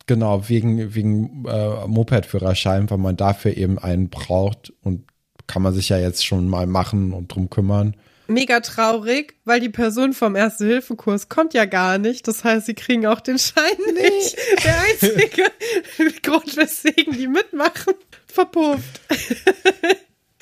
Genau, 0.07 0.47
wegen, 0.49 0.93
wegen 0.93 1.45
äh, 1.45 1.87
Moped-Führerschein, 1.87 2.89
weil 2.89 2.97
man 2.99 3.17
dafür 3.17 3.57
eben 3.57 3.79
einen 3.79 4.09
braucht 4.09 4.71
und 4.83 5.03
kann 5.47 5.61
man 5.61 5.73
sich 5.73 5.89
ja 5.89 5.97
jetzt 5.97 6.25
schon 6.25 6.47
mal 6.47 6.67
machen 6.67 7.13
und 7.13 7.33
drum 7.33 7.49
kümmern. 7.49 7.95
Mega 8.27 8.59
traurig, 8.59 9.35
weil 9.45 9.59
die 9.59 9.69
Person 9.69 10.13
vom 10.13 10.35
Erste-Hilfe-Kurs 10.35 11.29
kommt 11.29 11.53
ja 11.53 11.65
gar 11.65 11.99
nicht. 11.99 12.27
Das 12.27 12.43
heißt, 12.43 12.65
sie 12.65 12.73
kriegen 12.73 13.05
auch 13.05 13.19
den 13.19 13.37
Schein 13.37 13.63
nee. 13.93 14.01
nicht. 14.01 14.35
Der 14.63 14.81
einzige 14.81 16.21
Grund, 16.23 16.57
weswegen 16.57 17.13
die 17.13 17.27
mitmachen, 17.27 17.93
verpufft. 18.25 19.01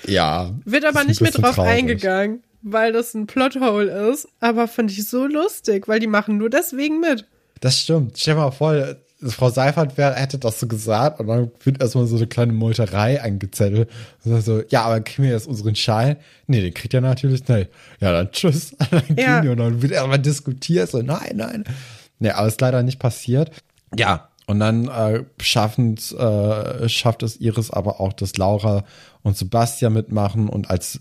Ja. 0.08 0.54
Wird 0.66 0.86
aber 0.86 1.04
nicht 1.04 1.22
mit 1.22 1.42
drauf 1.42 1.56
traurig. 1.56 1.72
eingegangen, 1.72 2.44
weil 2.62 2.94
das 2.94 3.14
ein 3.14 3.28
Plothole 3.28 4.12
ist. 4.12 4.28
Aber 4.40 4.68
fand 4.68 4.92
ich 4.92 5.08
so 5.08 5.26
lustig, 5.26 5.88
weil 5.88 6.00
die 6.00 6.08
machen 6.08 6.38
nur 6.38 6.50
deswegen 6.50 7.00
mit. 7.00 7.26
Das 7.60 7.80
stimmt. 7.80 8.18
Stell 8.18 8.36
dir 8.36 8.42
mal 8.42 8.52
vor, 8.52 8.96
Frau 9.28 9.50
Seifert 9.50 9.98
wär, 9.98 10.14
hätte 10.16 10.38
das 10.38 10.60
so 10.60 10.68
gesagt 10.68 11.20
und 11.20 11.28
dann 11.28 11.52
wird 11.64 11.82
erstmal 11.82 12.06
so 12.06 12.18
eine 12.18 12.28
kleine 12.28 12.54
Molterei 12.54 13.22
angezettelt. 13.22 13.90
Und 14.24 14.42
so, 14.42 14.62
ja, 14.70 14.84
aber 14.84 15.02
kriegen 15.02 15.24
wir 15.24 15.34
jetzt 15.34 15.48
unseren 15.48 15.76
Schein? 15.76 16.18
Nee, 16.48 16.62
den 16.62 16.74
kriegt 16.74 16.94
er 16.94 17.02
natürlich 17.02 17.48
nicht. 17.48 17.70
Ja, 18.00 18.12
dann 18.12 18.32
tschüss. 18.32 18.76
Dann 18.92 19.04
ja. 19.18 19.40
und 19.40 19.58
dann 19.58 19.82
wird 19.82 19.92
erstmal 19.92 20.20
diskutiert. 20.20 20.90
So, 20.90 21.02
nein, 21.02 21.34
nein. 21.36 21.64
Nee, 22.20 22.32
aber 22.32 22.48
ist 22.48 22.62
leider 22.62 22.84
nicht 22.84 23.00
passiert. 23.00 23.52
Ja, 23.96 24.30
und 24.46 24.60
dann 24.60 24.88
äh, 24.88 25.24
schaffen, 25.40 25.98
äh, 25.98 26.90
schafft 26.90 27.24
es 27.24 27.38
Iris 27.38 27.72
aber 27.72 28.00
auch, 28.00 28.14
dass 28.14 28.38
Laura 28.38 28.84
und 29.22 29.38
Sebastian 29.38 29.94
mitmachen. 29.94 30.50
Und 30.50 30.70
als 30.70 31.00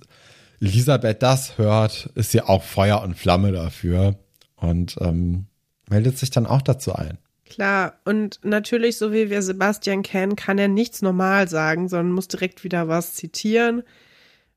Elisabeth 0.60 1.22
das 1.22 1.58
hört, 1.58 2.10
ist 2.14 2.30
sie 2.30 2.40
auch 2.40 2.62
Feuer 2.62 3.02
und 3.02 3.16
Flamme 3.16 3.52
dafür 3.52 4.16
und 4.56 4.96
ähm, 5.00 5.46
meldet 5.88 6.18
sich 6.18 6.30
dann 6.30 6.46
auch 6.46 6.62
dazu 6.62 6.94
ein. 6.94 7.18
Klar, 7.52 7.98
und 8.04 8.40
natürlich, 8.42 8.96
so 8.96 9.12
wie 9.12 9.30
wir 9.30 9.42
Sebastian 9.42 10.02
kennen, 10.02 10.36
kann 10.36 10.58
er 10.58 10.68
nichts 10.68 11.02
normal 11.02 11.48
sagen, 11.48 11.88
sondern 11.88 12.12
muss 12.12 12.28
direkt 12.28 12.64
wieder 12.64 12.88
was 12.88 13.14
zitieren. 13.14 13.82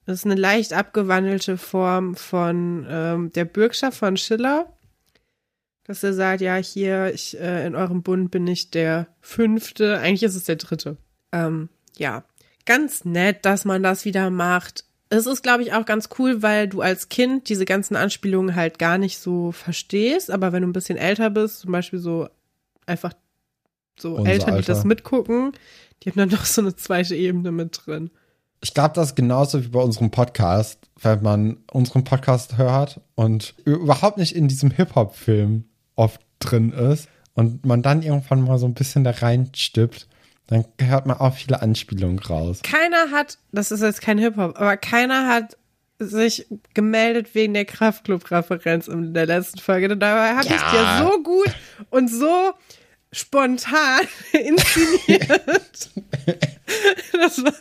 Das 0.06 0.20
ist 0.20 0.26
eine 0.26 0.36
leicht 0.36 0.74
abgewandelte 0.74 1.58
Form 1.58 2.16
von 2.16 2.86
ähm, 2.90 3.32
der 3.34 3.46
Bürgschaft 3.46 3.98
von 3.98 4.18
Schiller 4.18 4.76
dass 5.86 6.04
er 6.04 6.14
sagt, 6.14 6.42
ja, 6.42 6.56
hier, 6.56 7.14
ich, 7.14 7.40
äh, 7.40 7.66
in 7.66 7.76
eurem 7.76 8.02
Bund 8.02 8.32
bin 8.32 8.46
ich 8.48 8.72
der 8.72 9.08
Fünfte, 9.22 10.00
eigentlich 10.00 10.24
ist 10.24 10.36
es 10.36 10.44
der 10.44 10.56
Dritte. 10.56 10.98
Ähm, 11.32 11.70
ja, 11.96 12.24
ganz 12.66 13.06
nett, 13.06 13.46
dass 13.46 13.66
man 13.66 13.84
das 13.84 14.04
wieder 14.04 14.32
macht. 14.32 14.84
Es 15.10 15.28
ist, 15.28 15.44
glaube 15.44 15.62
ich, 15.62 15.74
auch 15.74 15.86
ganz 15.86 16.10
cool, 16.18 16.42
weil 16.42 16.68
du 16.68 16.82
als 16.82 17.10
Kind 17.10 17.50
diese 17.50 17.66
ganzen 17.66 17.96
Anspielungen 17.96 18.56
halt 18.56 18.80
gar 18.80 18.98
nicht 18.98 19.20
so 19.20 19.52
verstehst, 19.52 20.32
aber 20.32 20.52
wenn 20.52 20.64
du 20.64 20.68
ein 20.68 20.74
bisschen 20.74 20.98
älter 20.98 21.30
bist, 21.30 21.60
zum 21.60 21.72
Beispiel 21.72 22.00
so 22.00 22.28
einfach 22.86 23.14
so 24.00 24.16
Unser 24.16 24.32
Eltern, 24.32 24.48
die 24.50 24.56
Alter. 24.56 24.74
das 24.74 24.84
mitgucken, 24.84 25.54
die 26.04 26.10
haben 26.10 26.18
dann 26.18 26.30
noch 26.38 26.46
so 26.46 26.62
eine 26.62 26.76
zweite 26.76 27.16
Ebene 27.16 27.52
mit 27.52 27.82
drin. 27.86 28.12
Ich 28.62 28.74
glaube, 28.74 28.94
das 28.96 29.10
ist 29.10 29.16
genauso 29.16 29.64
wie 29.64 29.68
bei 29.68 29.80
unserem 29.82 30.12
Podcast, 30.12 30.90
wenn 31.02 31.22
man 31.22 31.58
unseren 31.72 32.04
Podcast 32.04 32.58
hört 32.58 33.00
und 33.16 33.54
überhaupt 33.64 34.18
nicht 34.18 34.36
in 34.36 34.48
diesem 34.48 34.72
Hip-Hop-Film 34.72 35.66
oft 35.96 36.20
drin 36.40 36.72
ist 36.72 37.08
und 37.34 37.66
man 37.66 37.82
dann 37.82 38.02
irgendwann 38.02 38.42
mal 38.42 38.58
so 38.58 38.66
ein 38.66 38.74
bisschen 38.74 39.04
da 39.04 39.12
reinstippt, 39.12 40.08
dann 40.48 40.66
hört 40.80 41.06
man 41.06 41.18
auch 41.18 41.34
viele 41.34 41.62
Anspielungen 41.62 42.20
raus. 42.20 42.62
Keiner 42.64 43.12
hat, 43.12 43.38
das 43.52 43.72
ist 43.72 43.82
jetzt 43.82 44.02
kein 44.02 44.18
Hip-Hop, 44.18 44.58
aber 44.58 44.78
keiner 44.78 45.28
hat 45.28 45.58
sich 46.00 46.48
gemeldet 46.74 47.34
wegen 47.34 47.54
der 47.54 47.66
Kraftclub-Referenz 47.66 48.88
in 48.88 49.14
der 49.14 49.26
letzten 49.26 49.60
Folge. 49.60 49.96
Dabei 49.96 50.36
habe 50.36 50.48
ja. 50.48 50.56
ich 50.56 50.62
dir 50.62 51.06
so 51.06 51.24
gut 51.24 51.56
und 51.90 52.10
so 52.10 52.54
spontan 53.16 54.02
inszeniert. 54.34 55.90
das, 57.14 57.44
war 57.44 57.54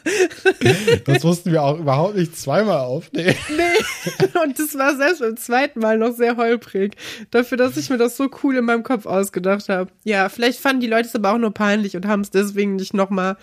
das 1.05 1.23
mussten 1.23 1.53
wir 1.53 1.63
auch 1.63 1.79
überhaupt 1.79 2.17
nicht 2.17 2.37
zweimal 2.37 2.79
aufnehmen. 2.79 3.37
Nee, 3.57 4.41
und 4.43 4.59
das 4.59 4.77
war 4.77 4.97
selbst 4.97 5.21
beim 5.21 5.37
zweiten 5.37 5.79
Mal 5.79 5.99
noch 5.99 6.13
sehr 6.13 6.37
holprig. 6.37 6.97
Dafür, 7.31 7.57
dass 7.57 7.77
ich 7.77 7.89
mir 7.89 7.99
das 7.99 8.17
so 8.17 8.29
cool 8.43 8.57
in 8.57 8.65
meinem 8.65 8.83
Kopf 8.83 9.07
ausgedacht 9.07 9.69
habe. 9.69 9.93
Ja, 10.03 10.29
vielleicht 10.29 10.59
fanden 10.59 10.81
die 10.81 10.89
Leute 10.89 11.07
es 11.07 11.15
aber 11.15 11.33
auch 11.33 11.39
nur 11.39 11.55
peinlich 11.55 11.97
und 11.97 12.07
haben 12.07 12.23
es 12.23 12.31
deswegen 12.31 12.75
nicht 12.75 12.95
nochmal 12.95 13.37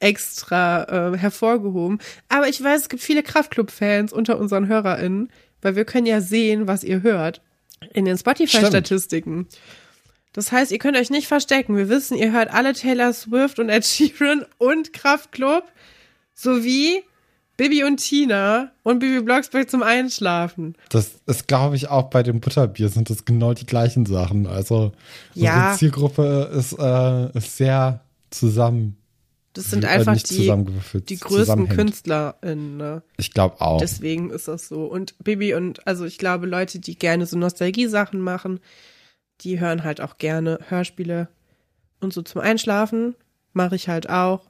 extra 0.00 1.12
äh, 1.12 1.16
hervorgehoben. 1.16 1.98
Aber 2.28 2.48
ich 2.48 2.62
weiß, 2.62 2.82
es 2.82 2.88
gibt 2.88 3.02
viele 3.02 3.22
Kraftclub-Fans 3.22 4.12
unter 4.12 4.38
unseren 4.38 4.66
HörerInnen, 4.66 5.30
weil 5.62 5.76
wir 5.76 5.84
können 5.84 6.06
ja 6.06 6.20
sehen, 6.20 6.66
was 6.66 6.82
ihr 6.82 7.02
hört 7.02 7.42
in 7.92 8.04
den 8.04 8.18
Spotify-Statistiken. 8.18 9.46
Das 10.32 10.52
heißt, 10.52 10.70
ihr 10.72 10.78
könnt 10.78 10.96
euch 10.96 11.10
nicht 11.10 11.26
verstecken. 11.26 11.76
Wir 11.76 11.88
wissen, 11.88 12.16
ihr 12.16 12.32
hört 12.32 12.52
alle 12.52 12.72
Taylor 12.72 13.12
Swift 13.12 13.58
und 13.58 13.68
Ed 13.68 13.84
Sheeran 13.84 14.44
und 14.58 14.92
Kraftklub 14.92 15.64
sowie 16.34 17.02
Bibi 17.56 17.84
und 17.84 17.98
Tina 17.98 18.70
und 18.84 19.00
Bibi 19.00 19.20
Blocksberg 19.20 19.68
zum 19.68 19.82
Einschlafen. 19.82 20.76
Das 20.88 21.20
ist, 21.26 21.46
glaube 21.48 21.76
ich, 21.76 21.88
auch 21.88 22.08
bei 22.08 22.22
dem 22.22 22.40
Butterbier 22.40 22.88
sind 22.88 23.10
das 23.10 23.24
genau 23.24 23.52
die 23.52 23.66
gleichen 23.66 24.06
Sachen. 24.06 24.46
Also 24.46 24.92
ja. 25.34 25.72
die 25.72 25.78
Zielgruppe 25.78 26.50
ist, 26.54 26.72
äh, 26.78 27.36
ist 27.36 27.56
sehr 27.56 28.00
zusammen. 28.30 28.96
Das 29.52 29.70
sind 29.70 29.84
äh, 29.84 29.88
einfach 29.88 30.16
die, 30.16 30.52
die 31.08 31.18
größten 31.18 31.68
KünstlerInnen. 31.68 32.76
Ne? 32.76 33.02
Ich 33.16 33.32
glaube 33.32 33.60
auch. 33.60 33.80
Deswegen 33.80 34.30
ist 34.30 34.46
das 34.46 34.68
so. 34.68 34.84
Und 34.84 35.16
Bibi 35.22 35.54
und, 35.54 35.86
also 35.86 36.04
ich 36.04 36.18
glaube, 36.18 36.46
Leute, 36.46 36.78
die 36.78 36.96
gerne 36.96 37.26
so 37.26 37.36
Nostalgie-Sachen 37.36 38.20
machen, 38.20 38.60
die 39.40 39.58
hören 39.58 39.82
halt 39.82 40.00
auch 40.00 40.18
gerne 40.18 40.60
Hörspiele 40.68 41.28
und 42.00 42.12
so 42.12 42.22
zum 42.22 42.40
Einschlafen. 42.40 43.16
Mache 43.52 43.74
ich 43.74 43.88
halt 43.88 44.08
auch. 44.08 44.48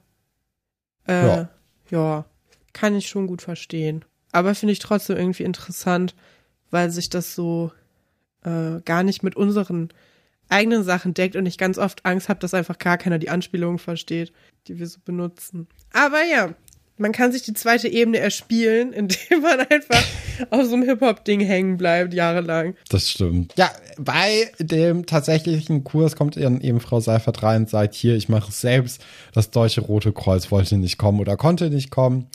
Äh, 1.07 1.27
ja. 1.27 1.49
ja, 1.89 2.25
kann 2.73 2.95
ich 2.95 3.07
schon 3.07 3.25
gut 3.25 3.41
verstehen. 3.41 4.05
Aber 4.31 4.53
finde 4.53 4.73
ich 4.73 4.79
trotzdem 4.79 5.17
irgendwie 5.17 5.43
interessant, 5.43 6.15
weil 6.69 6.91
sich 6.91 7.09
das 7.09 7.33
so 7.33 7.71
äh, 8.43 8.81
gar 8.85 9.01
nicht 9.01 9.23
mit 9.23 9.35
unseren 9.35 9.89
eigenen 10.51 10.83
Sachen 10.83 11.13
deckt 11.13 11.35
und 11.35 11.45
ich 11.45 11.57
ganz 11.57 11.77
oft 11.77 12.05
Angst 12.05 12.29
habe, 12.29 12.39
dass 12.39 12.53
einfach 12.53 12.77
gar 12.77 12.97
keiner 12.97 13.19
die 13.19 13.29
Anspielungen 13.29 13.79
versteht, 13.79 14.31
die 14.67 14.79
wir 14.79 14.87
so 14.87 14.99
benutzen. 15.03 15.67
Aber 15.93 16.23
ja, 16.23 16.53
man 16.97 17.11
kann 17.11 17.31
sich 17.31 17.41
die 17.41 17.53
zweite 17.53 17.87
Ebene 17.87 18.19
erspielen, 18.19 18.93
indem 18.93 19.41
man 19.41 19.59
einfach 19.59 20.03
auf 20.49 20.65
so 20.65 20.75
einem 20.75 20.83
Hip-Hop-Ding 20.83 21.41
hängen 21.41 21.77
bleibt, 21.77 22.13
jahrelang. 22.13 22.75
Das 22.89 23.09
stimmt. 23.09 23.53
Ja, 23.57 23.71
bei 23.97 24.51
dem 24.59 25.05
tatsächlichen 25.05 25.83
Kurs 25.83 26.15
kommt 26.15 26.37
dann 26.37 26.61
eben 26.61 26.79
Frau 26.79 26.99
Seifert 26.99 27.43
rein 27.43 27.63
und 27.63 27.69
sagt, 27.69 27.95
hier, 27.95 28.15
ich 28.15 28.29
mache 28.29 28.49
es 28.49 28.61
selbst. 28.61 29.03
Das 29.33 29.51
Deutsche 29.51 29.81
Rote 29.81 30.13
Kreuz 30.13 30.51
wollte 30.51 30.77
nicht 30.77 30.97
kommen 30.97 31.19
oder 31.19 31.37
konnte 31.37 31.69
nicht 31.69 31.89
kommen. 31.89 32.27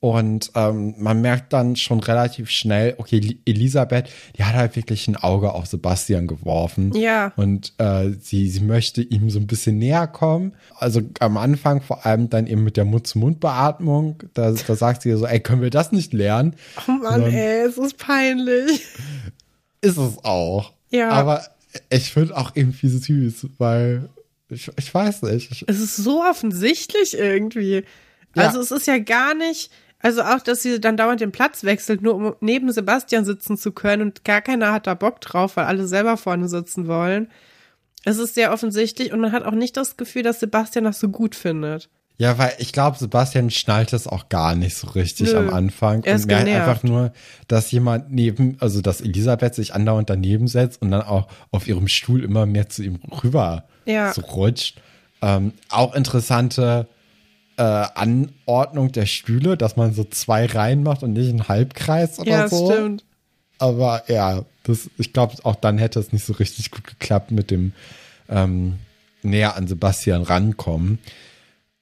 Und 0.00 0.52
ähm, 0.54 0.94
man 0.96 1.20
merkt 1.20 1.52
dann 1.52 1.76
schon 1.76 2.00
relativ 2.00 2.48
schnell, 2.48 2.94
okay, 2.96 3.38
Elisabeth, 3.44 4.08
die 4.36 4.44
hat 4.44 4.54
halt 4.54 4.74
wirklich 4.74 5.06
ein 5.08 5.16
Auge 5.16 5.52
auf 5.52 5.66
Sebastian 5.66 6.26
geworfen. 6.26 6.94
Ja. 6.94 7.34
Und 7.36 7.74
äh, 7.76 8.12
sie, 8.18 8.48
sie 8.48 8.60
möchte 8.60 9.02
ihm 9.02 9.28
so 9.28 9.38
ein 9.38 9.46
bisschen 9.46 9.76
näher 9.76 10.06
kommen. 10.06 10.54
Also 10.78 11.02
am 11.20 11.36
Anfang 11.36 11.82
vor 11.82 12.06
allem 12.06 12.30
dann 12.30 12.46
eben 12.46 12.64
mit 12.64 12.78
der 12.78 12.86
Mund-zu-Mund-Beatmung. 12.86 14.22
Da, 14.32 14.52
da 14.52 14.74
sagt 14.74 15.02
sie 15.02 15.12
so, 15.12 15.26
ey, 15.26 15.38
können 15.38 15.60
wir 15.60 15.68
das 15.68 15.92
nicht 15.92 16.14
lernen? 16.14 16.56
Oh 16.88 16.92
Mann, 16.92 17.20
dann, 17.20 17.32
ey, 17.34 17.66
es 17.66 17.76
ist 17.76 17.98
peinlich. 17.98 18.80
Ist 19.82 19.98
es 19.98 20.24
auch. 20.24 20.72
Ja. 20.90 21.10
Aber 21.10 21.44
ich 21.90 22.10
finde 22.10 22.38
auch 22.38 22.52
irgendwie 22.54 22.88
süß, 22.88 23.48
weil 23.58 24.08
ich, 24.48 24.70
ich 24.78 24.94
weiß 24.94 25.22
nicht. 25.22 25.64
Es 25.66 25.78
ist 25.78 25.96
so 25.96 26.22
offensichtlich 26.22 27.18
irgendwie. 27.18 27.84
Also 28.34 28.58
ja. 28.58 28.62
es 28.62 28.70
ist 28.70 28.86
ja 28.86 28.98
gar 28.98 29.34
nicht, 29.34 29.70
also 30.02 30.22
auch, 30.22 30.40
dass 30.40 30.62
sie 30.62 30.80
dann 30.80 30.96
dauernd 30.96 31.20
den 31.20 31.32
Platz 31.32 31.62
wechselt, 31.64 32.02
nur 32.02 32.14
um 32.14 32.34
neben 32.40 32.72
Sebastian 32.72 33.24
sitzen 33.24 33.56
zu 33.56 33.72
können 33.72 34.02
und 34.02 34.24
gar 34.24 34.40
keiner 34.40 34.72
hat 34.72 34.86
da 34.86 34.94
Bock 34.94 35.20
drauf, 35.20 35.56
weil 35.56 35.66
alle 35.66 35.86
selber 35.86 36.16
vorne 36.16 36.48
sitzen 36.48 36.88
wollen. 36.88 37.28
Es 38.04 38.16
ist 38.18 38.34
sehr 38.34 38.52
offensichtlich 38.52 39.12
und 39.12 39.20
man 39.20 39.32
hat 39.32 39.44
auch 39.44 39.52
nicht 39.52 39.76
das 39.76 39.98
Gefühl, 39.98 40.22
dass 40.22 40.40
Sebastian 40.40 40.84
das 40.84 41.00
so 41.00 41.10
gut 41.10 41.34
findet. 41.34 41.90
Ja, 42.16 42.36
weil 42.36 42.52
ich 42.58 42.72
glaube, 42.72 42.98
Sebastian 42.98 43.50
schnallt 43.50 43.94
es 43.94 44.06
auch 44.06 44.28
gar 44.28 44.54
nicht 44.54 44.76
so 44.76 44.88
richtig 44.88 45.32
Nö, 45.32 45.38
am 45.38 45.50
Anfang. 45.50 46.04
Er 46.04 46.16
ist 46.16 46.24
und 46.24 46.28
merkt 46.28 46.44
genervt. 46.44 46.68
einfach 46.68 46.82
nur, 46.82 47.12
dass 47.48 47.70
jemand 47.70 48.10
neben, 48.10 48.58
also 48.60 48.82
dass 48.82 49.00
Elisabeth 49.00 49.54
sich 49.54 49.74
andauernd 49.74 50.10
daneben 50.10 50.46
setzt 50.46 50.82
und 50.82 50.90
dann 50.90 51.00
auch 51.00 51.28
auf 51.50 51.66
ihrem 51.66 51.88
Stuhl 51.88 52.22
immer 52.22 52.44
mehr 52.44 52.68
zu 52.68 52.82
ihm 52.82 53.00
rüber 53.22 53.64
ja. 53.86 54.12
so 54.12 54.20
rutscht. 54.20 54.82
Ähm, 55.22 55.52
auch 55.70 55.94
interessante 55.94 56.88
äh, 57.60 57.86
Anordnung 57.94 58.90
der 58.90 59.04
Stühle, 59.04 59.58
dass 59.58 59.76
man 59.76 59.92
so 59.92 60.02
zwei 60.04 60.46
Reihen 60.46 60.82
macht 60.82 61.02
und 61.02 61.12
nicht 61.12 61.28
einen 61.28 61.46
Halbkreis 61.46 62.18
oder 62.18 62.30
ja, 62.30 62.48
so. 62.48 62.70
Ja, 62.70 62.76
stimmt. 62.76 63.04
Aber 63.58 64.02
ja, 64.08 64.46
das, 64.62 64.88
ich 64.96 65.12
glaube, 65.12 65.34
auch 65.42 65.56
dann 65.56 65.76
hätte 65.76 66.00
es 66.00 66.10
nicht 66.10 66.24
so 66.24 66.32
richtig 66.32 66.70
gut 66.70 66.86
geklappt 66.86 67.32
mit 67.32 67.50
dem 67.50 67.74
ähm, 68.30 68.78
näher 69.22 69.56
an 69.56 69.66
Sebastian 69.66 70.22
rankommen. 70.22 71.00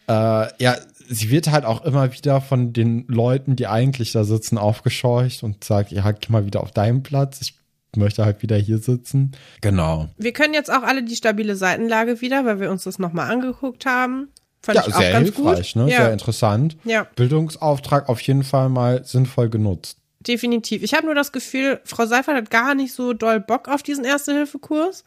Äh, 0.08 0.48
ja, 0.60 0.76
sie 1.08 1.30
wird 1.30 1.48
halt 1.52 1.64
auch 1.64 1.84
immer 1.84 2.12
wieder 2.12 2.40
von 2.40 2.72
den 2.72 3.04
Leuten, 3.06 3.54
die 3.54 3.68
eigentlich 3.68 4.10
da 4.10 4.24
sitzen, 4.24 4.58
aufgescheucht 4.58 5.44
und 5.44 5.62
sagt, 5.62 5.92
ja, 5.92 6.10
geh 6.10 6.32
mal 6.32 6.44
wieder 6.44 6.60
auf 6.60 6.72
deinen 6.72 7.04
Platz. 7.04 7.40
Ich 7.40 7.54
möchte 7.96 8.24
halt 8.24 8.42
wieder 8.42 8.56
hier 8.56 8.78
sitzen. 8.78 9.30
Genau. 9.60 10.08
Wir 10.16 10.32
können 10.32 10.54
jetzt 10.54 10.72
auch 10.72 10.82
alle 10.82 11.04
die 11.04 11.14
stabile 11.14 11.54
Seitenlage 11.54 12.20
wieder, 12.20 12.44
weil 12.44 12.58
wir 12.58 12.72
uns 12.72 12.82
das 12.82 12.98
nochmal 12.98 13.30
angeguckt 13.30 13.86
haben. 13.86 14.28
Fand 14.62 14.76
ja, 14.76 14.90
sehr 14.90 15.18
hilfreich, 15.18 15.74
gut. 15.74 15.84
ne? 15.84 15.90
Ja. 15.90 15.98
Sehr 16.02 16.12
interessant. 16.12 16.76
Ja. 16.84 17.06
Bildungsauftrag 17.16 18.08
auf 18.08 18.20
jeden 18.20 18.42
Fall 18.42 18.68
mal 18.68 19.04
sinnvoll 19.04 19.48
genutzt. 19.48 19.98
Definitiv. 20.20 20.82
Ich 20.82 20.94
habe 20.94 21.06
nur 21.06 21.14
das 21.14 21.32
Gefühl, 21.32 21.80
Frau 21.84 22.06
Seifert 22.06 22.36
hat 22.36 22.50
gar 22.50 22.74
nicht 22.74 22.92
so 22.92 23.12
doll 23.12 23.40
Bock 23.40 23.68
auf 23.68 23.82
diesen 23.82 24.04
Erste-Hilfe-Kurs. 24.04 25.04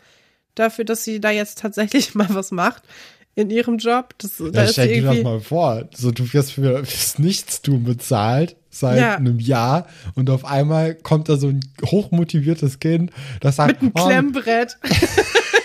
Dafür, 0.56 0.86
dass 0.86 1.04
sie 1.04 1.20
da 1.20 1.32
jetzt 1.32 1.60
tatsächlich 1.60 2.16
mal 2.16 2.28
was 2.30 2.52
macht 2.52 2.84
in 3.36 3.50
ihrem 3.50 3.78
Job. 3.78 4.14
Das, 4.18 4.40
ja, 4.40 4.50
da 4.50 4.68
stell 4.68 4.88
dir 4.88 5.04
das 5.04 5.24
mal 5.24 5.40
vor. 5.40 5.88
So, 5.96 6.12
du 6.12 6.32
wirst 6.34 6.54
für, 6.54 6.86
fürs 6.86 7.20
Nichtstun 7.20 7.84
bezahlt 7.84 8.56
seit 8.70 9.00
ja. 9.00 9.16
einem 9.16 9.40
Jahr 9.40 9.88
und 10.16 10.30
auf 10.30 10.46
einmal 10.46 10.96
kommt 10.96 11.28
da 11.28 11.36
so 11.36 11.48
ein 11.48 11.60
hochmotiviertes 11.86 12.80
Kind, 12.80 13.12
das 13.42 13.58
sagt, 13.58 13.82
mit 13.82 13.96
einem 13.96 14.06
oh, 14.06 14.08
Klemmbrett. 14.08 14.78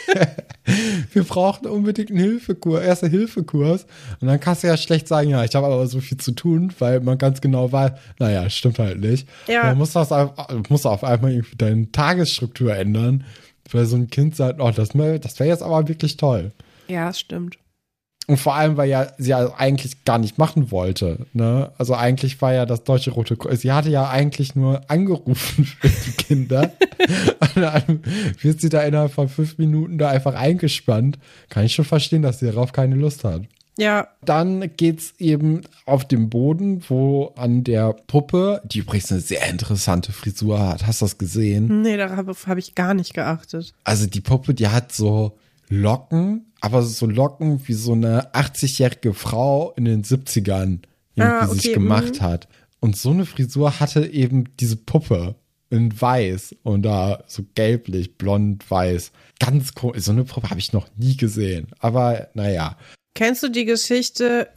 wir 1.12 1.24
brauchen 1.24 1.66
unbedingt 1.66 2.10
einen 2.10 2.18
Hilfekurs, 2.18 2.82
erste 2.82 3.08
Hilfekurs. 3.08 3.86
Und 4.20 4.28
dann 4.28 4.40
kannst 4.40 4.62
du 4.62 4.66
ja 4.66 4.76
schlecht 4.76 5.08
sagen, 5.08 5.30
ja, 5.30 5.44
ich 5.44 5.54
habe 5.54 5.66
aber 5.66 5.86
so 5.86 6.00
viel 6.00 6.18
zu 6.18 6.32
tun, 6.32 6.72
weil 6.78 7.00
man 7.00 7.18
ganz 7.18 7.40
genau 7.40 7.70
weiß, 7.70 7.92
naja, 8.18 8.48
stimmt 8.50 8.78
halt 8.78 9.00
nicht. 9.00 9.28
Ja. 9.46 9.62
Dann 9.62 9.78
musst 9.78 9.94
du, 9.94 10.00
das, 10.00 10.30
musst 10.68 10.84
du 10.84 10.88
auf 10.88 11.04
einmal 11.04 11.32
irgendwie 11.32 11.56
deine 11.56 11.90
Tagesstruktur 11.92 12.74
ändern, 12.74 13.24
weil 13.70 13.86
so 13.86 13.96
ein 13.96 14.08
Kind 14.08 14.36
sagt, 14.36 14.60
oh, 14.60 14.70
das, 14.70 14.90
das 14.90 15.38
wäre 15.38 15.48
jetzt 15.48 15.62
aber 15.62 15.88
wirklich 15.88 16.16
toll. 16.16 16.52
Ja, 16.88 17.12
stimmt. 17.12 17.58
Und 18.28 18.38
vor 18.38 18.56
allem, 18.56 18.76
weil 18.76 18.88
ja 18.88 19.06
sie 19.18 19.30
ja 19.30 19.54
eigentlich 19.56 20.04
gar 20.04 20.18
nicht 20.18 20.36
machen 20.36 20.72
wollte. 20.72 21.26
Ne? 21.32 21.70
Also 21.78 21.94
eigentlich 21.94 22.40
war 22.42 22.52
ja 22.52 22.66
das 22.66 22.82
Deutsche 22.82 23.12
Rote 23.12 23.36
Kreuz. 23.36 23.60
Sie 23.60 23.70
hatte 23.70 23.90
ja 23.90 24.08
eigentlich 24.08 24.56
nur 24.56 24.80
angerufen 24.88 25.64
für 25.80 25.88
die 25.88 26.12
Kinder. 26.12 26.72
und 27.54 27.62
dann 27.62 28.02
wird 28.40 28.60
sie 28.60 28.68
da 28.68 28.82
innerhalb 28.82 29.12
von 29.12 29.28
fünf 29.28 29.58
Minuten 29.58 29.98
da 29.98 30.08
einfach 30.08 30.34
eingespannt. 30.34 31.18
Kann 31.50 31.64
ich 31.64 31.74
schon 31.74 31.84
verstehen, 31.84 32.22
dass 32.22 32.40
sie 32.40 32.46
darauf 32.46 32.72
keine 32.72 32.96
Lust 32.96 33.22
hat. 33.22 33.42
Ja. 33.78 34.08
Dann 34.24 34.70
geht's 34.76 35.14
eben 35.18 35.62
auf 35.84 36.06
dem 36.06 36.30
Boden, 36.30 36.82
wo 36.88 37.32
an 37.36 37.62
der 37.62 37.92
Puppe, 37.92 38.62
die 38.64 38.78
übrigens 38.78 39.12
eine 39.12 39.20
sehr 39.20 39.48
interessante 39.48 40.12
Frisur 40.12 40.58
hat. 40.58 40.86
Hast 40.86 41.00
du 41.00 41.04
das 41.04 41.18
gesehen? 41.18 41.82
Nee, 41.82 41.96
darauf 41.96 42.46
habe 42.46 42.58
ich 42.58 42.74
gar 42.74 42.94
nicht 42.94 43.14
geachtet. 43.14 43.74
Also 43.84 44.06
die 44.06 44.20
Puppe, 44.20 44.54
die 44.54 44.68
hat 44.68 44.92
so 44.92 45.38
Locken, 45.68 46.52
aber 46.60 46.82
so 46.82 47.06
Locken 47.06 47.66
wie 47.66 47.74
so 47.74 47.92
eine 47.92 48.32
80-jährige 48.32 49.14
Frau 49.14 49.72
in 49.76 49.84
den 49.84 50.04
70ern 50.04 50.80
irgendwie 51.16 51.36
ah, 51.36 51.46
okay. 51.46 51.54
sich 51.54 51.72
gemacht 51.72 52.20
mhm. 52.20 52.24
hat. 52.24 52.48
Und 52.80 52.96
so 52.96 53.10
eine 53.10 53.26
Frisur 53.26 53.80
hatte 53.80 54.06
eben 54.06 54.56
diese 54.58 54.76
Puppe 54.76 55.34
in 55.70 56.00
weiß 56.00 56.54
und 56.62 56.82
da 56.82 57.24
so 57.26 57.44
gelblich, 57.54 58.16
blond, 58.18 58.70
weiß. 58.70 59.12
Ganz 59.40 59.72
cool. 59.82 59.98
So 59.98 60.12
eine 60.12 60.24
Puppe 60.24 60.50
habe 60.50 60.60
ich 60.60 60.72
noch 60.72 60.86
nie 60.96 61.16
gesehen. 61.16 61.68
Aber 61.78 62.28
naja. 62.34 62.76
Kennst 63.14 63.42
du 63.42 63.48
die 63.48 63.64
Geschichte 63.64 64.48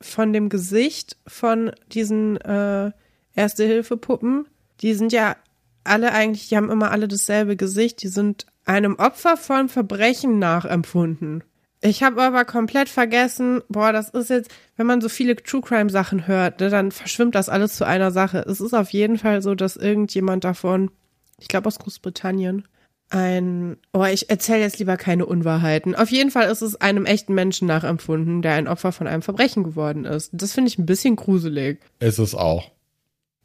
von 0.00 0.32
dem 0.32 0.48
Gesicht 0.48 1.16
von 1.26 1.70
diesen 1.92 2.38
äh, 2.38 2.90
Erste-Hilfe-Puppen? 3.34 4.46
Die 4.80 4.94
sind 4.94 5.12
ja 5.12 5.36
alle 5.84 6.12
eigentlich, 6.12 6.48
die 6.48 6.56
haben 6.56 6.70
immer 6.70 6.90
alle 6.90 7.08
dasselbe 7.08 7.56
Gesicht. 7.56 8.02
Die 8.02 8.08
sind 8.08 8.46
einem 8.66 8.96
Opfer 8.96 9.36
von 9.36 9.68
Verbrechen 9.68 10.38
nachempfunden. 10.38 11.42
Ich 11.80 12.02
habe 12.02 12.22
aber 12.22 12.44
komplett 12.44 12.88
vergessen, 12.88 13.62
boah, 13.68 13.92
das 13.92 14.08
ist 14.10 14.30
jetzt, 14.30 14.50
wenn 14.76 14.86
man 14.86 15.00
so 15.00 15.08
viele 15.08 15.36
True 15.36 15.60
Crime 15.60 15.90
Sachen 15.90 16.26
hört, 16.26 16.60
ne, 16.60 16.68
dann 16.68 16.90
verschwimmt 16.90 17.34
das 17.34 17.48
alles 17.48 17.76
zu 17.76 17.86
einer 17.86 18.10
Sache. 18.10 18.44
Es 18.46 18.60
ist 18.60 18.74
auf 18.74 18.90
jeden 18.90 19.18
Fall 19.18 19.42
so, 19.42 19.54
dass 19.54 19.76
irgendjemand 19.76 20.44
davon, 20.44 20.90
ich 21.38 21.48
glaube 21.48 21.68
aus 21.68 21.78
Großbritannien, 21.78 22.66
ein, 23.08 23.76
oh, 23.92 24.04
ich 24.04 24.30
erzähle 24.30 24.60
jetzt 24.60 24.80
lieber 24.80 24.96
keine 24.96 25.26
Unwahrheiten. 25.26 25.94
Auf 25.94 26.10
jeden 26.10 26.32
Fall 26.32 26.50
ist 26.50 26.62
es 26.62 26.80
einem 26.80 27.04
echten 27.04 27.34
Menschen 27.34 27.68
nachempfunden, 27.68 28.42
der 28.42 28.54
ein 28.54 28.66
Opfer 28.66 28.90
von 28.90 29.06
einem 29.06 29.22
Verbrechen 29.22 29.62
geworden 29.62 30.04
ist. 30.04 30.30
Das 30.32 30.54
finde 30.54 30.70
ich 30.70 30.78
ein 30.78 30.86
bisschen 30.86 31.14
gruselig. 31.14 31.78
Ist 32.00 32.18
es 32.18 32.34
auch. 32.34 32.72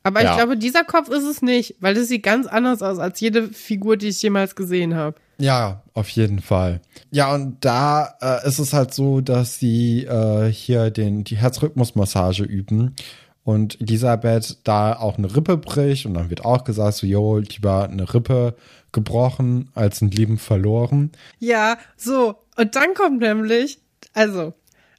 Aber 0.03 0.23
ja. 0.23 0.31
ich 0.31 0.37
glaube, 0.37 0.57
dieser 0.57 0.83
Kopf 0.83 1.09
ist 1.09 1.23
es 1.23 1.41
nicht, 1.41 1.75
weil 1.79 1.93
das 1.93 2.07
sieht 2.07 2.23
ganz 2.23 2.47
anders 2.47 2.81
aus 2.81 2.97
als 2.97 3.19
jede 3.19 3.49
Figur, 3.49 3.97
die 3.97 4.07
ich 4.07 4.21
jemals 4.21 4.55
gesehen 4.55 4.95
habe. 4.95 5.17
Ja, 5.37 5.83
auf 5.93 6.09
jeden 6.09 6.39
Fall. 6.39 6.81
Ja, 7.11 7.33
und 7.33 7.57
da 7.61 8.15
äh, 8.21 8.47
ist 8.47 8.59
es 8.59 8.73
halt 8.73 8.93
so, 8.93 9.21
dass 9.21 9.59
sie 9.59 10.05
äh, 10.05 10.51
hier 10.51 10.91
den, 10.91 11.23
die 11.23 11.37
Herzrhythmusmassage 11.37 12.43
üben 12.43 12.95
und 13.43 13.81
Elisabeth 13.81 14.59
da 14.63 14.95
auch 14.95 15.17
eine 15.17 15.35
Rippe 15.35 15.57
bricht 15.57 16.05
und 16.05 16.13
dann 16.13 16.29
wird 16.29 16.45
auch 16.45 16.63
gesagt, 16.63 16.95
so, 16.95 17.07
jo, 17.07 17.39
lieber 17.39 17.89
eine 17.89 18.13
Rippe 18.13 18.55
gebrochen 18.91 19.71
als 19.73 20.01
ein 20.01 20.11
Leben 20.11 20.37
verloren. 20.37 21.11
Ja, 21.39 21.77
so. 21.97 22.35
Und 22.57 22.75
dann 22.75 22.93
kommt 22.93 23.21
nämlich, 23.21 23.79
also, 24.13 24.53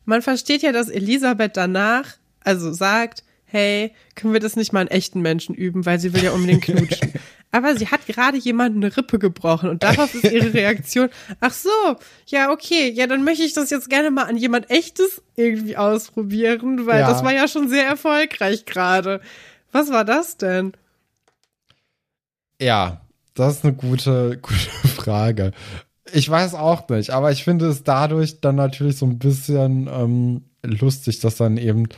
man 0.05 0.23
versteht 0.23 0.63
ja, 0.63 0.73
dass 0.73 0.89
Elisabeth 0.89 1.57
danach, 1.57 2.17
also 2.41 2.73
sagt, 2.73 3.23
hey, 3.53 3.93
können 4.15 4.33
wir 4.33 4.41
das 4.41 4.57
nicht 4.57 4.73
mal 4.73 4.81
an 4.81 4.89
echten 4.89 5.21
Menschen 5.21 5.55
üben, 5.55 5.85
weil 5.85 6.01
sie 6.01 6.15
will 6.15 6.25
ja 6.25 6.33
unbedingt 6.33 6.65
knutschen. 6.65 7.13
Aber 7.51 7.77
sie 7.77 7.89
hat 7.89 8.07
gerade 8.07 8.39
jemanden 8.39 8.83
eine 8.83 8.97
Rippe 8.97 9.19
gebrochen 9.19 9.69
und 9.69 9.83
darauf 9.83 10.15
ist 10.15 10.25
ihre 10.25 10.55
Reaktion, 10.55 11.11
ach 11.41 11.53
so, 11.53 11.69
ja, 12.27 12.51
okay, 12.51 12.91
ja, 12.91 13.07
dann 13.07 13.25
möchte 13.25 13.45
ich 13.45 13.53
das 13.53 13.69
jetzt 13.69 13.91
gerne 13.91 14.11
mal 14.11 14.25
an 14.25 14.39
jemand 14.39 14.71
echtes 14.71 15.21
irgendwie 15.37 15.77
ausprobieren, 15.77 16.87
weil 16.87 17.01
ja. 17.01 17.11
das 17.11 17.23
war 17.23 17.35
ja 17.35 17.47
schon 17.47 17.69
sehr 17.69 17.87
erfolgreich 17.87 18.65
gerade. 18.65 19.21
Was 19.71 19.91
war 19.91 20.07
das 20.07 20.39
denn? 20.39 20.73
Ja, 22.59 23.03
das 23.35 23.59
ist 23.59 23.65
eine 23.65 23.75
gute, 23.75 24.39
gute 24.43 24.89
Frage. 24.89 25.53
Ich 26.11 26.31
weiß 26.31 26.55
auch 26.55 26.89
nicht, 26.89 27.11
aber 27.11 27.33
ich 27.33 27.45
finde 27.45 27.67
es 27.67 27.85
dadurch 27.85 28.41
dann 28.41 28.57
natürlich 28.57 28.97
so 28.97 29.05
ein 29.05 29.19
bisschen 29.19 29.91
ähm, 29.93 30.45
lustig, 30.63 31.21
dass 31.21 31.37
dann 31.37 31.59
eben 31.59 31.89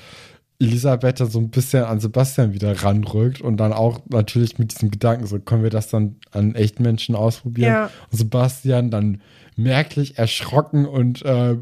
Elisabeth 0.61 1.19
so 1.19 1.39
ein 1.39 1.51
bisschen 1.51 1.85
an 1.85 2.01
Sebastian 2.01 2.55
wieder 2.55 2.83
ranrückt 2.83 3.41
und 3.41 3.57
dann 3.57 3.73
auch 3.73 4.01
natürlich 4.09 4.59
mit 4.59 4.73
diesem 4.73 4.91
Gedanken, 4.91 5.27
so 5.27 5.39
können 5.41 5.63
wir 5.63 5.71
das 5.71 5.89
dann 5.89 6.17
an 6.31 6.55
echten 6.55 6.83
Menschen 6.83 7.17
ausprobieren. 7.17 7.73
Ja. 7.73 7.91
Und 8.11 8.19
Sebastian 8.19 8.91
dann 8.91 9.21
merklich 9.57 10.19
erschrocken 10.19 10.87
und 10.87 11.25
äh, 11.25 11.57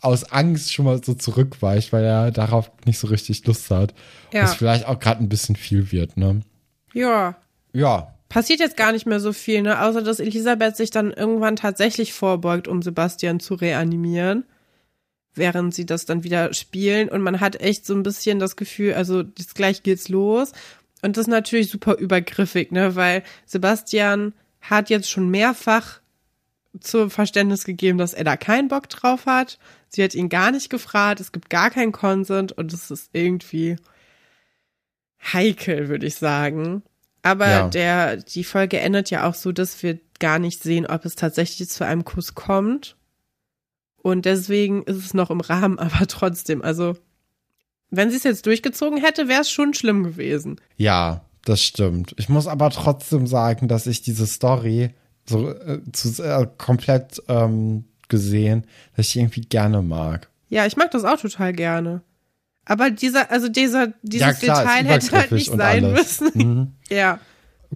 aus 0.00 0.24
Angst 0.32 0.72
schon 0.72 0.84
mal 0.84 1.02
so 1.02 1.14
zurückweicht, 1.14 1.92
weil 1.92 2.04
er 2.04 2.30
darauf 2.30 2.70
nicht 2.84 2.98
so 2.98 3.06
richtig 3.08 3.46
Lust 3.46 3.70
hat. 3.70 3.94
Ja. 4.32 4.42
Was 4.42 4.54
vielleicht 4.54 4.86
auch 4.86 4.98
gerade 4.98 5.22
ein 5.22 5.28
bisschen 5.28 5.56
viel 5.56 5.92
wird, 5.92 6.16
ne? 6.16 6.40
Ja. 6.92 7.36
Ja. 7.72 8.14
Passiert 8.28 8.60
jetzt 8.60 8.76
gar 8.76 8.92
nicht 8.92 9.06
mehr 9.06 9.20
so 9.20 9.32
viel, 9.32 9.62
ne? 9.62 9.82
Außer 9.82 10.02
dass 10.02 10.18
Elisabeth 10.18 10.76
sich 10.76 10.90
dann 10.90 11.12
irgendwann 11.12 11.56
tatsächlich 11.56 12.12
vorbeugt, 12.12 12.68
um 12.68 12.82
Sebastian 12.82 13.40
zu 13.40 13.54
reanimieren 13.54 14.44
während 15.34 15.74
sie 15.74 15.86
das 15.86 16.04
dann 16.04 16.24
wieder 16.24 16.52
spielen. 16.54 17.08
Und 17.08 17.22
man 17.22 17.40
hat 17.40 17.60
echt 17.60 17.86
so 17.86 17.94
ein 17.94 18.02
bisschen 18.02 18.38
das 18.38 18.56
Gefühl, 18.56 18.94
also 18.94 19.20
jetzt 19.38 19.54
gleich 19.54 19.82
geht's 19.82 20.08
los. 20.08 20.52
Und 21.02 21.16
das 21.16 21.22
ist 21.22 21.30
natürlich 21.30 21.70
super 21.70 21.96
übergriffig, 21.96 22.72
ne, 22.72 22.96
weil 22.96 23.22
Sebastian 23.46 24.32
hat 24.60 24.90
jetzt 24.90 25.10
schon 25.10 25.30
mehrfach 25.30 26.00
zum 26.80 27.10
Verständnis 27.10 27.64
gegeben, 27.64 27.98
dass 27.98 28.14
er 28.14 28.24
da 28.24 28.36
keinen 28.36 28.68
Bock 28.68 28.88
drauf 28.88 29.26
hat. 29.26 29.58
Sie 29.88 30.02
hat 30.02 30.14
ihn 30.14 30.28
gar 30.28 30.50
nicht 30.50 30.70
gefragt, 30.70 31.20
es 31.20 31.30
gibt 31.30 31.50
gar 31.50 31.70
keinen 31.70 31.92
Consent 31.92 32.52
und 32.52 32.72
es 32.72 32.90
ist 32.90 33.10
irgendwie 33.12 33.76
heikel, 35.32 35.88
würde 35.88 36.06
ich 36.06 36.16
sagen. 36.16 36.82
Aber 37.22 37.48
ja. 37.48 37.68
der, 37.68 38.16
die 38.16 38.44
Folge 38.44 38.80
endet 38.80 39.10
ja 39.10 39.28
auch 39.28 39.34
so, 39.34 39.52
dass 39.52 39.82
wir 39.82 39.98
gar 40.18 40.38
nicht 40.38 40.62
sehen, 40.62 40.86
ob 40.86 41.04
es 41.04 41.14
tatsächlich 41.14 41.68
zu 41.68 41.84
einem 41.84 42.04
Kuss 42.04 42.34
kommt. 42.34 42.96
Und 44.04 44.26
deswegen 44.26 44.82
ist 44.82 44.98
es 44.98 45.14
noch 45.14 45.30
im 45.30 45.40
Rahmen, 45.40 45.78
aber 45.80 46.06
trotzdem, 46.06 46.60
also 46.60 46.94
wenn 47.90 48.10
sie 48.10 48.18
es 48.18 48.22
jetzt 48.22 48.44
durchgezogen 48.44 48.98
hätte, 48.98 49.28
wäre 49.28 49.40
es 49.40 49.50
schon 49.50 49.72
schlimm 49.72 50.04
gewesen. 50.04 50.60
Ja, 50.76 51.24
das 51.46 51.62
stimmt. 51.62 52.14
Ich 52.18 52.28
muss 52.28 52.46
aber 52.46 52.68
trotzdem 52.68 53.26
sagen, 53.26 53.66
dass 53.66 53.86
ich 53.86 54.02
diese 54.02 54.26
Story 54.26 54.90
so 55.26 55.48
äh, 55.48 55.80
zu, 55.92 56.22
äh, 56.22 56.46
komplett 56.58 57.22
ähm, 57.28 57.84
gesehen, 58.08 58.66
dass 58.94 59.08
ich 59.08 59.16
irgendwie 59.16 59.40
gerne 59.40 59.80
mag. 59.80 60.28
Ja, 60.50 60.66
ich 60.66 60.76
mag 60.76 60.90
das 60.90 61.04
auch 61.04 61.18
total 61.18 61.54
gerne. 61.54 62.02
Aber 62.66 62.90
dieser, 62.90 63.30
also 63.30 63.48
dieser, 63.48 63.94
dieses 64.02 64.26
ja, 64.26 64.32
klar, 64.34 64.64
Detail 64.64 64.84
hätte 64.84 65.12
halt 65.12 65.32
nicht 65.32 65.50
sein 65.50 65.84
alles. 65.84 66.20
müssen. 66.20 66.30
Mhm. 66.34 66.72
ja. 66.94 67.20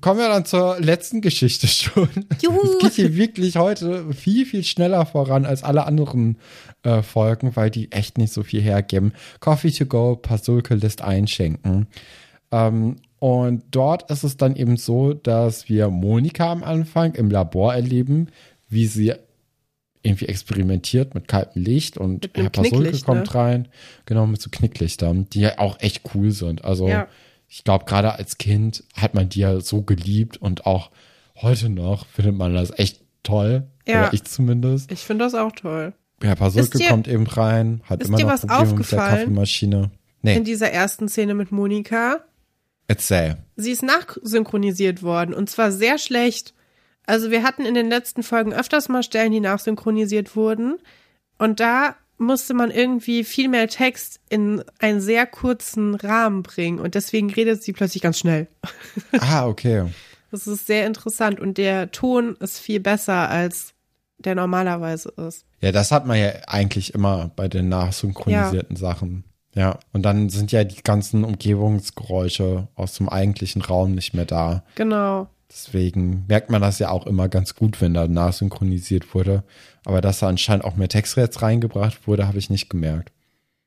Kommen 0.00 0.20
wir 0.20 0.28
dann 0.28 0.44
zur 0.44 0.78
letzten 0.80 1.20
Geschichte 1.20 1.66
schon. 1.66 2.08
Juhu. 2.40 2.60
Es 2.62 2.78
geht 2.78 2.92
hier 2.94 3.16
wirklich 3.16 3.56
heute 3.56 4.12
viel, 4.12 4.46
viel 4.46 4.64
schneller 4.64 5.06
voran 5.06 5.44
als 5.44 5.62
alle 5.62 5.86
anderen 5.86 6.38
äh, 6.82 7.02
Folgen, 7.02 7.56
weil 7.56 7.70
die 7.70 7.90
echt 7.92 8.18
nicht 8.18 8.32
so 8.32 8.42
viel 8.42 8.60
hergeben. 8.60 9.12
Coffee 9.40 9.70
to 9.70 9.86
go, 9.86 10.16
Pasulke 10.16 10.74
lässt 10.74 11.02
einschenken. 11.02 11.86
Ähm, 12.50 12.96
und 13.18 13.64
dort 13.70 14.10
ist 14.10 14.22
es 14.22 14.36
dann 14.36 14.54
eben 14.54 14.76
so, 14.76 15.12
dass 15.12 15.68
wir 15.68 15.88
Monika 15.90 16.52
am 16.52 16.62
Anfang 16.62 17.14
im 17.14 17.30
Labor 17.30 17.74
erleben, 17.74 18.28
wie 18.68 18.86
sie 18.86 19.14
irgendwie 20.02 20.26
experimentiert 20.26 21.14
mit 21.14 21.26
kaltem 21.26 21.62
Licht 21.62 21.98
und 21.98 22.30
Herr 22.34 22.50
Pasulke 22.50 22.98
kommt 23.00 23.26
ne? 23.26 23.34
rein. 23.34 23.68
Genau, 24.06 24.26
mit 24.26 24.40
so 24.40 24.50
Knicklichtern, 24.50 25.28
die 25.30 25.40
ja 25.40 25.58
auch 25.58 25.80
echt 25.80 26.02
cool 26.14 26.30
sind. 26.30 26.64
Also 26.64 26.88
ja. 26.88 27.08
Ich 27.48 27.64
glaube, 27.64 27.86
gerade 27.86 28.14
als 28.14 28.38
Kind 28.38 28.84
hat 28.94 29.14
man 29.14 29.28
die 29.28 29.40
ja 29.40 29.60
so 29.60 29.82
geliebt 29.82 30.36
und 30.36 30.66
auch 30.66 30.90
heute 31.36 31.68
noch 31.68 32.06
findet 32.06 32.36
man 32.36 32.54
das 32.54 32.78
echt 32.78 33.00
toll. 33.22 33.66
Ja. 33.86 34.02
Oder 34.02 34.12
ich 34.12 34.24
zumindest. 34.24 34.92
Ich 34.92 35.00
finde 35.00 35.24
das 35.24 35.34
auch 35.34 35.52
toll. 35.52 35.94
Herr 36.22 36.36
Pasulke 36.36 36.78
dir, 36.78 36.88
kommt 36.88 37.08
eben 37.08 37.26
rein, 37.26 37.80
hat 37.84 38.02
immer 38.02 38.18
noch 38.18 38.40
Probleme 38.40 38.74
mit 38.74 38.92
der 38.92 38.98
Kaffeemaschine. 38.98 39.90
Nee. 40.22 40.36
In 40.36 40.44
dieser 40.44 40.70
ersten 40.70 41.08
Szene 41.08 41.34
mit 41.34 41.52
Monika. 41.52 42.24
Erzähl. 42.88 43.36
Sie 43.56 43.70
ist 43.70 43.82
nachsynchronisiert 43.82 45.02
worden 45.02 45.32
und 45.32 45.48
zwar 45.48 45.70
sehr 45.72 45.98
schlecht. 45.98 46.54
Also 47.06 47.30
wir 47.30 47.42
hatten 47.42 47.64
in 47.64 47.74
den 47.74 47.88
letzten 47.88 48.22
Folgen 48.22 48.52
öfters 48.52 48.88
mal 48.88 49.02
Stellen, 49.02 49.32
die 49.32 49.40
nachsynchronisiert 49.40 50.36
wurden. 50.36 50.78
Und 51.38 51.60
da 51.60 51.94
musste 52.18 52.52
man 52.52 52.70
irgendwie 52.70 53.24
viel 53.24 53.48
mehr 53.48 53.68
Text 53.68 54.20
in 54.28 54.62
einen 54.78 55.00
sehr 55.00 55.26
kurzen 55.26 55.94
Rahmen 55.94 56.42
bringen. 56.42 56.80
Und 56.80 56.94
deswegen 56.94 57.30
redet 57.30 57.62
sie 57.62 57.72
plötzlich 57.72 58.02
ganz 58.02 58.18
schnell. 58.18 58.48
Ah, 59.20 59.46
okay. 59.46 59.86
Das 60.30 60.46
ist 60.46 60.66
sehr 60.66 60.86
interessant. 60.86 61.40
Und 61.40 61.56
der 61.56 61.90
Ton 61.90 62.36
ist 62.40 62.58
viel 62.58 62.80
besser, 62.80 63.30
als 63.30 63.72
der 64.18 64.34
normalerweise 64.34 65.12
ist. 65.28 65.46
Ja, 65.60 65.72
das 65.72 65.90
hat 65.92 66.06
man 66.06 66.18
ja 66.18 66.32
eigentlich 66.46 66.94
immer 66.94 67.30
bei 67.34 67.48
den 67.48 67.68
nachsynchronisierten 67.68 68.76
ja. 68.76 68.80
Sachen. 68.80 69.24
Ja, 69.54 69.78
und 69.92 70.02
dann 70.02 70.28
sind 70.28 70.52
ja 70.52 70.64
die 70.64 70.82
ganzen 70.82 71.24
Umgebungsgeräusche 71.24 72.68
aus 72.74 72.94
dem 72.94 73.08
eigentlichen 73.08 73.62
Raum 73.62 73.92
nicht 73.92 74.14
mehr 74.14 74.26
da. 74.26 74.62
Genau. 74.74 75.28
Deswegen 75.50 76.24
merkt 76.28 76.50
man 76.50 76.60
das 76.60 76.78
ja 76.78 76.90
auch 76.90 77.06
immer 77.06 77.28
ganz 77.28 77.54
gut, 77.54 77.80
wenn 77.80 77.94
da 77.94 78.06
nachsynchronisiert 78.06 79.14
wurde. 79.14 79.44
Aber 79.84 80.00
dass 80.00 80.20
da 80.20 80.28
anscheinend 80.28 80.64
auch 80.64 80.76
mehr 80.76 80.88
Text 80.88 81.16
jetzt 81.16 81.40
reingebracht 81.40 82.06
wurde, 82.06 82.26
habe 82.28 82.38
ich 82.38 82.50
nicht 82.50 82.68
gemerkt. 82.68 83.12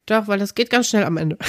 Doch, 0.05 0.27
weil 0.27 0.39
das 0.39 0.55
geht 0.55 0.69
ganz 0.69 0.89
schnell 0.89 1.05
am 1.05 1.17
Ende. 1.17 1.37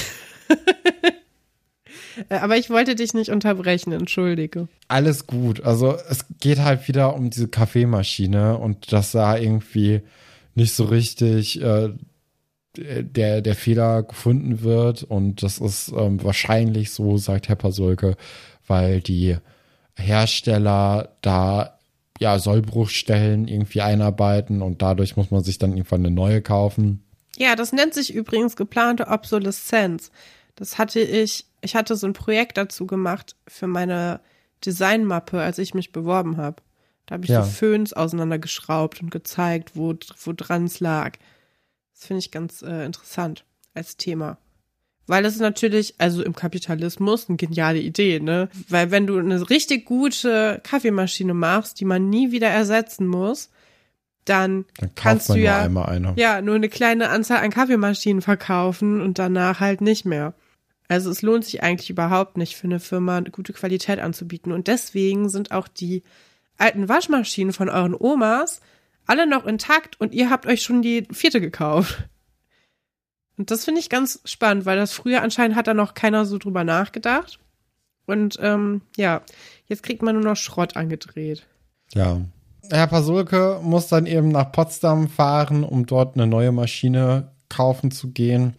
Äh, 2.28 2.34
aber 2.34 2.58
ich 2.58 2.68
wollte 2.68 2.94
dich 2.94 3.14
nicht 3.14 3.30
unterbrechen, 3.30 3.90
entschuldige. 3.90 4.68
Alles 4.86 5.26
gut. 5.26 5.64
Also 5.64 5.96
es 6.10 6.26
geht 6.40 6.58
halt 6.58 6.86
wieder 6.86 7.14
um 7.14 7.30
diese 7.30 7.48
Kaffeemaschine 7.48 8.58
und 8.58 8.92
dass 8.92 9.12
da 9.12 9.38
irgendwie 9.38 10.02
nicht 10.54 10.74
so 10.74 10.84
richtig 10.84 11.62
äh, 11.62 11.88
der, 12.76 13.42
der 13.42 13.54
Fehler 13.54 14.02
gefunden 14.02 14.62
wird. 14.62 15.02
Und 15.04 15.42
das 15.42 15.58
ist 15.58 15.92
ähm, 15.96 16.22
wahrscheinlich 16.22 16.90
so, 16.90 17.16
sagt 17.16 17.48
Herr 17.48 17.56
Pasulke, 17.56 18.16
weil 18.66 19.00
die 19.00 19.36
Hersteller 19.96 21.16
da 21.22 21.78
ja 22.18 22.38
Sollbruchstellen 22.38 23.48
irgendwie 23.48 23.82
einarbeiten 23.82 24.62
und 24.62 24.82
dadurch 24.82 25.16
muss 25.16 25.30
man 25.30 25.42
sich 25.42 25.58
dann 25.58 25.72
irgendwann 25.72 26.06
eine 26.06 26.14
neue 26.14 26.40
kaufen. 26.40 27.04
Ja, 27.36 27.56
das 27.56 27.72
nennt 27.72 27.94
sich 27.94 28.14
übrigens 28.14 28.56
geplante 28.56 29.08
Obsoleszenz. 29.08 30.10
Das 30.54 30.78
hatte 30.78 31.00
ich, 31.00 31.46
ich 31.60 31.74
hatte 31.74 31.96
so 31.96 32.06
ein 32.06 32.12
Projekt 32.12 32.58
dazu 32.58 32.86
gemacht 32.86 33.36
für 33.48 33.66
meine 33.66 34.20
Designmappe, 34.64 35.40
als 35.40 35.58
ich 35.58 35.74
mich 35.74 35.92
beworben 35.92 36.36
habe. 36.36 36.62
Da 37.06 37.14
habe 37.14 37.24
ich 37.24 37.30
ja. 37.30 37.42
so 37.42 37.50
Föhns 37.50 37.92
auseinandergeschraubt 37.92 39.02
und 39.02 39.10
gezeigt, 39.10 39.72
wo, 39.74 39.94
wo 40.24 40.32
dran 40.32 40.66
es 40.66 40.80
lag. 40.80 41.18
Das 41.94 42.06
finde 42.06 42.20
ich 42.20 42.30
ganz 42.30 42.62
äh, 42.62 42.84
interessant 42.84 43.44
als 43.74 43.96
Thema. 43.96 44.38
Weil 45.06 45.24
es 45.24 45.34
ist 45.34 45.40
natürlich, 45.40 45.94
also 45.98 46.22
im 46.22 46.34
Kapitalismus, 46.34 47.28
eine 47.28 47.36
geniale 47.36 47.80
Idee, 47.80 48.20
ne? 48.20 48.48
Weil 48.68 48.90
wenn 48.90 49.06
du 49.06 49.18
eine 49.18 49.50
richtig 49.50 49.84
gute 49.84 50.60
Kaffeemaschine 50.62 51.34
machst, 51.34 51.80
die 51.80 51.84
man 51.84 52.08
nie 52.08 52.30
wieder 52.30 52.48
ersetzen 52.48 53.06
muss, 53.06 53.50
dann, 54.24 54.64
dann 54.78 54.94
kannst 54.94 55.28
du 55.28 55.34
ja, 55.34 55.68
nur 55.68 56.14
ja 56.16 56.40
nur 56.40 56.54
eine 56.54 56.68
kleine 56.68 57.08
Anzahl 57.08 57.42
an 57.42 57.50
Kaffeemaschinen 57.50 58.22
verkaufen 58.22 59.00
und 59.00 59.18
danach 59.18 59.58
halt 59.58 59.80
nicht 59.80 60.04
mehr. 60.04 60.34
Also 60.88 61.10
es 61.10 61.22
lohnt 61.22 61.44
sich 61.44 61.62
eigentlich 61.62 61.90
überhaupt 61.90 62.36
nicht 62.36 62.56
für 62.56 62.66
eine 62.66 62.78
Firma 62.78 63.16
eine 63.16 63.30
gute 63.30 63.52
Qualität 63.52 63.98
anzubieten. 63.98 64.52
Und 64.52 64.68
deswegen 64.68 65.28
sind 65.28 65.50
auch 65.50 65.66
die 65.66 66.02
alten 66.58 66.88
Waschmaschinen 66.88 67.52
von 67.52 67.68
euren 67.68 67.94
Omas 67.98 68.60
alle 69.06 69.26
noch 69.26 69.46
intakt 69.46 70.00
und 70.00 70.14
ihr 70.14 70.30
habt 70.30 70.46
euch 70.46 70.62
schon 70.62 70.82
die 70.82 71.08
vierte 71.10 71.40
gekauft. 71.40 72.08
Und 73.36 73.50
das 73.50 73.64
finde 73.64 73.80
ich 73.80 73.88
ganz 73.88 74.20
spannend, 74.24 74.66
weil 74.66 74.76
das 74.76 74.92
früher 74.92 75.22
anscheinend 75.22 75.56
hat 75.56 75.66
da 75.66 75.74
noch 75.74 75.94
keiner 75.94 76.26
so 76.26 76.38
drüber 76.38 76.64
nachgedacht. 76.64 77.38
Und 78.06 78.38
ähm, 78.40 78.82
ja, 78.96 79.22
jetzt 79.66 79.82
kriegt 79.82 80.02
man 80.02 80.14
nur 80.14 80.24
noch 80.24 80.36
Schrott 80.36 80.76
angedreht. 80.76 81.46
Ja. 81.94 82.20
Herr 82.70 82.86
Pasulke 82.86 83.60
muss 83.62 83.88
dann 83.88 84.06
eben 84.06 84.28
nach 84.28 84.52
Potsdam 84.52 85.08
fahren, 85.08 85.64
um 85.64 85.86
dort 85.86 86.14
eine 86.14 86.26
neue 86.26 86.52
Maschine 86.52 87.32
kaufen 87.48 87.90
zu 87.90 88.10
gehen. 88.10 88.54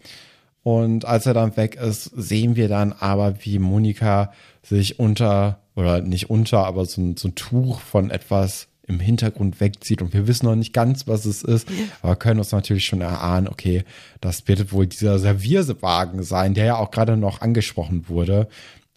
Und 0.62 1.04
als 1.04 1.26
er 1.26 1.34
dann 1.34 1.56
weg 1.56 1.76
ist, 1.76 2.04
sehen 2.04 2.56
wir 2.56 2.68
dann 2.68 2.92
aber, 2.92 3.44
wie 3.44 3.58
Monika 3.58 4.32
sich 4.62 4.98
unter, 4.98 5.60
oder 5.76 6.00
nicht 6.00 6.30
unter, 6.30 6.66
aber 6.66 6.86
so 6.86 7.00
ein, 7.00 7.16
so 7.16 7.28
ein 7.28 7.34
Tuch 7.34 7.80
von 7.80 8.10
etwas 8.10 8.68
im 8.86 9.00
Hintergrund 9.00 9.60
wegzieht 9.60 10.02
und 10.02 10.12
wir 10.12 10.26
wissen 10.26 10.46
noch 10.46 10.56
nicht 10.56 10.72
ganz, 10.72 11.06
was 11.06 11.24
es 11.24 11.42
ist, 11.42 11.68
aber 12.02 12.16
können 12.16 12.38
uns 12.38 12.52
natürlich 12.52 12.84
schon 12.84 13.00
erahnen, 13.00 13.48
okay, 13.48 13.84
das 14.20 14.46
wird 14.46 14.72
wohl 14.72 14.86
dieser 14.86 15.18
Servierwagen 15.18 16.22
sein, 16.22 16.54
der 16.54 16.64
ja 16.64 16.76
auch 16.76 16.90
gerade 16.90 17.16
noch 17.16 17.40
angesprochen 17.40 18.08
wurde. 18.08 18.48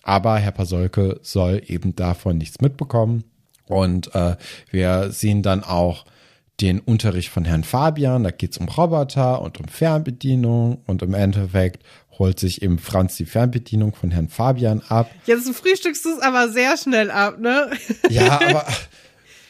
Aber 0.04 0.38
Herr 0.38 0.52
Pasolke 0.52 1.20
soll 1.22 1.62
eben 1.68 1.96
davon 1.96 2.38
nichts 2.38 2.62
mitbekommen. 2.62 3.26
Und 3.66 4.16
äh, 4.16 4.38
wir 4.72 5.12
sehen 5.12 5.42
dann 5.44 5.64
auch 5.66 6.06
den 6.62 6.80
Unterricht 6.80 7.30
von 7.30 7.46
Herrn 7.46 7.64
Fabian. 7.64 8.24
Da 8.24 8.32
geht 8.32 8.52
es 8.54 8.58
um 8.58 8.70
Roboter 8.70 9.42
und 9.42 9.60
um 9.60 9.68
Fernbedienung. 9.68 10.82
Und 10.88 11.02
im 11.02 11.14
Endeffekt 11.14 11.84
holt 12.18 12.40
sich 12.40 12.62
eben 12.62 12.80
Franz 12.80 13.18
die 13.18 13.26
Fernbedienung 13.26 13.94
von 13.94 14.12
Herrn 14.12 14.30
Fabian 14.30 14.82
ab. 14.88 15.12
Jetzt 15.26 15.54
frühstückst 15.54 16.06
du 16.06 16.16
es 16.16 16.20
aber 16.20 16.50
sehr 16.50 16.78
schnell 16.78 17.12
ab, 17.12 17.40
ne? 17.40 17.70
Ja, 18.10 18.40
aber 18.50 18.66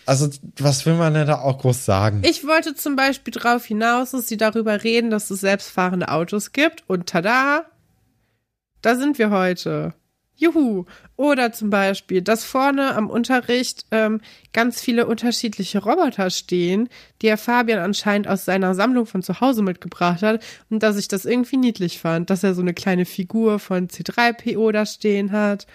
also, 0.07 0.29
was 0.57 0.85
will 0.85 0.95
man 0.95 1.13
denn 1.13 1.27
da 1.27 1.39
auch 1.39 1.59
groß 1.59 1.83
sagen? 1.83 2.21
Ich 2.23 2.47
wollte 2.47 2.75
zum 2.75 2.95
Beispiel 2.95 3.33
darauf 3.33 3.65
hinaus, 3.65 4.11
dass 4.11 4.27
sie 4.27 4.37
darüber 4.37 4.83
reden, 4.83 5.09
dass 5.09 5.29
es 5.29 5.41
selbstfahrende 5.41 6.09
Autos 6.09 6.53
gibt 6.53 6.83
und 6.87 7.07
tada, 7.07 7.65
da 8.81 8.95
sind 8.95 9.19
wir 9.19 9.31
heute. 9.31 9.93
Juhu. 10.37 10.85
Oder 11.15 11.51
zum 11.51 11.71
Beispiel, 11.71 12.21
dass 12.21 12.45
vorne 12.45 12.95
am 12.95 13.09
Unterricht 13.09 13.85
ähm, 13.91 14.21
ganz 14.53 14.79
viele 14.79 15.07
unterschiedliche 15.07 15.79
Roboter 15.79 16.29
stehen, 16.29 16.89
die 17.21 17.29
Herr 17.29 17.37
Fabian 17.37 17.79
anscheinend 17.79 18.27
aus 18.27 18.45
seiner 18.45 18.75
Sammlung 18.75 19.07
von 19.07 19.23
zu 19.23 19.41
Hause 19.41 19.63
mitgebracht 19.63 20.21
hat 20.21 20.43
und 20.69 20.83
dass 20.83 20.97
ich 20.97 21.07
das 21.07 21.25
irgendwie 21.25 21.57
niedlich 21.57 21.99
fand, 21.99 22.29
dass 22.29 22.43
er 22.43 22.53
so 22.53 22.61
eine 22.61 22.75
kleine 22.75 23.05
Figur 23.05 23.57
von 23.57 23.87
C3PO 23.87 24.71
da 24.71 24.85
stehen 24.85 25.31
hat 25.31 25.65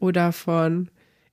oder 0.00 0.32
von 0.32 0.90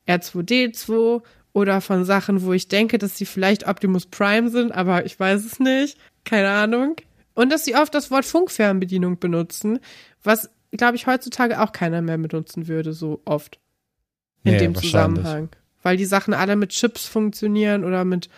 R2D2 0.07 1.23
oder 1.53 1.81
von 1.81 2.05
Sachen, 2.05 2.43
wo 2.43 2.53
ich 2.53 2.67
denke, 2.67 2.97
dass 2.97 3.17
sie 3.17 3.25
vielleicht 3.25 3.67
Optimus 3.67 4.05
Prime 4.05 4.49
sind, 4.49 4.71
aber 4.71 5.05
ich 5.05 5.19
weiß 5.19 5.45
es 5.45 5.59
nicht. 5.59 5.97
Keine 6.23 6.49
Ahnung. 6.49 6.95
Und 7.33 7.51
dass 7.51 7.65
sie 7.65 7.75
oft 7.75 7.93
das 7.93 8.11
Wort 8.11 8.25
Funkfernbedienung 8.25 9.19
benutzen, 9.19 9.79
was, 10.23 10.49
glaube 10.71 10.95
ich, 10.95 11.07
heutzutage 11.07 11.61
auch 11.61 11.71
keiner 11.71 12.01
mehr 12.01 12.17
benutzen 12.17 12.67
würde, 12.67 12.93
so 12.93 13.21
oft. 13.25 13.59
In 14.43 14.53
nee, 14.53 14.59
dem 14.59 14.75
Zusammenhang. 14.75 15.49
Weil 15.81 15.97
die 15.97 16.05
Sachen 16.05 16.33
alle 16.33 16.55
mit 16.55 16.69
Chips 16.69 17.05
funktionieren 17.05 17.83
oder 17.83 18.05
mit 18.05 18.29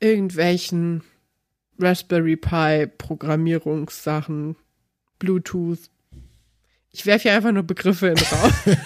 irgendwelchen 0.00 1.02
Raspberry 1.78 2.36
Pi 2.36 2.86
Programmierungssachen, 2.86 4.56
Bluetooth. 5.18 5.90
Ich 6.90 7.04
werfe 7.06 7.24
hier 7.24 7.34
einfach 7.34 7.52
nur 7.52 7.62
Begriffe 7.62 8.08
in 8.08 8.14
den 8.14 8.26
Raum. 8.26 8.52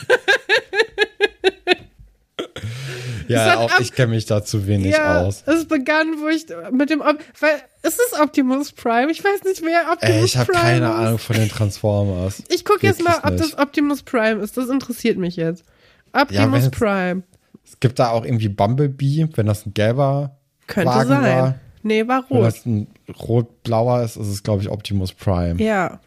Ja, 3.31 3.59
auch 3.59 3.81
ich 3.81 3.93
kenne 3.93 4.13
mich 4.13 4.27
da 4.27 4.45
zu 4.45 4.67
wenig 4.67 4.93
ja, 4.93 5.23
aus. 5.23 5.43
Es 5.47 5.67
begann, 5.67 6.21
wo 6.21 6.29
ich 6.29 6.47
mit 6.73 6.91
dem, 6.91 7.01
weil 7.01 7.63
es 7.83 7.95
ist 7.95 8.21
Optimus 8.21 8.73
Prime. 8.73 9.11
Ich 9.11 9.23
weiß 9.23 9.45
nicht, 9.45 9.63
wer 9.63 9.93
Optimus 9.93 10.17
Ey, 10.17 10.25
ich 10.25 10.37
hab 10.37 10.47
Prime 10.47 10.61
keine 10.61 10.87
ist. 10.87 10.93
Ahnung 10.93 11.19
von 11.19 11.37
den 11.37 11.49
Transformers. 11.49 12.43
Ich 12.53 12.65
gucke 12.65 12.87
jetzt 12.87 13.03
mal, 13.03 13.17
ob 13.23 13.37
das 13.37 13.59
Optimus 13.59 14.03
Prime 14.03 14.41
ist. 14.43 14.57
Das 14.57 14.69
interessiert 14.69 15.19
mich 15.19 15.37
jetzt. 15.37 15.65
Optimus 16.13 16.65
ja, 16.65 16.71
Prime. 16.71 17.23
Es 17.65 17.79
gibt 17.79 17.99
da 17.99 18.11
auch 18.11 18.25
irgendwie 18.25 18.49
Bumblebee, 18.49 19.29
wenn 19.35 19.47
das 19.47 19.65
ein 19.65 19.75
gelber 19.75 20.37
Könnte 20.67 20.91
Wagen 20.91 21.09
sein. 21.09 21.23
war. 21.23 21.55
Nee, 21.83 22.07
war 22.07 22.25
rot. 22.25 22.31
Wenn 22.31 22.43
das 22.43 22.67
ein 22.67 22.87
rot-blauer 23.29 24.03
ist, 24.03 24.17
ist 24.17 24.29
es, 24.29 24.43
glaube 24.43 24.63
ich, 24.63 24.69
Optimus 24.69 25.13
Prime. 25.13 25.63
Ja. 25.63 26.01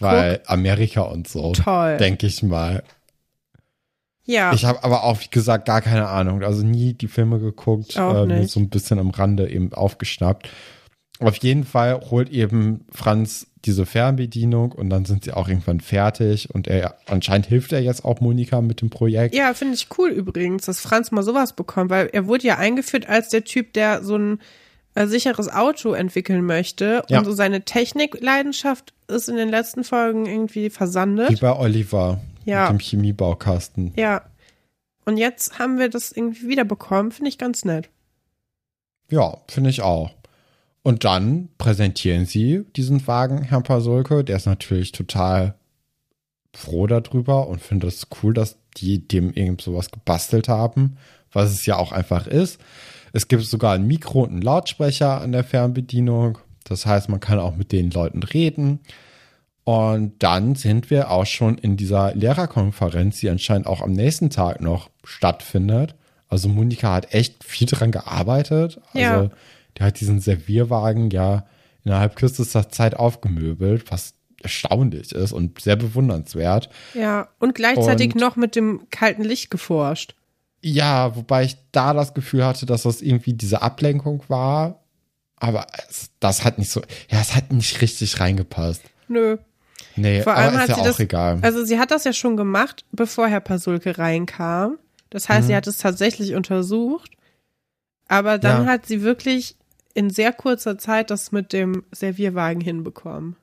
Weil 0.00 0.38
Guck. 0.38 0.50
Amerika 0.50 1.02
und 1.02 1.28
so. 1.28 1.52
Toll. 1.52 1.96
Denke 1.98 2.26
ich 2.26 2.42
mal. 2.42 2.82
Ja. 4.26 4.52
Ich 4.52 4.64
habe 4.64 4.82
aber 4.84 5.04
auch, 5.04 5.20
wie 5.20 5.30
gesagt, 5.30 5.66
gar 5.66 5.82
keine 5.82 6.08
Ahnung. 6.08 6.42
Also 6.42 6.64
nie 6.64 6.94
die 6.94 7.08
Filme 7.08 7.38
geguckt. 7.38 7.96
Äh, 7.96 8.46
so 8.46 8.60
ein 8.60 8.70
bisschen 8.70 8.98
am 8.98 9.10
Rande 9.10 9.50
eben 9.50 9.72
aufgeschnappt. 9.72 10.48
Auf 11.20 11.36
jeden 11.36 11.64
Fall 11.64 12.00
holt 12.10 12.30
eben 12.30 12.86
Franz 12.90 13.46
diese 13.64 13.86
Fernbedienung 13.86 14.72
und 14.72 14.90
dann 14.90 15.04
sind 15.04 15.24
sie 15.24 15.32
auch 15.32 15.48
irgendwann 15.48 15.80
fertig 15.80 16.54
und 16.54 16.66
er 16.66 16.96
anscheinend 17.06 17.46
hilft 17.46 17.72
er 17.72 17.80
jetzt 17.80 18.04
auch 18.04 18.20
Monika 18.20 18.60
mit 18.60 18.80
dem 18.80 18.90
Projekt. 18.90 19.34
Ja, 19.34 19.54
finde 19.54 19.74
ich 19.74 19.88
cool 19.96 20.10
übrigens, 20.10 20.66
dass 20.66 20.80
Franz 20.80 21.12
mal 21.12 21.22
sowas 21.22 21.54
bekommt, 21.54 21.90
weil 21.90 22.10
er 22.12 22.26
wurde 22.26 22.46
ja 22.46 22.58
eingeführt 22.58 23.08
als 23.08 23.30
der 23.30 23.44
Typ, 23.44 23.72
der 23.72 24.02
so 24.02 24.16
ein 24.16 24.38
äh, 24.94 25.06
sicheres 25.06 25.48
Auto 25.48 25.92
entwickeln 25.92 26.44
möchte 26.44 27.04
ja. 27.08 27.18
und 27.18 27.24
so 27.24 27.32
seine 27.32 27.64
Technikleidenschaft 27.64 28.92
ist 29.08 29.28
in 29.28 29.36
den 29.36 29.48
letzten 29.48 29.84
Folgen 29.84 30.26
irgendwie 30.26 30.68
versandet. 30.68 31.30
Wie 31.30 31.36
bei 31.36 31.56
Oliver 31.56 32.20
ja. 32.44 32.70
mit 32.70 32.80
dem 32.80 32.84
Chemiebaukasten. 32.84 33.92
Ja. 33.96 34.22
Und 35.04 35.18
jetzt 35.18 35.58
haben 35.58 35.78
wir 35.78 35.90
das 35.90 36.12
irgendwie 36.12 36.48
wiederbekommen, 36.48 37.12
finde 37.12 37.28
ich 37.28 37.38
ganz 37.38 37.64
nett. 37.64 37.90
Ja, 39.10 39.38
finde 39.48 39.70
ich 39.70 39.82
auch. 39.82 40.10
Und 40.82 41.04
dann 41.04 41.48
präsentieren 41.58 42.26
sie 42.26 42.64
diesen 42.76 43.06
Wagen, 43.06 43.42
Herrn 43.42 43.62
Pasulke. 43.62 44.24
Der 44.24 44.36
ist 44.36 44.46
natürlich 44.46 44.92
total 44.92 45.54
froh 46.54 46.86
darüber 46.86 47.48
und 47.48 47.60
findet 47.60 47.90
es 47.90 48.06
cool, 48.22 48.34
dass 48.34 48.58
die 48.76 49.06
dem 49.06 49.32
irgend 49.32 49.60
sowas 49.60 49.90
gebastelt 49.90 50.48
haben, 50.48 50.96
was 51.32 51.50
es 51.50 51.66
ja 51.66 51.76
auch 51.76 51.92
einfach 51.92 52.26
ist. 52.26 52.60
Es 53.12 53.28
gibt 53.28 53.44
sogar 53.44 53.74
ein 53.74 53.86
Mikro 53.86 54.22
und 54.22 54.30
einen 54.30 54.42
Lautsprecher 54.42 55.20
an 55.20 55.32
der 55.32 55.44
Fernbedienung. 55.44 56.38
Das 56.64 56.86
heißt, 56.86 57.08
man 57.08 57.20
kann 57.20 57.38
auch 57.38 57.56
mit 57.56 57.72
den 57.72 57.90
Leuten 57.90 58.22
reden. 58.22 58.80
Und 59.64 60.22
dann 60.22 60.54
sind 60.54 60.90
wir 60.90 61.10
auch 61.10 61.24
schon 61.24 61.56
in 61.56 61.76
dieser 61.76 62.14
Lehrerkonferenz, 62.14 63.20
die 63.20 63.30
anscheinend 63.30 63.66
auch 63.66 63.80
am 63.80 63.92
nächsten 63.92 64.28
Tag 64.28 64.60
noch 64.60 64.90
stattfindet. 65.04 65.94
Also 66.28 66.48
Monika 66.48 66.92
hat 66.92 67.14
echt 67.14 67.44
viel 67.44 67.66
dran 67.66 67.90
gearbeitet. 67.90 68.80
Also 68.92 68.98
ja. 68.98 69.30
Der 69.78 69.86
hat 69.86 70.00
diesen 70.00 70.20
Servierwagen 70.20 71.10
ja 71.10 71.46
innerhalb 71.84 72.16
kürzester 72.16 72.68
Zeit 72.70 72.96
aufgemöbelt, 72.96 73.90
was 73.90 74.14
erstaunlich 74.42 75.12
ist 75.12 75.32
und 75.32 75.60
sehr 75.60 75.76
bewundernswert. 75.76 76.68
Ja, 76.92 77.28
und 77.38 77.54
gleichzeitig 77.54 78.14
und, 78.14 78.20
noch 78.20 78.36
mit 78.36 78.56
dem 78.56 78.88
kalten 78.90 79.22
Licht 79.22 79.50
geforscht. 79.50 80.14
Ja, 80.60 81.16
wobei 81.16 81.44
ich 81.44 81.56
da 81.72 81.92
das 81.92 82.14
Gefühl 82.14 82.44
hatte, 82.44 82.66
dass 82.66 82.82
das 82.82 83.02
irgendwie 83.02 83.32
diese 83.32 83.62
Ablenkung 83.62 84.22
war. 84.28 84.84
Aber 85.36 85.66
es, 85.88 86.10
das 86.20 86.44
hat 86.44 86.58
nicht 86.58 86.70
so, 86.70 86.80
ja, 87.10 87.20
es 87.20 87.34
hat 87.34 87.52
nicht 87.52 87.80
richtig 87.80 88.20
reingepasst. 88.20 88.82
Nö. 89.08 89.38
Nee, 89.96 90.22
Vor 90.22 90.34
allem 90.34 90.54
aber 90.54 90.64
ist 90.64 90.68
ja 90.70 90.76
auch 90.76 90.84
das, 90.84 91.00
egal. 91.00 91.38
Also 91.42 91.64
sie 91.64 91.78
hat 91.78 91.90
das 91.90 92.04
ja 92.04 92.12
schon 92.12 92.36
gemacht, 92.36 92.84
bevor 92.92 93.28
Herr 93.28 93.40
Pasulke 93.40 93.98
reinkam. 93.98 94.78
Das 95.10 95.28
heißt, 95.28 95.42
mhm. 95.42 95.46
sie 95.48 95.56
hat 95.56 95.66
es 95.66 95.78
tatsächlich 95.78 96.34
untersucht. 96.34 97.12
Aber 98.08 98.38
dann 98.38 98.64
ja. 98.64 98.70
hat 98.70 98.86
sie 98.86 99.02
wirklich 99.02 99.56
in 99.94 100.10
sehr 100.10 100.32
kurzer 100.32 100.76
Zeit 100.76 101.10
das 101.10 101.32
mit 101.32 101.52
dem 101.52 101.84
Servierwagen 101.92 102.60
hinbekommen. 102.60 103.36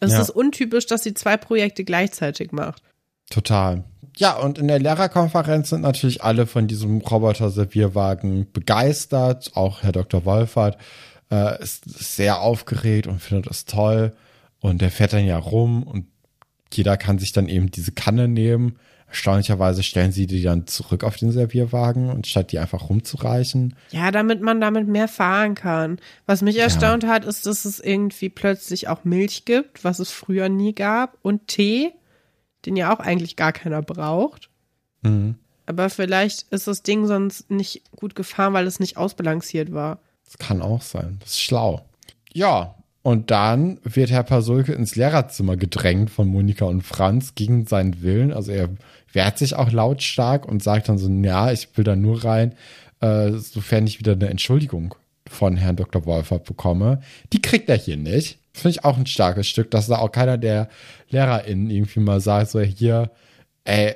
Es 0.00 0.12
ja. 0.12 0.20
ist 0.20 0.30
untypisch, 0.30 0.86
dass 0.86 1.02
sie 1.02 1.14
zwei 1.14 1.36
Projekte 1.36 1.84
gleichzeitig 1.84 2.52
macht. 2.52 2.82
Total. 3.30 3.84
Ja, 4.16 4.36
und 4.36 4.58
in 4.58 4.68
der 4.68 4.78
Lehrerkonferenz 4.78 5.70
sind 5.70 5.80
natürlich 5.80 6.22
alle 6.22 6.46
von 6.46 6.66
diesem 6.66 6.98
Roboter-Servierwagen 6.98 8.50
begeistert. 8.52 9.52
Auch 9.54 9.82
Herr 9.82 9.92
Dr. 9.92 10.24
Wolfert 10.24 10.76
äh, 11.30 11.60
ist 11.62 11.84
sehr 11.84 12.40
aufgeregt 12.40 13.06
und 13.06 13.20
findet 13.20 13.50
es 13.50 13.64
toll. 13.64 14.12
Und 14.62 14.80
der 14.80 14.90
fährt 14.90 15.12
dann 15.12 15.26
ja 15.26 15.36
rum 15.36 15.82
und 15.82 16.06
jeder 16.72 16.96
kann 16.96 17.18
sich 17.18 17.32
dann 17.32 17.48
eben 17.48 17.70
diese 17.70 17.92
Kanne 17.92 18.28
nehmen 18.28 18.78
Erstaunlicherweise 19.12 19.82
stellen 19.82 20.10
sie 20.10 20.26
die 20.26 20.42
dann 20.42 20.66
zurück 20.66 21.04
auf 21.04 21.16
den 21.16 21.32
Servierwagen 21.32 22.08
und 22.08 22.26
statt 22.26 22.50
die 22.50 22.58
einfach 22.58 22.88
rumzureichen. 22.88 23.76
Ja, 23.90 24.10
damit 24.10 24.40
man 24.40 24.58
damit 24.58 24.88
mehr 24.88 25.06
fahren 25.06 25.54
kann. 25.54 25.98
Was 26.24 26.40
mich 26.40 26.56
ja. 26.56 26.62
erstaunt 26.64 27.06
hat, 27.06 27.26
ist, 27.26 27.44
dass 27.44 27.66
es 27.66 27.78
irgendwie 27.78 28.30
plötzlich 28.30 28.88
auch 28.88 29.04
Milch 29.04 29.44
gibt, 29.44 29.84
was 29.84 29.98
es 29.98 30.10
früher 30.10 30.48
nie 30.48 30.74
gab, 30.74 31.18
und 31.20 31.46
Tee, 31.46 31.92
den 32.64 32.74
ja 32.74 32.90
auch 32.90 33.00
eigentlich 33.00 33.36
gar 33.36 33.52
keiner 33.52 33.82
braucht. 33.82 34.48
Mhm. 35.02 35.34
Aber 35.66 35.90
vielleicht 35.90 36.50
ist 36.50 36.66
das 36.66 36.82
Ding 36.82 37.06
sonst 37.06 37.50
nicht 37.50 37.82
gut 37.94 38.14
gefahren, 38.14 38.54
weil 38.54 38.66
es 38.66 38.80
nicht 38.80 38.96
ausbalanciert 38.96 39.74
war. 39.74 39.98
Das 40.24 40.38
kann 40.38 40.62
auch 40.62 40.80
sein. 40.80 41.18
Das 41.20 41.32
ist 41.32 41.42
schlau. 41.42 41.84
Ja, 42.32 42.76
und 43.02 43.32
dann 43.32 43.78
wird 43.82 44.10
Herr 44.10 44.22
Pasulke 44.22 44.72
ins 44.72 44.94
Lehrerzimmer 44.94 45.56
gedrängt 45.56 46.10
von 46.10 46.28
Monika 46.28 46.66
und 46.66 46.82
Franz 46.82 47.34
gegen 47.34 47.66
seinen 47.66 48.00
Willen. 48.02 48.32
Also 48.32 48.52
er 48.52 48.68
wehrt 49.12 49.38
sich 49.38 49.56
auch 49.56 49.72
lautstark 49.72 50.46
und 50.46 50.62
sagt 50.62 50.88
dann 50.88 50.98
so, 50.98 51.08
ja, 51.08 51.50
ich 51.50 51.76
will 51.76 51.84
da 51.84 51.96
nur 51.96 52.24
rein, 52.24 52.54
äh, 53.00 53.32
sofern 53.32 53.86
ich 53.86 53.98
wieder 53.98 54.12
eine 54.12 54.28
Entschuldigung 54.28 54.94
von 55.28 55.56
Herrn 55.56 55.76
Dr. 55.76 56.06
Wolfert 56.06 56.44
bekomme. 56.44 57.00
Die 57.32 57.42
kriegt 57.42 57.68
er 57.68 57.76
hier 57.76 57.96
nicht. 57.96 58.38
Finde 58.52 58.70
ich 58.70 58.84
auch 58.84 58.96
ein 58.96 59.06
starkes 59.06 59.48
Stück, 59.48 59.70
dass 59.70 59.88
da 59.88 59.98
auch 59.98 60.12
keiner 60.12 60.38
der 60.38 60.68
LehrerInnen 61.10 61.70
irgendwie 61.70 62.00
mal 62.00 62.20
sagt, 62.20 62.50
so 62.50 62.60
hier, 62.60 63.10
ey, 63.64 63.94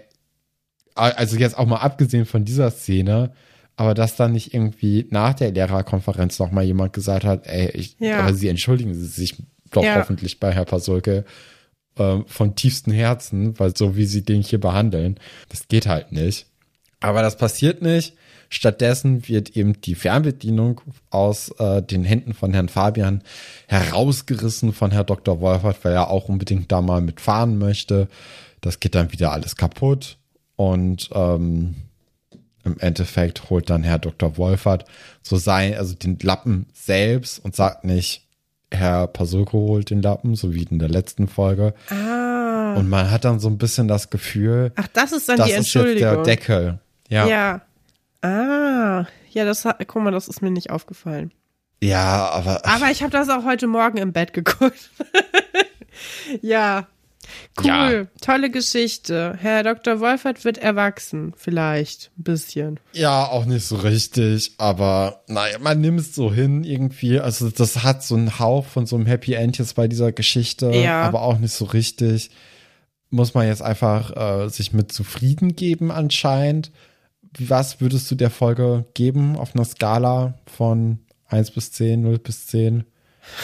also 0.94 1.36
jetzt 1.36 1.58
auch 1.58 1.66
mal 1.66 1.76
abgesehen 1.76 2.24
von 2.24 2.44
dieser 2.44 2.70
Szene, 2.70 3.32
aber 3.76 3.94
dass 3.94 4.16
dann 4.16 4.32
nicht 4.32 4.54
irgendwie 4.54 5.06
nach 5.10 5.34
der 5.34 5.52
Lehrerkonferenz 5.52 6.38
noch 6.38 6.50
mal 6.50 6.64
jemand 6.64 6.92
gesagt 6.92 7.24
hat, 7.24 7.46
ey, 7.46 7.70
ich, 7.70 7.96
ja. 7.98 8.20
aber 8.20 8.34
sie 8.34 8.48
entschuldigen 8.48 8.94
sich 8.94 9.36
doch 9.70 9.84
ja. 9.84 9.96
hoffentlich 9.96 10.40
bei 10.40 10.52
Herr 10.52 10.64
Pasulke 10.64 11.24
äh, 11.98 12.18
von 12.26 12.54
tiefstem 12.54 12.92
Herzen, 12.92 13.58
weil 13.58 13.76
so 13.76 13.96
wie 13.96 14.06
sie 14.06 14.22
den 14.22 14.42
hier 14.42 14.60
behandeln, 14.60 15.20
das 15.50 15.68
geht 15.68 15.86
halt 15.86 16.12
nicht. 16.12 16.46
Aber 17.00 17.22
das 17.22 17.36
passiert 17.36 17.82
nicht. 17.82 18.14
Stattdessen 18.48 19.28
wird 19.28 19.56
eben 19.56 19.80
die 19.80 19.94
Fernbedienung 19.94 20.80
aus 21.10 21.50
äh, 21.58 21.82
den 21.82 22.04
Händen 22.04 22.32
von 22.32 22.54
Herrn 22.54 22.68
Fabian 22.68 23.22
herausgerissen 23.66 24.72
von 24.72 24.92
Herr 24.92 25.04
Dr. 25.04 25.40
Wolfert, 25.40 25.84
weil 25.84 25.92
er 25.92 26.10
auch 26.10 26.28
unbedingt 26.28 26.70
da 26.70 26.80
mal 26.80 27.00
mitfahren 27.00 27.58
möchte. 27.58 28.08
Das 28.60 28.80
geht 28.80 28.94
dann 28.94 29.12
wieder 29.12 29.32
alles 29.32 29.56
kaputt. 29.56 30.16
Und 30.54 31.10
ähm, 31.12 31.74
im 32.66 32.78
Endeffekt 32.78 33.48
holt 33.48 33.70
dann 33.70 33.82
Herr 33.82 33.98
Dr. 33.98 34.36
Wolfert 34.36 34.84
so 35.22 35.36
sein, 35.36 35.74
also 35.74 35.94
den 35.94 36.18
Lappen 36.20 36.66
selbst 36.74 37.42
und 37.44 37.56
sagt 37.56 37.84
nicht, 37.84 38.26
Herr 38.70 39.06
Pasulko 39.06 39.58
holt 39.58 39.90
den 39.90 40.02
Lappen, 40.02 40.34
so 40.34 40.52
wie 40.54 40.64
in 40.64 40.78
der 40.78 40.88
letzten 40.88 41.28
Folge. 41.28 41.72
Ah. 41.88 42.74
Und 42.74 42.88
man 42.88 43.10
hat 43.10 43.24
dann 43.24 43.38
so 43.38 43.48
ein 43.48 43.58
bisschen 43.58 43.88
das 43.88 44.10
Gefühl, 44.10 44.72
ach, 44.76 44.88
das 44.92 45.12
ist 45.12 45.28
dann 45.28 45.38
das 45.38 45.46
die 45.46 45.52
Entschuldigung. 45.52 45.96
Ist 45.96 46.02
jetzt 46.02 46.26
der 46.26 46.36
Deckel. 46.36 46.78
Ja. 47.08 47.26
Ja. 47.26 47.60
Ah. 48.22 49.06
Ja, 49.30 49.44
das 49.44 49.64
hat, 49.64 49.86
guck 49.86 50.02
mal, 50.02 50.10
das 50.10 50.28
ist 50.28 50.42
mir 50.42 50.50
nicht 50.50 50.70
aufgefallen. 50.70 51.32
Ja, 51.82 52.30
aber. 52.30 52.64
Aber 52.64 52.90
ich 52.90 53.02
habe 53.02 53.12
das 53.12 53.28
auch 53.28 53.44
heute 53.44 53.66
Morgen 53.66 53.98
im 53.98 54.12
Bett 54.12 54.32
geguckt. 54.32 54.90
ja. 56.42 56.86
Cool, 57.58 57.66
ja. 57.66 58.20
tolle 58.20 58.50
Geschichte. 58.50 59.36
Herr 59.38 59.62
Dr. 59.62 60.00
Wolfert 60.00 60.44
wird 60.44 60.58
erwachsen, 60.58 61.32
vielleicht 61.36 62.10
ein 62.18 62.22
bisschen. 62.22 62.80
Ja, 62.92 63.26
auch 63.26 63.46
nicht 63.46 63.64
so 63.64 63.76
richtig, 63.76 64.52
aber 64.58 65.22
naja, 65.26 65.58
man 65.58 65.80
nimmt 65.80 66.00
es 66.00 66.14
so 66.14 66.32
hin 66.32 66.64
irgendwie. 66.64 67.18
Also 67.18 67.48
das 67.50 67.82
hat 67.82 68.02
so 68.02 68.14
einen 68.14 68.38
Hauch 68.38 68.66
von 68.66 68.86
so 68.86 68.96
einem 68.96 69.06
Happy 69.06 69.34
End 69.34 69.58
jetzt 69.58 69.74
bei 69.74 69.88
dieser 69.88 70.12
Geschichte, 70.12 70.70
ja. 70.70 71.02
aber 71.02 71.22
auch 71.22 71.38
nicht 71.38 71.52
so 71.52 71.64
richtig. 71.64 72.30
Muss 73.08 73.34
man 73.34 73.46
jetzt 73.46 73.62
einfach 73.62 74.16
äh, 74.16 74.48
sich 74.48 74.72
mit 74.72 74.92
zufrieden 74.92 75.56
geben 75.56 75.90
anscheinend. 75.90 76.72
Was 77.38 77.80
würdest 77.80 78.10
du 78.10 78.14
der 78.14 78.30
Folge 78.30 78.84
geben 78.94 79.36
auf 79.36 79.54
einer 79.54 79.64
Skala 79.64 80.34
von 80.46 80.98
1 81.28 81.52
bis 81.52 81.72
10, 81.72 82.02
0 82.02 82.18
bis 82.18 82.46
10? 82.46 82.84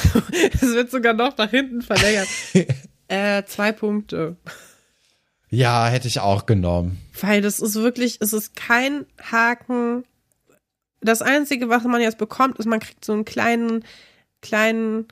Es 0.55 0.63
wird 0.63 0.91
sogar 0.91 1.13
noch 1.13 1.37
nach 1.37 1.51
hinten 1.51 1.83
verlängert. 1.83 2.29
Äh, 3.13 3.45
zwei 3.45 3.73
Punkte. 3.73 4.37
Ja, 5.51 5.87
hätte 5.87 6.09
ich 6.09 6.21
auch 6.21 6.47
genommen. 6.47 6.99
Weil 7.21 7.43
das 7.43 7.61
ist 7.61 7.75
wirklich, 7.75 8.17
es 8.23 8.33
ist 8.33 8.57
kein 8.57 9.05
Haken. 9.21 10.05
Das 11.03 11.21
Einzige, 11.21 11.69
was 11.69 11.85
man 11.85 12.01
jetzt 12.01 12.17
bekommt, 12.17 12.59
ist, 12.59 12.65
man 12.65 12.81
kriegt 12.81 13.05
so 13.05 13.13
einen 13.13 13.27
kleinen, 13.27 13.85
kleinen, 14.41 15.09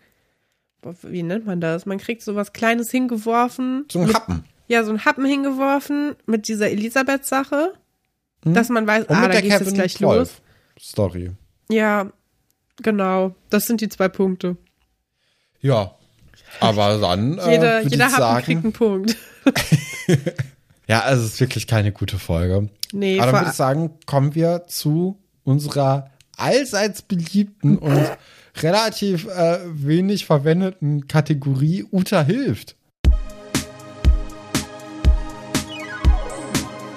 wie 1.03 1.23
nennt 1.23 1.45
man 1.45 1.61
das? 1.61 1.85
Man 1.85 1.99
kriegt 1.99 2.23
so 2.23 2.35
was 2.37 2.55
Kleines 2.55 2.91
hingeworfen. 2.91 3.85
So 3.93 4.01
ein 4.01 4.15
Happen. 4.15 4.45
Ja, 4.67 4.83
so 4.83 4.93
ein 4.93 5.05
Happen 5.05 5.27
hingeworfen 5.27 6.17
mit 6.25 6.49
dieser 6.49 6.71
Elisabeth-Sache. 6.71 7.75
Hm. 8.45 8.55
Dass 8.55 8.71
man 8.71 8.87
weiß, 8.87 9.11
ah, 9.11 9.29
da 9.29 9.43
geht 9.43 9.61
es 9.61 9.75
gleich 9.75 10.01
los. 10.01 10.41
Story. 10.79 11.33
Ja, 11.69 12.11
genau. 12.81 13.35
Das 13.51 13.67
sind 13.67 13.83
die 13.83 13.91
zwei 13.91 14.09
Punkte. 14.09 14.57
Ja, 15.61 16.00
aber 16.59 16.99
dann. 16.99 17.39
Äh, 17.39 17.51
jeder 17.53 17.81
jeder 17.83 18.05
hat 18.07 18.19
sagen, 18.19 18.45
kriegt 18.45 18.65
einen 18.65 18.73
Punkt. 18.73 19.17
ja, 20.89 21.01
also 21.01 21.25
es 21.25 21.35
ist 21.35 21.41
wirklich 21.41 21.67
keine 21.67 21.93
gute 21.93 22.19
Folge. 22.19 22.69
Nee, 22.93 23.21
Aber 23.21 23.33
dann 23.33 23.41
würde 23.41 23.51
ich 23.51 23.57
sagen, 23.57 23.91
kommen 24.07 24.35
wir 24.35 24.65
zu 24.67 25.19
unserer 25.45 26.11
allseits 26.37 27.03
beliebten 27.03 27.79
und 27.79 28.11
relativ 28.63 29.27
äh, 29.27 29.59
wenig 29.67 30.27
verwendeten 30.27 31.07
Kategorie 31.07 31.87
Uta 31.91 32.23
hilft. 32.23 32.77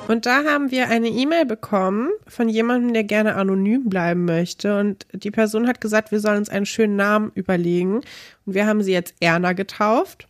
Und 0.07 0.25
da 0.25 0.43
haben 0.43 0.69
wir 0.69 0.89
eine 0.89 1.07
E-Mail 1.07 1.45
bekommen 1.45 2.09
von 2.27 2.49
jemandem, 2.49 2.93
der 2.93 3.05
gerne 3.05 3.35
anonym 3.35 3.89
bleiben 3.89 4.25
möchte. 4.25 4.77
Und 4.77 5.07
die 5.13 5.31
Person 5.31 5.67
hat 5.67 5.79
gesagt, 5.79 6.11
wir 6.11 6.19
sollen 6.19 6.39
uns 6.39 6.49
einen 6.49 6.65
schönen 6.65 6.97
Namen 6.97 7.31
überlegen. 7.35 8.01
Und 8.45 8.53
wir 8.53 8.65
haben 8.65 8.83
sie 8.83 8.91
jetzt 8.91 9.15
Erna 9.19 9.53
getauft. 9.53 10.27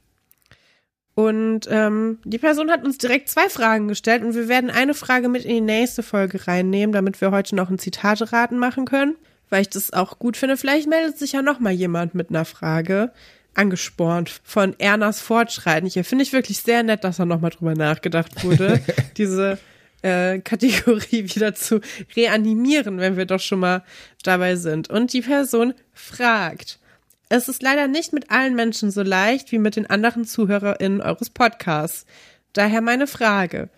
Und 1.15 1.67
ähm, 1.69 2.19
die 2.23 2.39
Person 2.39 2.71
hat 2.71 2.83
uns 2.83 2.97
direkt 2.97 3.29
zwei 3.29 3.47
Fragen 3.47 3.87
gestellt 3.87 4.23
und 4.23 4.33
wir 4.33 4.47
werden 4.47 4.71
eine 4.71 4.95
Frage 4.95 5.29
mit 5.29 5.45
in 5.45 5.51
die 5.51 5.61
nächste 5.61 6.01
Folge 6.01 6.47
reinnehmen, 6.47 6.91
damit 6.91 7.21
wir 7.21 7.29
heute 7.29 7.55
noch 7.55 7.69
ein 7.69 7.77
Zitate-Raten 7.77 8.57
machen 8.57 8.85
können, 8.85 9.15
weil 9.49 9.61
ich 9.61 9.69
das 9.69 9.93
auch 9.93 10.17
gut 10.17 10.37
finde. 10.37 10.57
Vielleicht 10.57 10.89
meldet 10.89 11.19
sich 11.19 11.33
ja 11.33 11.43
noch 11.43 11.59
mal 11.59 11.71
jemand 11.71 12.15
mit 12.15 12.29
einer 12.29 12.45
Frage 12.45 13.11
angespornt 13.53 14.41
von 14.43 14.73
Ernas 14.79 15.21
Fortschreiten. 15.21 15.87
Hier 15.87 16.03
finde 16.03 16.23
ich 16.23 16.33
wirklich 16.33 16.59
sehr 16.59 16.81
nett, 16.81 17.03
dass 17.03 17.17
da 17.17 17.25
nochmal 17.25 17.51
drüber 17.51 17.75
nachgedacht 17.75 18.43
wurde, 18.43 18.81
diese 19.17 19.59
äh, 20.01 20.39
Kategorie 20.39 21.25
wieder 21.35 21.53
zu 21.53 21.79
reanimieren, 22.15 22.97
wenn 22.97 23.17
wir 23.17 23.25
doch 23.25 23.39
schon 23.39 23.59
mal 23.59 23.83
dabei 24.23 24.55
sind. 24.55 24.89
Und 24.89 25.13
die 25.13 25.21
Person 25.21 25.75
fragt, 25.93 26.79
es 27.29 27.47
ist 27.47 27.61
leider 27.61 27.87
nicht 27.87 28.13
mit 28.13 28.31
allen 28.31 28.55
Menschen 28.55 28.91
so 28.91 29.01
leicht 29.01 29.51
wie 29.51 29.59
mit 29.59 29.75
den 29.75 29.89
anderen 29.89 30.25
ZuhörerInnen 30.25 31.01
eures 31.01 31.29
Podcasts. 31.29 32.05
Daher 32.53 32.81
meine 32.81 33.07
Frage. 33.07 33.69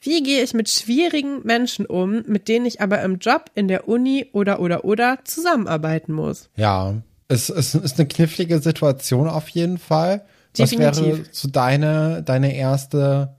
Wie 0.00 0.22
gehe 0.22 0.42
ich 0.42 0.52
mit 0.52 0.68
schwierigen 0.68 1.42
Menschen 1.44 1.86
um, 1.86 2.22
mit 2.26 2.48
denen 2.48 2.66
ich 2.66 2.80
aber 2.80 3.00
im 3.02 3.18
Job, 3.18 3.50
in 3.54 3.68
der 3.68 3.88
Uni 3.88 4.26
oder 4.32 4.60
oder 4.60 4.84
oder 4.84 5.18
zusammenarbeiten 5.24 6.12
muss? 6.12 6.50
Ja, 6.56 6.94
es, 7.28 7.48
es 7.48 7.74
ist 7.74 7.98
eine 7.98 8.08
knifflige 8.08 8.58
Situation 8.58 9.28
auf 9.28 9.48
jeden 9.48 9.78
Fall. 9.78 10.26
Definitiv. 10.58 10.88
Was 10.88 11.02
wäre 11.02 11.24
so 11.30 11.48
deine, 11.48 12.22
deine 12.22 12.54
erste 12.54 13.34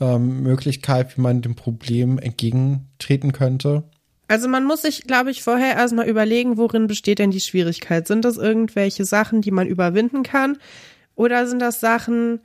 ähm, 0.00 0.42
Möglichkeit, 0.42 1.16
wie 1.16 1.20
man 1.20 1.42
dem 1.42 1.54
Problem 1.54 2.18
entgegentreten 2.18 3.32
könnte? 3.32 3.84
Also 4.30 4.46
man 4.46 4.64
muss 4.64 4.82
sich, 4.82 5.08
glaube 5.08 5.32
ich, 5.32 5.42
vorher 5.42 5.74
erstmal 5.74 6.08
überlegen, 6.08 6.56
worin 6.56 6.86
besteht 6.86 7.18
denn 7.18 7.32
die 7.32 7.40
Schwierigkeit? 7.40 8.06
Sind 8.06 8.24
das 8.24 8.36
irgendwelche 8.36 9.04
Sachen, 9.04 9.42
die 9.42 9.50
man 9.50 9.66
überwinden 9.66 10.22
kann? 10.22 10.56
Oder 11.16 11.48
sind 11.48 11.58
das 11.58 11.80
Sachen, 11.80 12.38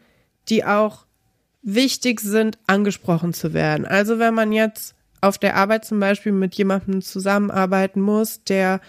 die 0.49 0.65
auch 0.65 1.05
wichtig 1.61 2.21
sind, 2.21 2.57
angesprochen 2.65 3.35
zu 3.35 3.53
werden? 3.53 3.85
Also 3.85 4.17
wenn 4.17 4.33
man 4.33 4.51
jetzt 4.51 4.95
auf 5.21 5.37
der 5.37 5.57
Arbeit 5.57 5.85
zum 5.85 5.99
Beispiel 5.99 6.31
mit 6.31 6.55
jemandem 6.55 7.03
zusammenarbeiten 7.03 8.01
muss, 8.01 8.43
der 8.43 8.81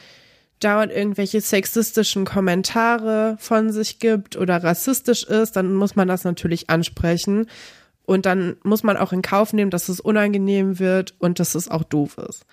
dauernd 0.61 0.91
irgendwelche 0.91 1.43
sexistischen 1.43 2.25
Kommentare 2.25 3.37
von 3.39 3.73
sich 3.73 3.99
gibt 3.99 4.39
oder 4.39 4.65
rassistisch 4.65 5.25
ist, 5.25 5.55
dann 5.55 5.75
muss 5.75 5.97
man 5.97 6.09
das 6.09 6.25
natürlich 6.25 6.71
ansprechen. 6.71 7.47
Und 8.07 8.25
dann 8.25 8.57
muss 8.63 8.85
man 8.85 8.97
auch 8.97 9.13
in 9.13 9.21
Kauf 9.21 9.53
nehmen, 9.53 9.71
dass 9.71 9.91
es 9.91 10.01
unangenehm 10.01 10.79
wird 10.79 11.15
und 11.19 11.41
dass 11.41 11.55
es 11.55 11.69
auch 11.71 11.85
doof 11.85 12.17
ist. 12.27 12.47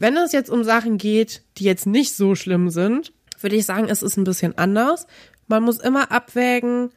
Wenn 0.00 0.16
es 0.16 0.30
jetzt 0.30 0.48
um 0.48 0.62
Sachen 0.62 0.96
geht, 0.96 1.42
die 1.56 1.64
jetzt 1.64 1.84
nicht 1.84 2.14
so 2.14 2.36
schlimm 2.36 2.70
sind, 2.70 3.12
würde 3.40 3.56
ich 3.56 3.66
sagen, 3.66 3.88
es 3.88 4.04
ist 4.04 4.16
ein 4.16 4.22
bisschen 4.22 4.56
anders. 4.56 5.08
Man 5.48 5.64
muss 5.64 5.78
immer 5.78 6.12
abwägen, 6.12 6.90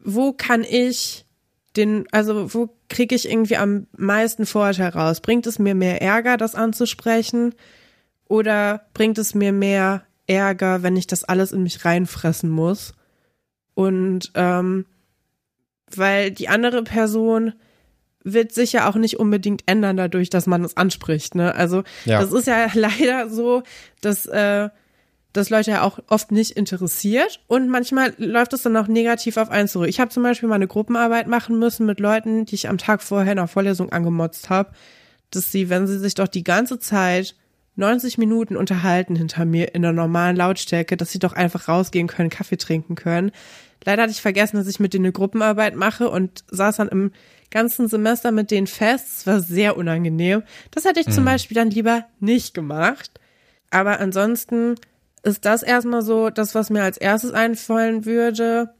wo 0.00 0.32
kann 0.32 0.64
ich 0.64 1.26
den, 1.76 2.08
also 2.10 2.52
wo 2.52 2.76
kriege 2.88 3.14
ich 3.14 3.30
irgendwie 3.30 3.56
am 3.56 3.86
meisten 3.96 4.46
Vorteil 4.46 4.88
raus? 4.88 5.20
Bringt 5.20 5.46
es 5.46 5.60
mir 5.60 5.76
mehr 5.76 6.02
Ärger, 6.02 6.38
das 6.38 6.56
anzusprechen? 6.56 7.54
Oder 8.26 8.88
bringt 8.92 9.18
es 9.18 9.36
mir 9.36 9.52
mehr 9.52 10.02
Ärger, 10.26 10.82
wenn 10.82 10.96
ich 10.96 11.06
das 11.06 11.22
alles 11.22 11.52
in 11.52 11.62
mich 11.62 11.84
reinfressen 11.84 12.50
muss? 12.50 12.94
Und 13.74 14.32
ähm, 14.34 14.86
weil 15.94 16.32
die 16.32 16.48
andere 16.48 16.82
Person 16.82 17.52
wird 18.24 18.52
sich 18.52 18.72
ja 18.72 18.88
auch 18.88 18.96
nicht 18.96 19.18
unbedingt 19.18 19.62
ändern 19.66 19.98
dadurch, 19.98 20.30
dass 20.30 20.46
man 20.46 20.64
es 20.64 20.76
anspricht. 20.76 21.34
Ne? 21.34 21.54
Also 21.54 21.84
ja. 22.06 22.20
das 22.20 22.32
ist 22.32 22.46
ja 22.46 22.66
leider 22.74 23.28
so, 23.28 23.62
dass 24.00 24.26
äh, 24.26 24.70
das 25.34 25.50
Leute 25.50 25.72
ja 25.72 25.82
auch 25.82 25.98
oft 26.08 26.32
nicht 26.32 26.52
interessiert 26.52 27.40
und 27.48 27.68
manchmal 27.68 28.14
läuft 28.18 28.52
es 28.52 28.62
dann 28.62 28.76
auch 28.76 28.86
negativ 28.86 29.36
auf 29.36 29.50
einen 29.50 29.68
zurück. 29.68 29.88
Ich 29.88 30.00
habe 30.00 30.10
zum 30.10 30.22
Beispiel 30.22 30.48
mal 30.48 30.54
eine 30.54 30.68
Gruppenarbeit 30.68 31.26
machen 31.26 31.58
müssen 31.58 31.86
mit 31.86 32.00
Leuten, 32.00 32.46
die 32.46 32.54
ich 32.54 32.68
am 32.68 32.78
Tag 32.78 33.02
vorher 33.02 33.32
in 33.32 33.38
der 33.38 33.48
Vorlesung 33.48 33.90
angemotzt 33.90 34.48
habe, 34.48 34.70
dass 35.30 35.50
sie, 35.50 35.68
wenn 35.68 35.86
sie 35.86 35.98
sich 35.98 36.14
doch 36.14 36.28
die 36.28 36.44
ganze 36.44 36.78
Zeit 36.78 37.34
90 37.76 38.18
Minuten 38.18 38.56
unterhalten 38.56 39.16
hinter 39.16 39.44
mir 39.44 39.74
in 39.74 39.82
der 39.82 39.92
normalen 39.92 40.36
Lautstärke, 40.36 40.96
dass 40.96 41.10
sie 41.10 41.18
doch 41.18 41.32
einfach 41.32 41.68
rausgehen 41.68 42.06
können, 42.06 42.30
Kaffee 42.30 42.56
trinken 42.56 42.94
können. 42.94 43.32
Leider 43.84 44.02
hatte 44.02 44.12
ich 44.12 44.22
vergessen, 44.22 44.56
dass 44.56 44.68
ich 44.68 44.80
mit 44.80 44.94
denen 44.94 45.06
eine 45.06 45.12
Gruppenarbeit 45.12 45.74
mache 45.76 46.08
und 46.08 46.44
saß 46.50 46.76
dann 46.76 46.88
im 46.88 47.12
ganzen 47.50 47.88
Semester 47.88 48.32
mit 48.32 48.50
denen 48.50 48.66
fest. 48.66 49.06
Es 49.18 49.26
war 49.26 49.40
sehr 49.40 49.76
unangenehm. 49.76 50.42
Das 50.70 50.84
hätte 50.84 51.00
ich 51.00 51.08
mhm. 51.08 51.12
zum 51.12 51.24
Beispiel 51.24 51.54
dann 51.54 51.70
lieber 51.70 52.04
nicht 52.20 52.54
gemacht. 52.54 53.20
Aber 53.70 54.00
ansonsten 54.00 54.76
ist 55.22 55.44
das 55.44 55.62
erstmal 55.62 56.02
so 56.02 56.30
das, 56.30 56.54
was 56.54 56.70
mir 56.70 56.82
als 56.82 56.96
erstes 56.96 57.32
einfallen 57.32 58.04
würde. 58.04 58.70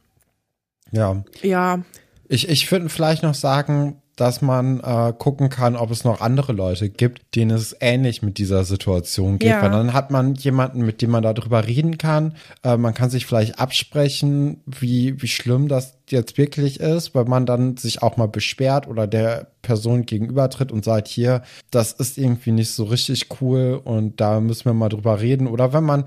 Ja. 0.92 1.24
Ja. 1.42 1.82
Ich, 2.28 2.48
ich 2.48 2.70
würde 2.70 2.88
vielleicht 2.88 3.22
noch 3.22 3.34
sagen, 3.34 4.00
dass 4.16 4.42
man 4.42 4.80
äh, 4.80 5.12
gucken 5.16 5.48
kann, 5.48 5.74
ob 5.74 5.90
es 5.90 6.04
noch 6.04 6.20
andere 6.20 6.52
Leute 6.52 6.88
gibt, 6.88 7.34
denen 7.34 7.56
es 7.56 7.76
ähnlich 7.80 8.22
mit 8.22 8.38
dieser 8.38 8.64
Situation 8.64 9.38
geht. 9.38 9.50
Ja. 9.50 9.62
Weil 9.62 9.70
dann 9.70 9.92
hat 9.92 10.10
man 10.10 10.34
jemanden, 10.34 10.82
mit 10.84 11.02
dem 11.02 11.10
man 11.10 11.22
darüber 11.22 11.66
reden 11.66 11.98
kann. 11.98 12.34
Äh, 12.62 12.76
man 12.76 12.94
kann 12.94 13.10
sich 13.10 13.26
vielleicht 13.26 13.58
absprechen, 13.58 14.60
wie, 14.66 15.20
wie 15.20 15.28
schlimm 15.28 15.68
das 15.68 15.98
jetzt 16.10 16.38
wirklich 16.38 16.80
ist, 16.80 17.14
weil 17.14 17.24
man 17.24 17.46
dann 17.46 17.76
sich 17.76 18.02
auch 18.02 18.16
mal 18.16 18.28
beschwert 18.28 18.86
oder 18.86 19.06
der 19.06 19.48
Person 19.62 20.06
gegenübertritt 20.06 20.70
und 20.70 20.84
sagt, 20.84 21.08
hier, 21.08 21.42
das 21.70 21.92
ist 21.92 22.18
irgendwie 22.18 22.52
nicht 22.52 22.70
so 22.70 22.84
richtig 22.84 23.28
cool 23.40 23.80
und 23.82 24.20
da 24.20 24.40
müssen 24.40 24.66
wir 24.66 24.74
mal 24.74 24.90
drüber 24.90 25.20
reden. 25.20 25.48
Oder 25.48 25.72
wenn 25.72 25.84
man 25.84 26.04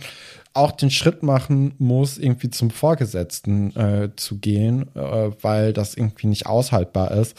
auch 0.54 0.72
den 0.72 0.92
Schritt 0.92 1.24
machen 1.24 1.74
muss, 1.78 2.18
irgendwie 2.18 2.50
zum 2.50 2.70
Vorgesetzten 2.70 3.76
äh, 3.76 4.10
zu 4.16 4.38
gehen, 4.38 4.88
äh, 4.96 5.32
weil 5.42 5.74
das 5.74 5.96
irgendwie 5.96 6.28
nicht 6.28 6.46
aushaltbar 6.46 7.12
ist 7.12 7.36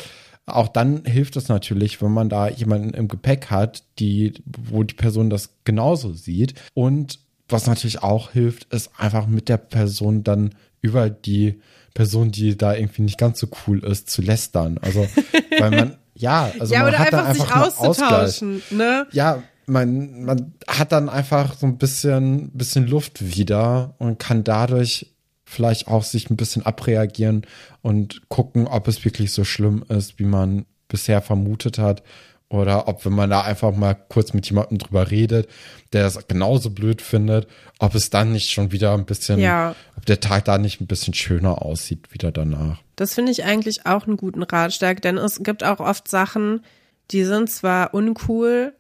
auch 0.49 0.69
dann 0.69 1.05
hilft 1.05 1.37
es 1.37 1.49
natürlich, 1.49 2.01
wenn 2.03 2.13
man 2.13 2.29
da 2.29 2.49
jemanden 2.49 2.95
im 2.95 3.09
Gepäck 3.09 3.51
hat, 3.51 3.85
die, 3.99 4.35
wo 4.47 4.83
die 4.83 4.95
Person 4.95 5.31
das 5.31 5.51
genauso 5.65 6.13
sieht. 6.13 6.55
Und 6.75 7.21
was 7.49 7.67
natürlich 7.67 8.03
auch 8.03 8.33
hilft, 8.33 8.73
ist 8.73 8.91
einfach 8.99 9.27
mit 9.27 9.49
der 9.49 9.57
Person 9.57 10.25
dann 10.25 10.55
über 10.81 11.11
die 11.11 11.61
Person, 11.95 12.31
die 12.31 12.57
da 12.57 12.75
irgendwie 12.75 13.03
nicht 13.03 13.19
ganz 13.19 13.41
so 13.41 13.49
cool 13.67 13.85
ist, 13.85 14.11
zu 14.11 14.23
lästern. 14.23 14.79
Also, 14.81 15.09
weil 15.59 15.71
man, 15.71 15.97
ja, 16.15 16.51
also 16.59 16.75
ja, 16.75 16.83
man 16.83 16.99
hat 16.99 17.15
einfach, 17.15 17.27
einfach 17.27 17.71
sich 17.71 17.81
auszutauschen, 17.81 18.63
ne? 18.71 19.07
Ja, 19.13 19.43
man, 19.67 20.25
man 20.25 20.55
hat 20.67 20.93
dann 20.93 21.09
einfach 21.09 21.57
so 21.57 21.67
ein 21.67 21.79
bisschen, 21.79 22.51
bisschen 22.51 22.87
Luft 22.87 23.37
wieder 23.37 23.95
und 23.99 24.19
kann 24.19 24.45
dadurch 24.45 25.13
vielleicht 25.49 25.89
auch 25.89 26.03
sich 26.03 26.31
ein 26.31 26.37
bisschen 26.37 26.65
abreagieren 26.65 27.43
und 27.83 28.29
gucken, 28.29 28.67
ob 28.67 28.87
es 28.87 29.05
wirklich 29.05 29.33
so 29.33 29.45
schlimm 29.45 29.85
ist, 29.89 30.19
wie 30.19 30.25
man 30.25 30.67
bisher 30.89 31.23
vermutet 31.23 31.79
hat. 31.79 32.03
Oder 32.51 32.89
ob, 32.89 33.05
wenn 33.05 33.13
man 33.13 33.29
da 33.29 33.43
einfach 33.43 33.75
mal 33.75 33.95
kurz 33.95 34.33
mit 34.33 34.49
jemandem 34.49 34.79
drüber 34.79 35.11
redet, 35.11 35.49
der 35.93 36.07
es 36.07 36.29
genauso 36.29 36.71
blöd 36.71 37.03
findet, 37.03 37.47
ob 37.79 37.95
es 37.95 38.09
dann 38.09 38.33
nicht 38.33 38.51
schon 38.51 38.73
wieder 38.73 38.95
ein 38.95 39.05
bisschen, 39.05 39.39
ja. 39.39 39.75
ob 39.97 40.07
der 40.07 40.21
Tag 40.21 40.47
da 40.47 40.57
nicht 40.57 40.81
ein 40.81 40.87
bisschen 40.87 41.13
schöner 41.13 41.61
aussieht 41.61 42.13
wieder 42.13 42.33
danach. 42.33 42.79
Das 42.97 43.15
finde 43.15 43.33
ich 43.33 43.45
eigentlich 43.45 43.85
auch 43.85 44.07
einen 44.07 44.17
guten 44.17 44.43
Ratschlag, 44.43 45.03
denn 45.03 45.19
es 45.19 45.43
gibt 45.43 45.63
auch 45.63 45.81
oft 45.81 46.09
Sachen, 46.09 46.65
die 47.11 47.25
sind 47.25 47.51
zwar 47.51 47.93
uncool, 47.93 48.73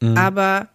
mhm. 0.00 0.16
aber 0.16 0.68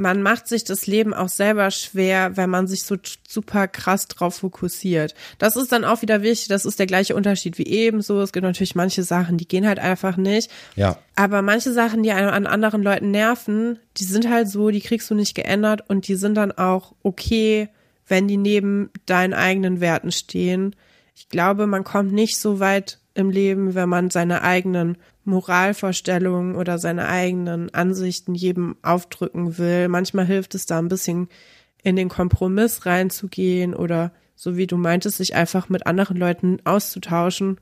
man 0.00 0.22
macht 0.22 0.48
sich 0.48 0.64
das 0.64 0.86
Leben 0.86 1.14
auch 1.14 1.28
selber 1.28 1.70
schwer, 1.70 2.36
wenn 2.36 2.50
man 2.50 2.66
sich 2.66 2.82
so 2.82 2.96
super 3.28 3.68
krass 3.68 4.08
drauf 4.08 4.36
fokussiert. 4.36 5.14
Das 5.38 5.56
ist 5.56 5.72
dann 5.72 5.84
auch 5.84 6.02
wieder 6.02 6.22
wichtig, 6.22 6.48
das 6.48 6.64
ist 6.64 6.78
der 6.78 6.86
gleiche 6.86 7.14
Unterschied 7.14 7.58
wie 7.58 7.66
ebenso. 7.66 8.20
Es 8.20 8.32
gibt 8.32 8.44
natürlich 8.44 8.74
manche 8.74 9.02
Sachen, 9.02 9.36
die 9.36 9.46
gehen 9.46 9.66
halt 9.66 9.78
einfach 9.78 10.16
nicht. 10.16 10.50
Ja. 10.74 10.98
Aber 11.14 11.42
manche 11.42 11.72
Sachen, 11.72 12.02
die 12.02 12.12
einem 12.12 12.30
an 12.30 12.46
anderen 12.46 12.82
Leuten 12.82 13.10
nerven, 13.10 13.78
die 13.98 14.04
sind 14.04 14.28
halt 14.28 14.48
so, 14.48 14.70
die 14.70 14.80
kriegst 14.80 15.10
du 15.10 15.14
nicht 15.14 15.34
geändert 15.34 15.88
und 15.88 16.08
die 16.08 16.14
sind 16.14 16.34
dann 16.34 16.52
auch 16.52 16.94
okay, 17.02 17.68
wenn 18.06 18.26
die 18.26 18.38
neben 18.38 18.90
deinen 19.06 19.34
eigenen 19.34 19.80
Werten 19.80 20.12
stehen. 20.12 20.74
Ich 21.14 21.28
glaube, 21.28 21.66
man 21.66 21.84
kommt 21.84 22.12
nicht 22.12 22.38
so 22.38 22.58
weit 22.58 22.98
im 23.14 23.30
Leben, 23.30 23.74
wenn 23.74 23.88
man 23.88 24.10
seine 24.10 24.42
eigenen 24.42 24.96
Moralvorstellungen 25.30 26.56
oder 26.56 26.78
seine 26.78 27.08
eigenen 27.08 27.72
Ansichten 27.72 28.34
jedem 28.34 28.76
aufdrücken 28.82 29.58
will. 29.58 29.88
Manchmal 29.88 30.26
hilft 30.26 30.54
es 30.54 30.66
da 30.66 30.78
ein 30.78 30.88
bisschen 30.88 31.28
in 31.82 31.96
den 31.96 32.08
Kompromiss 32.08 32.84
reinzugehen 32.86 33.74
oder 33.74 34.12
so 34.36 34.56
wie 34.56 34.66
du 34.66 34.76
meintest, 34.76 35.18
sich 35.18 35.34
einfach 35.34 35.68
mit 35.68 35.86
anderen 35.86 36.16
Leuten 36.16 36.58
auszutauschen 36.64 37.58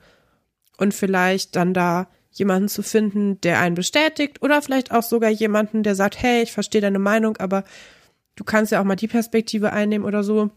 und 0.76 0.94
vielleicht 0.94 1.56
dann 1.56 1.74
da 1.74 2.08
jemanden 2.30 2.68
zu 2.68 2.82
finden, 2.82 3.40
der 3.40 3.60
einen 3.60 3.74
bestätigt 3.74 4.42
oder 4.42 4.62
vielleicht 4.62 4.92
auch 4.92 5.02
sogar 5.02 5.30
jemanden, 5.30 5.82
der 5.82 5.94
sagt, 5.94 6.22
hey, 6.22 6.42
ich 6.42 6.52
verstehe 6.52 6.80
deine 6.80 7.00
Meinung, 7.00 7.36
aber 7.38 7.64
du 8.36 8.44
kannst 8.44 8.72
ja 8.72 8.80
auch 8.80 8.84
mal 8.84 8.96
die 8.96 9.08
Perspektive 9.08 9.72
einnehmen 9.72 10.06
oder 10.06 10.22
so. 10.22 10.50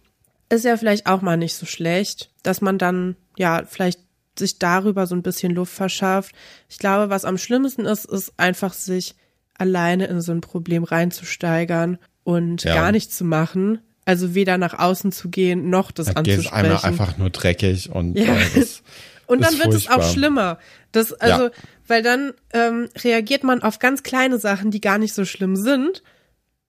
Ist 0.49 0.65
ja 0.65 0.77
vielleicht 0.77 1.07
auch 1.07 1.21
mal 1.21 1.37
nicht 1.37 1.55
so 1.55 1.65
schlecht, 1.65 2.29
dass 2.43 2.61
man 2.61 2.77
dann 2.77 3.15
ja 3.37 3.63
vielleicht 3.65 3.99
sich 4.37 4.59
darüber 4.59 5.07
so 5.07 5.15
ein 5.15 5.23
bisschen 5.23 5.53
Luft 5.53 5.73
verschafft. 5.73 6.35
Ich 6.69 6.77
glaube, 6.77 7.09
was 7.09 7.25
am 7.25 7.37
schlimmsten 7.37 7.85
ist, 7.85 8.05
ist 8.05 8.33
einfach 8.37 8.73
sich 8.73 9.15
alleine 9.57 10.07
in 10.07 10.21
so 10.21 10.31
ein 10.31 10.41
Problem 10.41 10.83
reinzusteigern 10.83 11.97
und 12.23 12.63
ja. 12.63 12.75
gar 12.75 12.91
nichts 12.91 13.17
zu 13.17 13.25
machen. 13.25 13.79
Also 14.05 14.33
weder 14.33 14.57
nach 14.57 14.79
außen 14.79 15.11
zu 15.11 15.29
gehen, 15.29 15.69
noch 15.69 15.91
das 15.91 16.07
da 16.07 16.13
anzusprechen. 16.13 16.43
Geht 16.43 16.53
einmal 16.53 16.83
einfach 16.83 17.17
nur 17.17 17.29
dreckig 17.29 17.91
und 17.91 18.17
ja. 18.17 18.35
äh, 18.35 18.65
Und 19.31 19.39
dann 19.39 19.53
wird 19.59 19.71
furchtbar. 19.71 19.97
es 19.99 20.03
auch 20.03 20.11
schlimmer. 20.11 20.57
Das, 20.91 21.13
also, 21.13 21.45
ja. 21.45 21.51
weil 21.87 22.03
dann 22.03 22.33
ähm, 22.51 22.89
reagiert 22.97 23.45
man 23.45 23.63
auf 23.63 23.79
ganz 23.79 24.03
kleine 24.03 24.39
Sachen, 24.39 24.71
die 24.71 24.81
gar 24.81 24.97
nicht 24.97 25.13
so 25.13 25.23
schlimm 25.23 25.55
sind. 25.55 26.03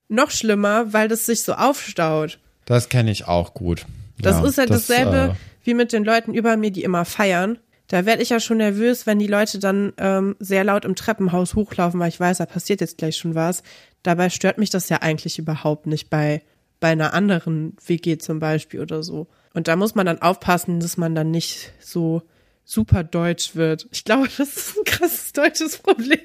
Noch 0.06 0.30
schlimmer, 0.30 0.92
weil 0.92 1.08
das 1.08 1.26
sich 1.26 1.42
so 1.42 1.54
aufstaut. 1.54 2.38
Das 2.64 2.88
kenne 2.88 3.10
ich 3.10 3.26
auch 3.26 3.54
gut. 3.54 3.84
Das 4.20 4.36
ja, 4.36 4.46
ist 4.46 4.58
ja 4.58 4.66
das, 4.66 4.86
dasselbe 4.86 5.34
äh, 5.34 5.51
wie 5.62 5.74
mit 5.74 5.92
den 5.92 6.04
Leuten 6.04 6.34
über 6.34 6.56
mir, 6.56 6.70
die 6.70 6.82
immer 6.82 7.04
feiern. 7.04 7.58
Da 7.88 8.06
werde 8.06 8.22
ich 8.22 8.30
ja 8.30 8.40
schon 8.40 8.56
nervös, 8.56 9.06
wenn 9.06 9.18
die 9.18 9.26
Leute 9.26 9.58
dann 9.58 9.92
ähm, 9.98 10.36
sehr 10.38 10.64
laut 10.64 10.84
im 10.84 10.94
Treppenhaus 10.94 11.54
hochlaufen, 11.54 12.00
weil 12.00 12.08
ich 12.08 12.18
weiß, 12.18 12.38
da 12.38 12.46
passiert 12.46 12.80
jetzt 12.80 12.98
gleich 12.98 13.16
schon 13.16 13.34
was. 13.34 13.62
Dabei 14.02 14.30
stört 14.30 14.58
mich 14.58 14.70
das 14.70 14.88
ja 14.88 14.98
eigentlich 15.02 15.38
überhaupt 15.38 15.86
nicht 15.86 16.08
bei, 16.08 16.42
bei 16.80 16.88
einer 16.88 17.12
anderen 17.12 17.76
WG 17.84 18.18
zum 18.18 18.38
Beispiel 18.38 18.80
oder 18.80 19.02
so. 19.02 19.28
Und 19.52 19.68
da 19.68 19.76
muss 19.76 19.94
man 19.94 20.06
dann 20.06 20.22
aufpassen, 20.22 20.80
dass 20.80 20.96
man 20.96 21.14
dann 21.14 21.30
nicht 21.30 21.72
so 21.80 22.22
super 22.64 23.04
deutsch 23.04 23.54
wird. 23.56 23.88
Ich 23.92 24.04
glaube, 24.04 24.28
das 24.38 24.56
ist 24.56 24.78
ein 24.78 24.84
krasses 24.84 25.32
deutsches 25.32 25.78
Problem. 25.78 26.18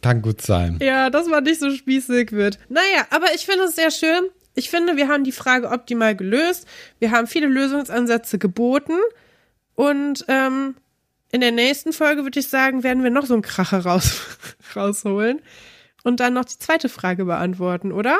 Kann 0.00 0.22
gut 0.22 0.40
sein. 0.40 0.78
Ja, 0.80 1.10
dass 1.10 1.26
man 1.26 1.44
nicht 1.44 1.60
so 1.60 1.70
spießig 1.70 2.32
wird. 2.32 2.58
Naja, 2.68 3.06
aber 3.10 3.34
ich 3.34 3.44
finde 3.44 3.64
es 3.64 3.76
sehr 3.76 3.90
schön. 3.90 4.30
Ich 4.56 4.70
finde, 4.70 4.96
wir 4.96 5.08
haben 5.08 5.22
die 5.22 5.32
Frage 5.32 5.70
optimal 5.70 6.16
gelöst. 6.16 6.66
Wir 6.98 7.12
haben 7.12 7.26
viele 7.26 7.46
Lösungsansätze 7.46 8.38
geboten. 8.38 8.94
Und 9.74 10.24
ähm, 10.28 10.74
in 11.30 11.42
der 11.42 11.52
nächsten 11.52 11.92
Folge 11.92 12.22
würde 12.24 12.40
ich 12.40 12.48
sagen, 12.48 12.82
werden 12.82 13.04
wir 13.04 13.10
noch 13.10 13.26
so 13.26 13.34
einen 13.34 13.42
Kracher 13.42 13.80
raus, 13.80 14.22
rausholen 14.76 15.42
und 16.02 16.20
dann 16.20 16.34
noch 16.34 16.46
die 16.46 16.58
zweite 16.58 16.88
Frage 16.88 17.26
beantworten, 17.26 17.92
oder? 17.92 18.16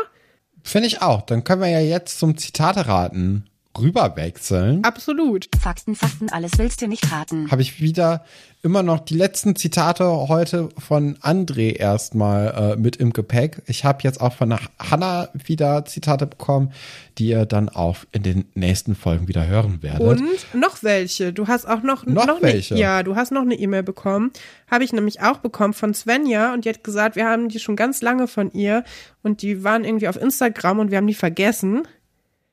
Finde 0.62 0.89
ich 0.89 1.01
auch. 1.01 1.22
Dann 1.22 1.43
können 1.43 1.62
wir 1.62 1.68
ja 1.68 1.80
jetzt 1.80 2.18
zum 2.18 2.37
Zitate 2.37 2.87
raten 2.87 3.49
rüberwechseln. 3.79 4.85
Absolut. 4.85 5.49
Fakten, 5.61 5.95
Fakten, 5.95 6.29
alles 6.31 6.53
willst 6.59 6.83
du 6.83 6.89
nicht 6.89 7.11
raten. 7.12 7.51
Habe 7.51 7.62
ich 7.62 7.81
wieder 7.81 8.24
immer 8.62 8.83
noch 8.83 9.01
die 9.01 9.14
letzten 9.14 9.55
Zitate 9.55 10.05
heute 10.05 10.70
von 10.77 11.16
André 11.18 11.77
erstmal 11.77 12.74
äh, 12.74 12.77
mit 12.77 12.97
im 12.97 13.12
Gepäck. 13.12 13.62
Ich 13.66 13.85
habe 13.85 14.01
jetzt 14.03 14.20
auch 14.20 14.33
von 14.33 14.57
Hanna 14.79 15.29
wieder 15.33 15.85
Zitate 15.85 16.27
bekommen, 16.27 16.72
die 17.18 17.29
ihr 17.29 17.47
dann 17.47 17.68
auch 17.68 17.99
in 18.12 18.22
den 18.22 18.47
nächsten 18.55 18.95
Folgen 18.95 19.29
wieder 19.29 19.47
hören 19.47 19.83
werdet. 19.83 20.20
Und 20.20 20.55
noch 20.55 20.83
welche. 20.83 21.33
Du 21.33 21.47
hast 21.47 21.66
auch 21.66 21.83
noch, 21.83 22.07
noch, 22.07 22.27
noch 22.27 22.43
welche. 22.43 22.74
Ne, 22.74 22.81
ja, 22.81 23.03
du 23.03 23.14
hast 23.14 23.31
noch 23.31 23.43
eine 23.43 23.55
E-Mail 23.55 23.85
bekommen. 23.85 24.33
Habe 24.68 24.83
ich 24.83 24.93
nämlich 24.93 25.20
auch 25.22 25.39
bekommen 25.39 25.74
von 25.74 25.95
Svenja 25.95 26.53
und 26.53 26.64
die 26.64 26.70
hat 26.70 26.83
gesagt, 26.83 27.14
wir 27.14 27.27
haben 27.29 27.49
die 27.49 27.61
schon 27.61 27.77
ganz 27.77 28.03
lange 28.03 28.27
von 28.27 28.51
ihr 28.53 28.83
und 29.22 29.43
die 29.43 29.62
waren 29.62 29.85
irgendwie 29.85 30.09
auf 30.09 30.20
Instagram 30.20 30.81
und 30.81 30.91
wir 30.91 30.99
haben 30.99 31.07
die 31.07 31.14
vergessen. 31.14 31.87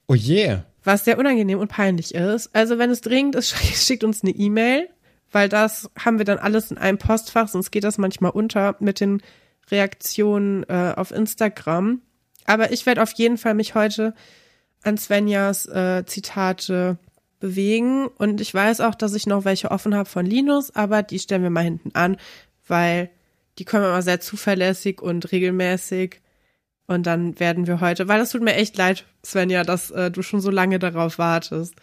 Oh 0.08 0.16
je 0.16 0.60
was 0.84 1.06
sehr 1.06 1.18
unangenehm 1.18 1.60
und 1.60 1.70
peinlich 1.70 2.14
ist. 2.14 2.54
Also 2.54 2.78
wenn 2.78 2.90
es 2.90 3.02
dringend 3.02 3.36
ist, 3.36 3.56
schickt 3.76 4.04
uns 4.04 4.24
eine 4.24 4.32
E-Mail, 4.32 4.90
weil 5.32 5.50
das 5.50 5.90
haben 5.98 6.18
wir 6.18 6.26
dann 6.26 6.40
alles 6.40 6.72
in 6.72 6.78
einem 6.78 6.98
Postfach, 6.98 7.48
sonst 7.48 7.72
geht 7.72 7.84
das 7.84 7.98
manchmal 7.98 8.32
unter 8.32 8.76
mit 8.80 9.00
den 9.00 9.22
Reaktionen 9.72 10.64
äh, 10.64 10.94
auf 10.96 11.12
Instagram. 11.12 12.02
Aber 12.46 12.72
ich 12.72 12.86
werde 12.86 13.02
auf 13.02 13.14
jeden 13.14 13.38
Fall 13.38 13.54
mich 13.54 13.76
heute 13.76 14.14
an 14.84 14.98
Svenjas 14.98 15.66
äh, 15.66 16.04
Zitate 16.06 16.98
bewegen 17.40 18.08
und 18.08 18.42
ich 18.42 18.54
weiß 18.54 18.82
auch, 18.82 18.96
dass 18.96 19.14
ich 19.14 19.26
noch 19.26 19.46
welche 19.46 19.72
offen 19.72 19.96
habe 19.96 20.10
von 20.10 20.26
Linus, 20.26 20.76
aber 20.76 21.04
die 21.04 21.20
stellen 21.20 21.44
wir 21.44 21.50
mal 21.50 21.64
hinten 21.64 21.92
an, 21.94 22.18
weil 22.68 23.10
die 23.60 23.66
kommen 23.66 23.84
immer 23.84 24.02
sehr 24.02 24.20
zuverlässig 24.20 25.02
und 25.02 25.32
regelmäßig 25.32 26.22
und 26.88 27.08
dann 27.08 27.40
werden 27.40 27.68
wir 27.68 27.82
heute, 27.82 28.08
weil 28.08 28.20
das 28.20 28.32
tut 28.32 28.42
mir 28.42 28.56
echt 28.56 28.78
leid, 28.78 29.06
Svenja, 29.26 29.64
dass 29.64 29.92
äh, 29.92 30.12
du 30.12 30.22
schon 30.22 30.42
so 30.42 30.52
lange 30.52 30.80
darauf 30.80 31.18
wartest. 31.18 31.76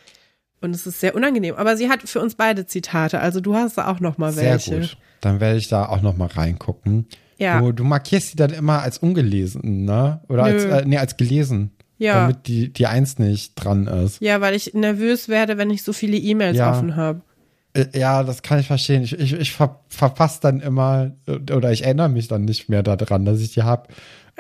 Und 0.61 0.75
es 0.75 0.87
ist 0.87 1.01
sehr 1.01 1.15
unangenehm. 1.15 1.55
Aber 1.57 1.77
sie 1.77 1.89
hat 1.89 2.03
für 2.03 2.21
uns 2.21 2.35
beide 2.35 2.67
Zitate. 2.67 3.21
Also 3.21 3.41
du 3.41 3.55
hast 3.55 3.79
da 3.79 3.89
auch 3.89 4.01
noch 4.01 4.19
mal 4.19 4.37
welche. 4.37 4.71
Sehr 4.71 4.81
gut. 4.81 4.97
Dann 5.23 5.41
werde 5.41 5.59
ich 5.59 5.69
da 5.69 5.87
auch 5.87 6.03
noch 6.03 6.17
mal 6.17 6.29
reingucken. 6.29 7.07
Ja. 7.39 7.61
Du, 7.61 7.73
du 7.73 7.85
markierst 7.85 8.33
sie 8.33 8.37
dann 8.37 8.51
immer 8.51 8.83
als 8.83 8.99
ungelesen, 8.99 9.87
ne? 9.87 10.21
Oder 10.29 10.45
Nö. 10.45 10.53
als, 10.53 10.65
äh, 10.65 10.87
nee, 10.87 10.99
als 10.99 11.17
gelesen. 11.17 11.71
Ja. 11.97 12.21
Damit 12.21 12.47
die, 12.47 12.71
die 12.73 12.87
Eins 12.87 13.19
nicht 13.19 13.55
dran 13.55 13.87
ist. 13.87 14.21
Ja, 14.21 14.43
weil 14.43 14.55
ich 14.55 14.75
nervös 14.75 15.29
werde, 15.29 15.57
wenn 15.57 15.71
ich 15.71 15.83
so 15.83 15.95
viele 15.95 16.19
E-Mails 16.19 16.59
ja. 16.59 16.71
offen 16.71 16.97
habe. 16.97 17.23
Äh, 17.73 17.87
ja, 17.99 18.23
das 18.23 18.43
kann 18.43 18.59
ich 18.59 18.67
verstehen. 18.67 19.03
Ich, 19.03 19.19
ich, 19.19 19.33
ich 19.33 19.53
ver, 19.53 19.81
verpasse 19.89 20.41
dann 20.43 20.61
immer, 20.61 21.13
oder 21.27 21.73
ich 21.73 21.85
erinnere 21.85 22.09
mich 22.11 22.29
dann 22.29 22.45
nicht 22.45 22.69
mehr 22.69 22.83
daran, 22.83 23.25
dass 23.25 23.41
ich 23.41 23.53
die 23.53 23.63
habe. 23.63 23.89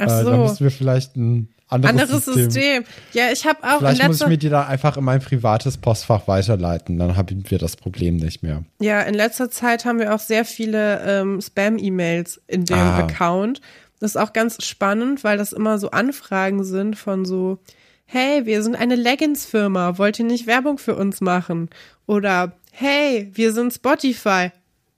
Ach 0.01 0.09
so. 0.09 0.28
Äh, 0.28 0.30
da 0.32 0.36
müssen 0.38 0.64
wir 0.64 0.70
vielleicht 0.70 1.16
ein 1.16 1.48
anderes, 1.68 2.03
anderes 2.03 2.24
System. 2.24 2.44
System. 2.51 2.84
Ja, 3.12 3.30
ich 3.32 3.46
habe 3.46 3.62
auch. 3.62 3.78
Vielleicht 3.78 4.07
muss 4.07 4.20
ich 4.20 4.26
mir 4.26 4.38
die 4.38 4.48
da 4.48 4.66
einfach 4.66 4.96
in 4.96 5.05
mein 5.05 5.20
privates 5.20 5.78
Postfach 5.78 6.26
weiterleiten. 6.26 6.98
Dann 6.98 7.16
haben 7.16 7.44
wir 7.48 7.59
das 7.59 7.76
Problem 7.76 8.16
nicht 8.16 8.42
mehr. 8.42 8.64
Ja, 8.80 9.01
in 9.03 9.14
letzter 9.14 9.51
Zeit 9.51 9.84
haben 9.84 9.98
wir 9.98 10.14
auch 10.14 10.18
sehr 10.18 10.44
viele 10.44 11.01
ähm, 11.05 11.40
Spam-E-Mails 11.40 12.40
in 12.48 12.64
dem 12.64 12.76
ah. 12.76 12.98
Account. 12.98 13.61
Das 14.01 14.12
ist 14.12 14.16
auch 14.16 14.32
ganz 14.32 14.64
spannend, 14.64 15.24
weil 15.24 15.38
das 15.38 15.53
immer 15.53 15.78
so 15.78 15.90
Anfragen 15.90 16.64
sind 16.64 16.96
von 16.96 17.24
so, 17.26 17.59
hey, 18.07 18.46
wir 18.46 18.62
sind 18.62 18.74
eine 18.74 18.96
Leggings-Firma, 18.96 19.98
wollt 19.98 20.18
ihr 20.18 20.24
nicht 20.24 20.46
Werbung 20.46 20.78
für 20.78 20.96
uns 20.96 21.20
machen? 21.20 21.68
Oder, 22.07 22.53
hey, 22.72 23.30
wir 23.34 23.53
sind 23.53 23.72
Spotify, 23.72 24.51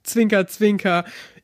Zwinker, 0.03 0.47
Zwinker 0.47 1.03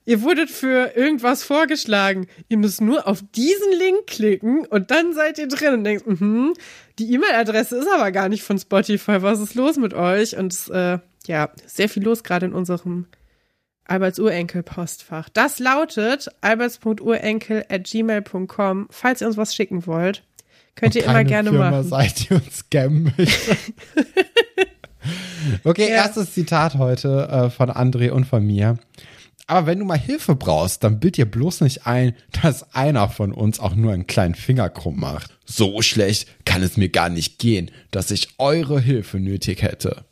ihr 0.10 0.24
wurdet 0.24 0.50
für 0.50 0.96
irgendwas 0.96 1.44
vorgeschlagen. 1.44 2.26
Ihr 2.48 2.58
müsst 2.58 2.82
nur 2.82 3.08
auf 3.08 3.24
diesen 3.36 3.72
Link 3.78 4.08
klicken 4.08 4.66
und 4.66 4.90
dann 4.90 5.14
seid 5.14 5.38
ihr 5.38 5.48
drin 5.48 5.76
und 5.76 5.84
denkt, 5.84 6.08
mhm, 6.08 6.56
die 6.98 7.14
E-Mail-Adresse 7.14 7.78
ist 7.78 7.88
aber 7.88 8.12
gar 8.12 8.28
nicht 8.28 8.42
von 8.42 8.58
Spotify. 8.58 9.22
Was 9.22 9.40
ist 9.40 9.54
los 9.54 9.78
mit 9.78 9.94
euch? 9.94 10.36
Und 10.36 10.68
äh, 10.70 10.98
ja, 11.28 11.52
sehr 11.68 11.90
viel 11.90 12.04
los 12.04 12.24
gerade 12.24 12.48
in 12.48 12.54
unserem 12.54 13.06
Alberts 13.86 14.18
Urenkel-Postfach. 14.18 15.30
Das 15.30 15.60
lautet 15.60 16.28
alberts.urenkel 16.42 17.66
at 17.70 17.84
gmail.com. 17.84 18.88
Falls 18.90 19.22
ihr 19.22 19.28
uns 19.28 19.38
was 19.38 19.54
schicken 19.54 19.86
wollt, 19.86 20.24
könnt 20.74 20.96
ihr 20.96 21.06
immer 21.06 21.24
gerne 21.24 21.52
Firma 21.52 21.70
machen. 21.70 21.88
seid, 21.88 22.32
ihr 22.32 22.38
uns 22.38 22.58
scammen 22.58 23.14
okay, 25.64 25.88
ja. 25.88 25.98
erstes 25.98 26.34
Zitat 26.34 26.80
heute 26.80 27.28
äh, 27.30 27.52
von 27.52 27.70
André 27.70 28.10
und 28.10 28.26
von 28.26 28.44
mir. 28.44 28.80
Aber 29.50 29.66
wenn 29.66 29.80
du 29.80 29.86
mal 29.86 29.98
Hilfe 29.98 30.36
brauchst, 30.36 30.84
dann 30.84 31.00
bild 31.00 31.18
dir 31.18 31.26
bloß 31.26 31.62
nicht 31.62 31.88
ein, 31.88 32.14
dass 32.44 32.76
einer 32.76 33.10
von 33.10 33.34
uns 33.34 33.60
auch 33.60 33.74
nur 33.74 33.92
einen 33.92 34.06
kleinen 34.06 34.36
Finger 34.36 34.70
krumm 34.70 35.00
macht. 35.00 35.36
So 35.44 35.82
schlecht 35.82 36.28
kann 36.46 36.62
es 36.62 36.78
mir 36.78 36.90
gar 36.90 37.10
nicht 37.10 37.40
gehen, 37.40 37.72
dass 37.90 38.12
ich 38.12 38.36
eure 38.38 38.80
Hilfe 38.80 39.20
nötig 39.20 39.64
hätte. 39.64 40.06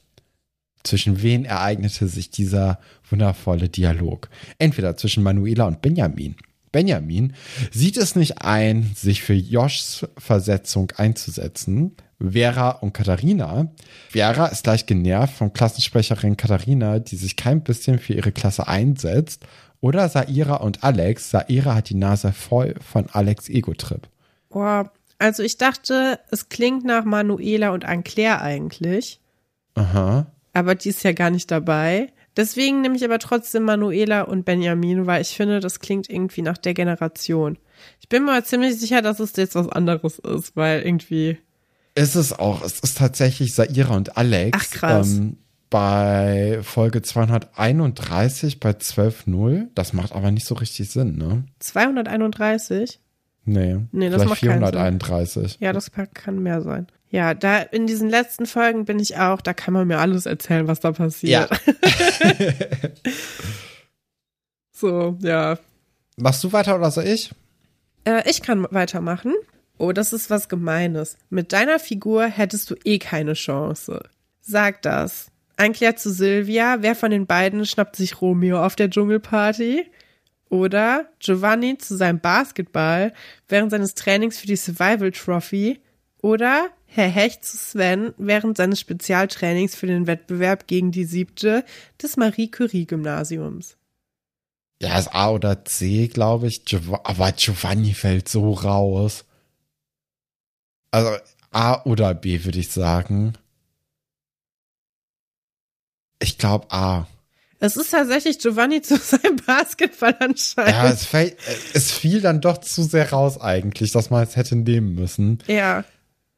Zwischen 0.84 1.22
wen 1.22 1.46
ereignete 1.46 2.08
sich 2.08 2.32
dieser 2.32 2.80
wundervolle 3.12 3.70
Dialog? 3.70 4.28
Entweder 4.58 4.98
zwischen 4.98 5.22
Manuela 5.22 5.66
und 5.66 5.84
Benjamin. 5.84 6.36
Benjamin 6.72 7.34
sieht 7.72 7.98
es 7.98 8.16
nicht 8.16 8.42
ein, 8.42 8.92
sich 8.96 9.22
für 9.22 9.36
Joshs 9.36 10.08
Versetzung 10.18 10.92
einzusetzen, 10.98 11.96
Vera 12.20 12.72
und 12.72 12.94
Katharina. 12.94 13.72
Vera 14.10 14.48
ist 14.48 14.64
gleich 14.64 14.86
genervt 14.86 15.36
von 15.36 15.54
Klassensprecherin 15.54 16.38
Katharina, 16.38 17.00
die 17.00 17.16
sich 17.16 17.36
kein 17.36 17.64
bisschen 17.64 18.00
für 18.00 18.14
ihre 18.14 18.32
Klasse 18.32 18.68
einsetzt. 18.68 19.46
Oder 19.80 20.10
Saira 20.10 20.56
und 20.56 20.84
Alex. 20.84 21.30
Saira 21.30 21.76
hat 21.76 21.90
die 21.90 21.96
Nase 21.96 22.34
voll 22.34 22.76
von 22.82 23.08
Alex 23.12 23.48
Ego-Trip. 23.50 24.08
Boah, 24.50 24.92
also 25.20 25.44
ich 25.44 25.58
dachte, 25.58 26.20
es 26.32 26.50
klingt 26.50 26.84
nach 26.84 27.06
Manuela 27.06 27.70
und 27.70 27.86
Anne-Claire 27.86 28.42
eigentlich. 28.42 29.20
Aha. 29.76 30.26
Aber 30.54 30.74
die 30.74 30.90
ist 30.90 31.04
ja 31.04 31.12
gar 31.12 31.30
nicht 31.30 31.52
dabei. 31.52 32.12
Deswegen 32.36 32.82
nehme 32.82 32.96
ich 32.96 33.06
aber 33.06 33.20
trotzdem 33.20 33.64
Manuela 33.64 34.22
und 34.24 34.46
Benjamin, 34.46 35.06
weil 35.06 35.22
ich 35.22 35.30
finde, 35.30 35.60
das 35.60 35.80
klingt 35.80 36.10
irgendwie 36.10 36.44
nach 36.44 36.58
der 36.58 36.74
Generation. 36.74 37.58
Ich 38.00 38.10
bin 38.10 38.26
mir 38.26 38.44
ziemlich 38.44 38.80
sicher, 38.80 39.02
dass 39.02 39.20
es 39.20 39.36
jetzt 39.36 39.56
was 39.56 39.70
anderes 39.70 40.20
ist, 40.20 40.56
weil 40.56 40.82
irgendwie 40.82 41.38
ist 41.98 42.16
es 42.16 42.38
auch. 42.38 42.64
Es 42.64 42.80
ist 42.80 42.98
tatsächlich 42.98 43.54
Saira 43.54 43.96
und 43.96 44.18
Alex. 44.18 44.58
Ach 44.60 44.70
krass. 44.72 45.12
Ähm, 45.14 45.38
bei 45.70 46.60
Folge 46.64 47.02
231 47.02 48.60
bei 48.60 48.72
12.0. 48.72 49.68
Das 49.76 49.94
macht 49.94 50.14
aber 50.14 50.32
nicht 50.32 50.46
so 50.46 50.56
richtig 50.56 50.90
Sinn, 50.90 51.18
ne? 51.18 51.44
231? 51.60 53.00
Nee. 53.44 53.80
Nee, 53.92 54.10
das 54.10 54.26
macht 54.26 54.40
431. 54.40 55.58
Ja, 55.60 55.74
das 55.74 55.92
kann 56.14 56.42
mehr 56.42 56.62
sein. 56.62 56.88
Ja, 57.10 57.34
da 57.34 57.60
in 57.60 57.88
diesen 57.88 58.10
letzten 58.10 58.46
Folgen 58.46 58.86
bin 58.86 59.00
ich 59.00 59.18
auch, 59.18 59.42
da 59.42 59.54
kann 59.54 59.74
man 59.74 59.88
mir 59.88 60.00
alles 60.00 60.26
erzählen, 60.26 60.68
was 60.68 60.80
da 60.80 60.92
passiert. 60.92 61.50
Ja. 61.50 61.50
So, 64.80 65.18
ja. 65.22 65.58
Machst 66.18 66.44
du 66.44 66.54
weiter 66.54 66.76
oder 66.76 66.92
soll 66.92 67.06
ich? 67.06 67.32
Äh, 68.04 68.30
ich 68.30 68.44
kann 68.44 68.68
weitermachen. 68.70 69.34
Oh, 69.78 69.92
das 69.92 70.14
ist 70.14 70.30
was 70.30 70.50
Gemeines. 70.50 71.18
Mit 71.30 71.54
deiner 71.54 71.80
Figur 71.80 72.26
hättest 72.26 72.70
du 72.70 72.76
eh 72.84 72.98
keine 72.98 73.34
Chance. 73.34 74.04
Sag 74.42 74.82
das. 74.82 75.28
Ein 75.56 75.74
zu 75.74 76.12
Silvia. 76.12 76.78
Wer 76.82 76.96
von 76.96 77.12
den 77.12 77.26
beiden 77.26 77.66
schnappt 77.66 77.96
sich 77.96 78.22
Romeo 78.22 78.64
auf 78.64 78.76
der 78.76 78.90
Dschungelparty? 78.90 79.86
Oder 80.50 81.10
Giovanni 81.20 81.78
zu 81.78 81.98
seinem 81.98 82.20
Basketball 82.20 83.14
während 83.48 83.72
seines 83.72 83.96
Trainings 83.96 84.40
für 84.40 84.48
die 84.48 84.56
Survival 84.56 85.12
Trophy. 85.12 85.80
Oder 86.22 86.70
Herr 86.86 87.10
Hecht 87.10 87.44
zu 87.44 87.58
Sven 87.58 88.14
während 88.18 88.58
seines 88.58 88.80
Spezialtrainings 88.80 89.76
für 89.76 89.88
den 89.88 90.08
Wettbewerb 90.08 90.68
gegen 90.68 90.92
die 90.92 91.04
siebte 91.04 91.66
des 92.02 92.18
Marie 92.18 92.50
Curie 92.50 92.86
Gymnasiums. 92.86 93.78
Ja, 94.82 94.98
ist 94.98 95.14
A 95.14 95.32
oder 95.32 95.66
C, 95.66 96.08
glaube 96.08 96.48
ich. 96.48 96.62
Aber 97.04 97.32
Giovanni 97.32 97.94
fällt 97.94 98.30
so 98.30 98.54
raus. 98.54 99.26
Also 100.92 101.12
A 101.52 101.82
oder 101.84 102.14
B, 102.14 102.44
würde 102.46 102.60
ich 102.60 102.72
sagen. 102.72 103.34
Ich 106.20 106.38
glaube 106.38 106.68
A. 106.72 107.08
Es 107.60 107.76
ist 107.76 107.92
tatsächlich 107.92 108.40
Giovanni 108.40 108.82
zu 108.82 108.98
seinem 109.02 109.38
Basketball 109.46 110.16
anscheinend. 110.20 110.72
Ja, 110.72 110.90
es, 110.90 111.06
fällt, 111.06 111.38
es 111.74 111.92
fiel 111.92 112.22
dann 112.22 112.42
doch 112.42 112.60
zu 112.60 112.84
sehr 112.84 113.10
raus 113.12 113.40
eigentlich, 113.40 113.92
dass 113.92 114.10
man 114.10 114.24
es 114.24 114.36
hätte 114.36 114.56
nehmen 114.56 114.96
müssen. 114.96 115.40
Ja. 115.48 115.84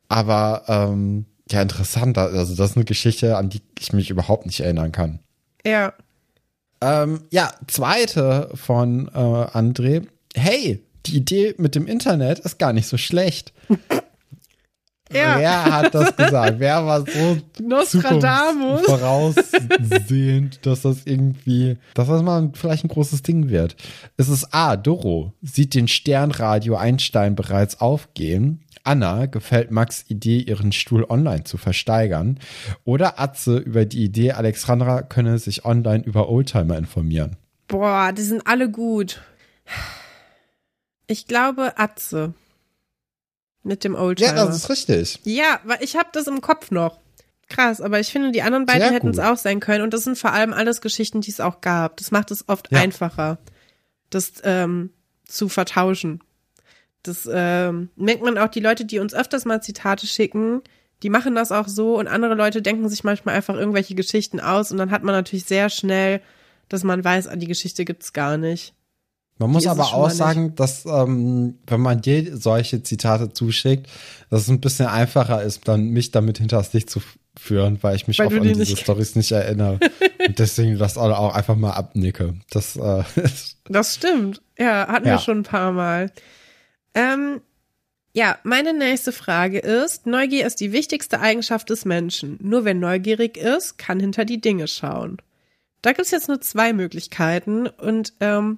Aber 0.07 0.63
ähm, 0.67 1.25
ja, 1.51 1.61
interessant. 1.61 2.17
Also 2.17 2.55
das 2.55 2.71
ist 2.71 2.77
eine 2.77 2.85
Geschichte, 2.85 3.37
an 3.37 3.49
die 3.49 3.61
ich 3.79 3.93
mich 3.93 4.09
überhaupt 4.09 4.45
nicht 4.45 4.59
erinnern 4.61 4.91
kann. 4.91 5.19
Ja. 5.65 5.93
Ähm, 6.81 7.23
ja, 7.31 7.51
zweite 7.67 8.49
von 8.53 9.09
äh, 9.09 9.11
André. 9.17 10.07
Hey, 10.33 10.83
die 11.05 11.17
Idee 11.17 11.55
mit 11.57 11.75
dem 11.75 11.87
Internet 11.87 12.39
ist 12.39 12.59
gar 12.59 12.71
nicht 12.73 12.87
so 12.87 12.97
schlecht. 12.97 13.53
Ja. 15.11 15.39
Wer 15.39 15.65
hat 15.65 15.95
das 15.95 16.15
gesagt? 16.15 16.59
Wer 16.59 16.85
war 16.85 17.01
so 17.01 17.37
Nostradamus 17.61 18.81
voraussehend, 18.81 20.65
dass 20.65 20.83
das 20.83 21.05
irgendwie, 21.05 21.77
dass 21.95 22.07
das 22.07 22.21
mal 22.21 22.51
vielleicht 22.53 22.85
ein 22.85 22.89
großes 22.89 23.23
Ding 23.23 23.49
wird? 23.49 23.75
Es 24.17 24.29
ist 24.29 24.53
A, 24.53 24.77
Doro 24.77 25.33
sieht 25.41 25.73
den 25.73 25.87
Sternradio 25.87 26.75
Einstein 26.75 27.35
bereits 27.35 27.81
aufgehen. 27.81 28.63
Anna 28.83 29.25
gefällt 29.25 29.71
Max 29.71 30.05
Idee, 30.07 30.39
ihren 30.39 30.71
Stuhl 30.71 31.05
online 31.07 31.43
zu 31.43 31.57
versteigern. 31.57 32.39
Oder 32.85 33.19
Atze 33.19 33.57
über 33.57 33.85
die 33.85 34.03
Idee, 34.03 34.31
Alexandra 34.33 35.01
könne 35.01 35.37
sich 35.39 35.65
online 35.65 36.03
über 36.03 36.29
Oldtimer 36.29 36.77
informieren. 36.77 37.35
Boah, 37.67 38.11
die 38.13 38.23
sind 38.23 38.47
alle 38.47 38.69
gut. 38.69 39.21
Ich 41.07 41.27
glaube 41.27 41.73
Atze. 41.77 42.33
Mit 43.63 43.83
dem 43.83 43.95
Oldtimer. 43.95 44.35
Ja, 44.35 44.45
das 44.45 44.55
ist 44.55 44.69
richtig. 44.69 45.19
Ja, 45.23 45.59
weil 45.63 45.79
ich 45.81 45.95
habe 45.95 46.09
das 46.13 46.27
im 46.27 46.41
Kopf 46.41 46.71
noch. 46.71 46.99
Krass, 47.49 47.81
aber 47.81 47.99
ich 47.99 48.11
finde, 48.11 48.31
die 48.31 48.43
anderen 48.43 48.67
beiden 48.67 48.91
hätten 48.91 49.09
es 49.09 49.19
auch 49.19 49.37
sein 49.37 49.59
können. 49.59 49.83
Und 49.83 49.93
das 49.93 50.03
sind 50.03 50.17
vor 50.17 50.31
allem 50.33 50.53
alles 50.53 50.81
Geschichten, 50.81 51.21
die 51.21 51.31
es 51.31 51.39
auch 51.39 51.61
gab. 51.61 51.97
Das 51.97 52.11
macht 52.11 52.29
es 52.31 52.47
oft 52.47 52.71
ja. 52.71 52.79
einfacher, 52.79 53.39
das 54.11 54.33
ähm, 54.43 54.91
zu 55.25 55.49
vertauschen. 55.49 56.21
Das 57.01 57.27
ähm, 57.31 57.89
merkt 57.95 58.21
man 58.21 58.37
auch, 58.37 58.49
die 58.49 58.59
Leute, 58.59 58.85
die 58.85 58.99
uns 58.99 59.15
öfters 59.15 59.45
mal 59.45 59.61
Zitate 59.63 60.05
schicken, 60.05 60.61
die 61.01 61.09
machen 61.09 61.33
das 61.33 61.51
auch 61.51 61.67
so. 61.67 61.97
Und 61.97 62.07
andere 62.07 62.35
Leute 62.35 62.61
denken 62.61 62.87
sich 62.87 63.03
manchmal 63.03 63.35
einfach 63.35 63.55
irgendwelche 63.55 63.95
Geschichten 63.95 64.39
aus. 64.39 64.71
Und 64.71 64.77
dann 64.77 64.91
hat 64.91 65.03
man 65.03 65.15
natürlich 65.15 65.45
sehr 65.45 65.69
schnell, 65.69 66.21
dass 66.67 66.83
man 66.83 67.03
weiß, 67.03 67.27
ah, 67.27 67.35
die 67.35 67.47
Geschichte 67.47 67.83
gibt's 67.83 68.13
gar 68.13 68.37
nicht. 68.37 68.73
Man 69.39 69.51
muss 69.51 69.65
aber 69.67 69.93
auch 69.93 70.09
sagen, 70.09 70.53
dass 70.55 70.85
ähm, 70.85 71.59
wenn 71.65 71.79
man 71.79 72.01
dir 72.01 72.37
solche 72.37 72.83
Zitate 72.83 73.31
zuschickt, 73.31 73.87
dass 74.29 74.41
es 74.41 74.49
ein 74.49 74.59
bisschen 74.59 74.87
einfacher 74.87 75.41
ist, 75.41 75.67
dann 75.67 75.89
mich 75.89 76.11
damit 76.11 76.39
hinters 76.39 76.73
Licht 76.73 76.89
zu 76.89 76.99
führen, 77.37 77.81
weil 77.81 77.95
ich 77.95 78.07
mich 78.07 78.19
weil 78.19 78.27
oft 78.27 78.35
an 78.35 78.43
diese 78.43 78.75
Stories 78.75 79.15
nicht 79.15 79.31
erinnere 79.31 79.79
und 80.27 80.39
deswegen 80.39 80.77
das 80.77 80.97
auch 80.97 81.33
einfach 81.33 81.55
mal 81.55 81.71
abnicke. 81.71 82.35
Das, 82.49 82.75
äh, 82.75 83.03
das 83.69 83.95
stimmt. 83.95 84.41
Ja, 84.57 84.87
hatten 84.87 85.07
ja. 85.07 85.13
wir 85.13 85.19
schon 85.19 85.39
ein 85.39 85.43
paar 85.43 85.71
Mal. 85.71 86.11
Ähm, 86.93 87.39
ja, 88.11 88.37
meine 88.43 88.73
nächste 88.73 89.13
Frage 89.13 89.59
ist, 89.59 90.05
Neugier 90.05 90.45
ist 90.45 90.59
die 90.59 90.73
wichtigste 90.73 91.21
Eigenschaft 91.21 91.69
des 91.69 91.85
Menschen. 91.85 92.37
Nur 92.41 92.65
wer 92.65 92.73
neugierig 92.73 93.37
ist, 93.37 93.77
kann 93.77 94.01
hinter 94.01 94.25
die 94.25 94.41
Dinge 94.41 94.67
schauen. 94.67 95.17
Da 95.81 95.93
gibt's 95.93 96.11
jetzt 96.11 96.27
nur 96.27 96.41
zwei 96.41 96.73
Möglichkeiten 96.73 97.67
und 97.67 98.13
ähm, 98.19 98.57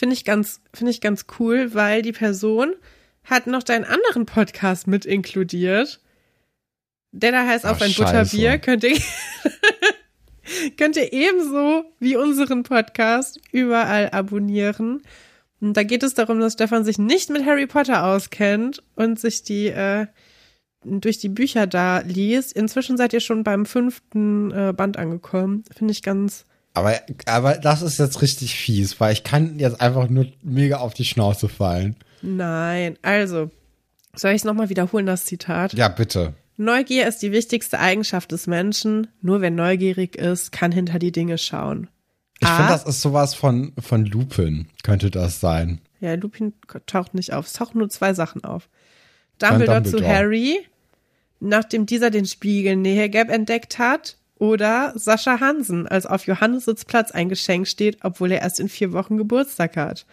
Finde 0.00 0.14
ich 0.14 0.24
ganz, 0.24 0.62
finde 0.72 0.92
ich 0.92 1.02
ganz 1.02 1.26
cool, 1.38 1.74
weil 1.74 2.00
die 2.00 2.12
Person 2.12 2.72
hat 3.22 3.46
noch 3.46 3.62
deinen 3.62 3.84
anderen 3.84 4.24
Podcast 4.24 4.86
mit 4.86 5.04
inkludiert. 5.04 6.00
Der 7.12 7.32
da 7.32 7.46
heißt 7.46 7.66
Ach, 7.66 7.72
auf 7.72 7.82
ein 7.82 7.90
Scheiße. 7.90 8.04
Butterbier. 8.04 8.56
Könnt 8.56 8.82
ihr, 8.82 8.98
könnt 10.78 10.96
ihr 10.96 11.12
ebenso 11.12 11.84
wie 11.98 12.16
unseren 12.16 12.62
Podcast 12.62 13.38
überall 13.52 14.08
abonnieren. 14.08 15.02
Und 15.60 15.76
da 15.76 15.82
geht 15.82 16.02
es 16.02 16.14
darum, 16.14 16.40
dass 16.40 16.54
Stefan 16.54 16.82
sich 16.82 16.96
nicht 16.96 17.28
mit 17.28 17.44
Harry 17.44 17.66
Potter 17.66 18.06
auskennt 18.06 18.82
und 18.96 19.20
sich 19.20 19.42
die 19.42 19.66
äh, 19.66 20.06
durch 20.82 21.18
die 21.18 21.28
Bücher 21.28 21.66
da 21.66 21.98
liest. 21.98 22.54
Inzwischen 22.54 22.96
seid 22.96 23.12
ihr 23.12 23.20
schon 23.20 23.44
beim 23.44 23.66
fünften 23.66 24.50
äh, 24.50 24.72
Band 24.74 24.96
angekommen. 24.96 25.62
Finde 25.76 25.92
ich 25.92 26.02
ganz, 26.02 26.46
aber, 26.74 27.00
aber 27.26 27.54
das 27.54 27.82
ist 27.82 27.98
jetzt 27.98 28.22
richtig 28.22 28.54
fies, 28.54 29.00
weil 29.00 29.12
ich 29.12 29.24
kann 29.24 29.58
jetzt 29.58 29.80
einfach 29.80 30.08
nur 30.08 30.26
mega 30.42 30.78
auf 30.78 30.94
die 30.94 31.04
Schnauze 31.04 31.48
fallen. 31.48 31.96
Nein, 32.22 32.98
also, 33.02 33.50
soll 34.14 34.32
ich 34.32 34.38
es 34.38 34.44
nochmal 34.44 34.68
wiederholen, 34.68 35.06
das 35.06 35.24
Zitat? 35.24 35.72
Ja, 35.72 35.88
bitte. 35.88 36.34
Neugier 36.56 37.08
ist 37.08 37.22
die 37.22 37.32
wichtigste 37.32 37.78
Eigenschaft 37.80 38.32
des 38.32 38.46
Menschen. 38.46 39.08
Nur 39.22 39.40
wer 39.40 39.50
neugierig 39.50 40.16
ist, 40.16 40.52
kann 40.52 40.72
hinter 40.72 40.98
die 40.98 41.12
Dinge 41.12 41.38
schauen. 41.38 41.88
Ich 42.38 42.48
finde, 42.48 42.72
das 42.72 42.84
ist 42.84 43.00
sowas 43.00 43.34
von, 43.34 43.72
von 43.78 44.04
Lupin, 44.06 44.66
könnte 44.82 45.10
das 45.10 45.40
sein. 45.40 45.80
Ja, 46.00 46.14
Lupin 46.14 46.54
taucht 46.86 47.14
nicht 47.14 47.32
auf. 47.32 47.46
Es 47.46 47.52
tauchen 47.54 47.78
nur 47.78 47.88
zwei 47.90 48.14
Sachen 48.14 48.44
auf. 48.44 48.68
Dumbledore, 49.38 49.82
Dumbledore. 49.82 50.04
zu 50.04 50.08
Harry, 50.08 50.66
nachdem 51.40 51.86
dieser 51.86 52.10
den 52.10 52.26
Spiegel 52.26 52.76
Nähe-Gap 52.76 53.30
entdeckt 53.30 53.78
hat, 53.78 54.16
oder 54.40 54.94
Sascha 54.96 55.38
Hansen, 55.38 55.86
als 55.86 56.06
auf 56.06 56.26
Johannes 56.26 56.64
Sitzplatz 56.64 57.10
ein 57.12 57.28
Geschenk 57.28 57.68
steht, 57.68 57.98
obwohl 58.02 58.32
er 58.32 58.40
erst 58.40 58.58
in 58.58 58.70
vier 58.70 58.92
Wochen 58.92 59.18
Geburtstag 59.18 59.76
hat. 59.76 60.06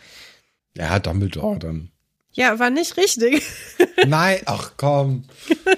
Ja, 0.78 1.00
Dumbledore 1.00 1.58
dann. 1.58 1.90
Ja, 2.34 2.60
war 2.60 2.70
nicht 2.70 2.98
richtig. 2.98 3.42
Nein, 4.06 4.40
ach 4.46 4.74
komm. 4.76 5.24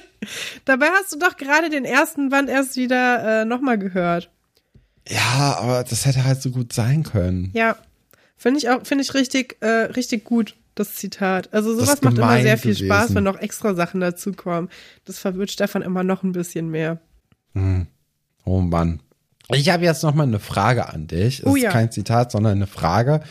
Dabei 0.66 0.88
hast 0.88 1.14
du 1.14 1.20
doch 1.20 1.38
gerade 1.38 1.70
den 1.70 1.86
ersten 1.86 2.30
Band 2.30 2.50
erst 2.50 2.76
wieder 2.76 3.42
äh, 3.42 3.46
nochmal 3.46 3.78
gehört. 3.78 4.32
Ja, 5.08 5.58
aber 5.60 5.84
das 5.84 6.06
hätte 6.06 6.26
halt 6.26 6.42
so 6.42 6.50
gut 6.50 6.74
sein 6.74 7.04
können. 7.04 7.52
Ja, 7.54 7.78
finde 8.36 8.58
ich 8.58 8.70
auch, 8.70 8.86
finde 8.86 9.04
ich 9.04 9.14
richtig, 9.14 9.58
äh, 9.62 9.68
richtig 9.68 10.24
gut, 10.24 10.56
das 10.74 10.96
Zitat. 10.96 11.54
Also 11.54 11.76
sowas 11.76 12.02
macht 12.02 12.18
immer 12.18 12.42
sehr 12.42 12.58
viel 12.58 12.74
gewesen. 12.74 12.88
Spaß, 12.88 13.16
wenn 13.16 13.24
noch 13.24 13.40
extra 13.40 13.76
Sachen 13.76 14.02
dazukommen. 14.02 14.70
Das 15.06 15.20
verwirrt 15.20 15.52
Stefan 15.52 15.84
immer 15.84 16.04
noch 16.04 16.24
ein 16.24 16.32
bisschen 16.32 16.70
mehr. 16.70 17.00
Hm. 17.54 17.88
Oh 18.50 18.62
Mann. 18.62 19.00
Ich 19.54 19.70
habe 19.70 19.84
jetzt 19.84 20.02
noch 20.02 20.16
mal 20.16 20.24
eine 20.24 20.40
Frage 20.40 20.90
an 20.90 21.06
dich. 21.06 21.46
Oh, 21.46 21.56
ja. 21.56 21.68
ist 21.68 21.74
kein 21.74 21.92
Zitat, 21.92 22.32
sondern 22.32 22.54
eine 22.54 22.66
Frage. 22.66 23.22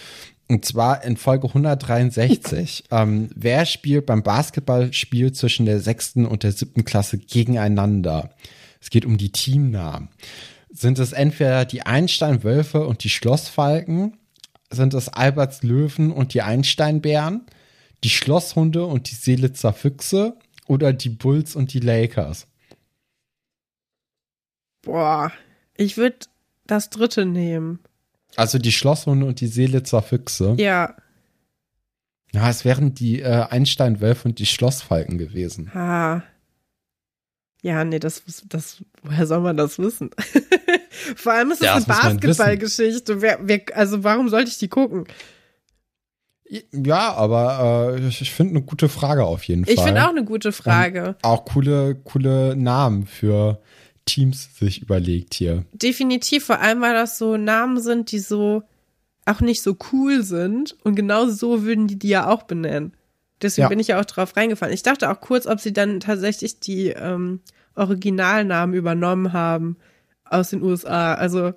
Und 0.46 0.64
zwar 0.64 1.02
in 1.02 1.16
Folge 1.16 1.48
163. 1.48 2.84
ähm, 2.92 3.28
wer 3.34 3.66
spielt 3.66 4.06
beim 4.06 4.22
Basketballspiel 4.22 5.32
zwischen 5.32 5.66
der 5.66 5.80
sechsten 5.80 6.24
und 6.24 6.44
der 6.44 6.52
siebten 6.52 6.84
Klasse 6.84 7.18
gegeneinander? 7.18 8.30
Es 8.80 8.90
geht 8.90 9.04
um 9.04 9.18
die 9.18 9.32
Teamnamen. 9.32 10.08
Sind 10.70 11.00
es 11.00 11.12
entweder 11.12 11.64
die 11.64 11.82
Einstein-Wölfe 11.82 12.86
und 12.86 13.02
die 13.02 13.10
Schlossfalken? 13.10 14.18
Sind 14.70 14.94
es 14.94 15.08
Alberts 15.08 15.64
Löwen 15.64 16.12
und 16.12 16.32
die 16.32 16.42
Einsteinbären? 16.42 17.46
Die 18.04 18.10
Schlosshunde 18.10 18.84
und 18.84 19.10
die 19.10 19.16
Seelitzer 19.16 19.72
Füchse? 19.72 20.36
Oder 20.68 20.92
die 20.92 21.10
Bulls 21.10 21.56
und 21.56 21.72
die 21.72 21.80
Lakers? 21.80 22.46
Boah, 24.82 25.32
ich 25.76 25.96
würde 25.96 26.18
das 26.66 26.90
dritte 26.90 27.26
nehmen. 27.26 27.80
Also 28.36 28.58
die 28.58 28.72
Schlosshunde 28.72 29.26
und 29.26 29.40
die 29.40 29.46
Seelitzer 29.46 30.02
Füchse. 30.02 30.54
Ja. 30.58 30.94
Ja, 32.32 32.50
es 32.50 32.64
wären 32.64 32.94
die 32.94 33.20
äh, 33.22 33.46
Einstein-Wölfe 33.48 34.28
und 34.28 34.38
die 34.38 34.46
Schlossfalken 34.46 35.16
gewesen. 35.16 35.72
Ha. 35.74 36.22
Ja, 37.62 37.84
nee, 37.84 37.98
das, 37.98 38.22
das, 38.48 38.84
woher 39.02 39.26
soll 39.26 39.40
man 39.40 39.56
das 39.56 39.78
wissen? 39.78 40.10
Vor 41.16 41.32
allem 41.32 41.50
ist 41.50 41.60
es 41.60 41.66
ja, 41.66 41.74
eine 41.74 41.84
Basketballgeschichte. 41.84 43.18
Also 43.74 44.04
warum 44.04 44.28
sollte 44.28 44.50
ich 44.50 44.58
die 44.58 44.68
gucken? 44.68 45.06
Ja, 46.72 47.12
aber 47.14 47.96
äh, 47.98 48.08
ich 48.08 48.30
finde 48.30 48.56
eine 48.56 48.62
gute 48.62 48.88
Frage 48.88 49.24
auf 49.24 49.44
jeden 49.44 49.64
Fall. 49.64 49.74
Ich 49.74 49.80
finde 49.80 50.04
auch 50.04 50.10
eine 50.10 50.24
gute 50.24 50.52
Frage. 50.52 51.08
Und 51.08 51.24
auch 51.24 51.44
coole, 51.44 51.94
coole 51.96 52.56
Namen 52.56 53.06
für 53.06 53.60
Teams 54.08 54.48
sich 54.58 54.82
überlegt 54.82 55.34
hier. 55.34 55.64
Definitiv, 55.72 56.44
vor 56.44 56.60
allem, 56.60 56.80
weil 56.80 56.94
das 56.94 57.18
so 57.18 57.36
Namen 57.36 57.80
sind, 57.80 58.10
die 58.10 58.18
so 58.18 58.62
auch 59.26 59.40
nicht 59.40 59.62
so 59.62 59.76
cool 59.92 60.22
sind. 60.22 60.76
Und 60.82 60.94
genau 60.94 61.28
so 61.28 61.62
würden 61.64 61.86
die 61.86 61.98
die 61.98 62.08
ja 62.08 62.28
auch 62.28 62.44
benennen. 62.44 62.94
Deswegen 63.42 63.64
ja. 63.64 63.68
bin 63.68 63.78
ich 63.78 63.88
ja 63.88 64.00
auch 64.00 64.04
drauf 64.04 64.36
reingefallen. 64.36 64.74
Ich 64.74 64.82
dachte 64.82 65.10
auch 65.10 65.20
kurz, 65.20 65.46
ob 65.46 65.60
sie 65.60 65.72
dann 65.72 66.00
tatsächlich 66.00 66.58
die 66.58 66.88
ähm, 66.88 67.40
Originalnamen 67.74 68.74
übernommen 68.74 69.32
haben 69.32 69.76
aus 70.24 70.50
den 70.50 70.62
USA. 70.62 71.14
Also 71.14 71.52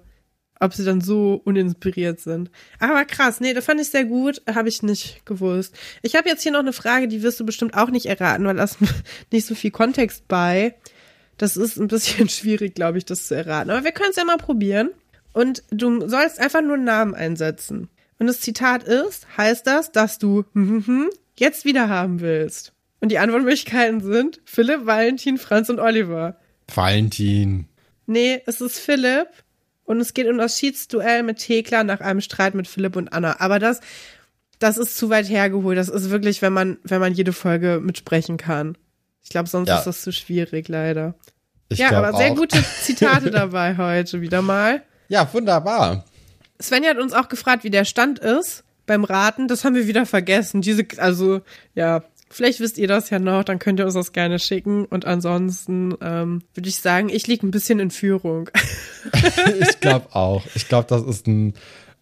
ob 0.61 0.73
sie 0.73 0.85
dann 0.85 1.01
so 1.01 1.41
uninspiriert 1.43 2.19
sind. 2.19 2.51
Aber 2.79 3.03
krass, 3.05 3.39
nee, 3.39 3.53
das 3.53 3.65
fand 3.65 3.81
ich 3.81 3.89
sehr 3.89 4.05
gut, 4.05 4.43
habe 4.47 4.69
ich 4.69 4.83
nicht 4.83 5.25
gewusst. 5.25 5.75
Ich 6.03 6.15
habe 6.15 6.29
jetzt 6.29 6.43
hier 6.43 6.51
noch 6.51 6.59
eine 6.59 6.71
Frage, 6.71 7.07
die 7.07 7.23
wirst 7.23 7.39
du 7.39 7.45
bestimmt 7.45 7.75
auch 7.75 7.89
nicht 7.89 8.05
erraten, 8.05 8.45
weil 8.45 8.55
da 8.55 8.63
ist 8.63 8.77
nicht 9.31 9.47
so 9.47 9.55
viel 9.55 9.71
Kontext 9.71 10.27
bei. 10.27 10.75
Das 11.41 11.57
ist 11.57 11.77
ein 11.77 11.87
bisschen 11.87 12.29
schwierig, 12.29 12.75
glaube 12.75 12.99
ich, 12.99 13.05
das 13.05 13.27
zu 13.27 13.35
erraten. 13.35 13.71
Aber 13.71 13.83
wir 13.83 13.91
können 13.91 14.11
es 14.11 14.15
ja 14.15 14.25
mal 14.25 14.37
probieren. 14.37 14.91
Und 15.33 15.63
du 15.71 16.07
sollst 16.07 16.39
einfach 16.39 16.61
nur 16.61 16.75
einen 16.75 16.83
Namen 16.83 17.15
einsetzen. 17.15 17.89
Und 18.19 18.27
das 18.27 18.41
Zitat 18.41 18.83
ist, 18.83 19.25
heißt 19.37 19.65
das, 19.65 19.91
dass 19.91 20.19
du 20.19 20.45
jetzt 21.35 21.65
wieder 21.65 21.89
haben 21.89 22.21
willst? 22.21 22.73
Und 22.99 23.11
die 23.11 23.17
Antwortmöglichkeiten 23.17 24.01
sind 24.01 24.39
Philipp, 24.45 24.85
Valentin, 24.85 25.39
Franz 25.39 25.69
und 25.69 25.79
Oliver. 25.79 26.37
Valentin. 26.73 27.67
Nee, 28.05 28.41
es 28.45 28.61
ist 28.61 28.77
Philipp. 28.77 29.27
Und 29.83 29.99
es 29.99 30.13
geht 30.13 30.27
um 30.27 30.37
das 30.37 30.59
Schiedsduell 30.59 31.23
mit 31.23 31.39
Thekla 31.39 31.83
nach 31.83 32.01
einem 32.01 32.21
Streit 32.21 32.53
mit 32.53 32.67
Philipp 32.67 32.95
und 32.95 33.11
Anna. 33.13 33.39
Aber 33.39 33.57
das, 33.57 33.79
das 34.59 34.77
ist 34.77 34.95
zu 34.95 35.09
weit 35.09 35.27
hergeholt. 35.27 35.77
Das 35.77 35.89
ist 35.89 36.11
wirklich, 36.11 36.43
wenn 36.43 36.53
man, 36.53 36.77
wenn 36.83 37.01
man 37.01 37.13
jede 37.13 37.33
Folge 37.33 37.79
mitsprechen 37.81 38.37
kann. 38.37 38.77
Ich 39.23 39.29
glaube, 39.29 39.49
sonst 39.49 39.69
ja. 39.69 39.77
ist 39.77 39.85
das 39.85 40.01
zu 40.01 40.11
schwierig, 40.11 40.67
leider. 40.67 41.15
Ich 41.69 41.79
ja, 41.79 41.91
aber 41.91 42.17
sehr 42.17 42.31
auch. 42.31 42.35
gute 42.35 42.61
Zitate 42.81 43.31
dabei 43.31 43.77
heute 43.77 44.21
wieder 44.21 44.41
mal. 44.41 44.81
Ja, 45.07 45.27
wunderbar. 45.33 46.05
Svenja 46.61 46.91
hat 46.91 46.97
uns 46.97 47.13
auch 47.13 47.29
gefragt, 47.29 47.63
wie 47.63 47.69
der 47.69 47.85
Stand 47.85 48.19
ist 48.19 48.63
beim 48.85 49.03
Raten. 49.03 49.47
Das 49.47 49.63
haben 49.63 49.75
wir 49.75 49.87
wieder 49.87 50.05
vergessen. 50.05 50.61
Diese, 50.61 50.85
also, 50.97 51.41
ja, 51.75 52.03
vielleicht 52.29 52.59
wisst 52.59 52.77
ihr 52.77 52.87
das 52.87 53.09
ja 53.09 53.19
noch, 53.19 53.43
dann 53.43 53.59
könnt 53.59 53.79
ihr 53.79 53.85
uns 53.85 53.93
das 53.93 54.11
gerne 54.11 54.39
schicken. 54.39 54.85
Und 54.85 55.05
ansonsten 55.05 55.95
ähm, 56.01 56.43
würde 56.53 56.69
ich 56.69 56.77
sagen, 56.77 57.09
ich 57.09 57.27
liege 57.27 57.45
ein 57.45 57.51
bisschen 57.51 57.79
in 57.79 57.91
Führung. 57.91 58.49
ich 59.59 59.79
glaube 59.79 60.13
auch. 60.15 60.43
Ich 60.55 60.67
glaube, 60.67 60.87
das 60.87 61.03
ist 61.03 61.27
ein, 61.27 61.53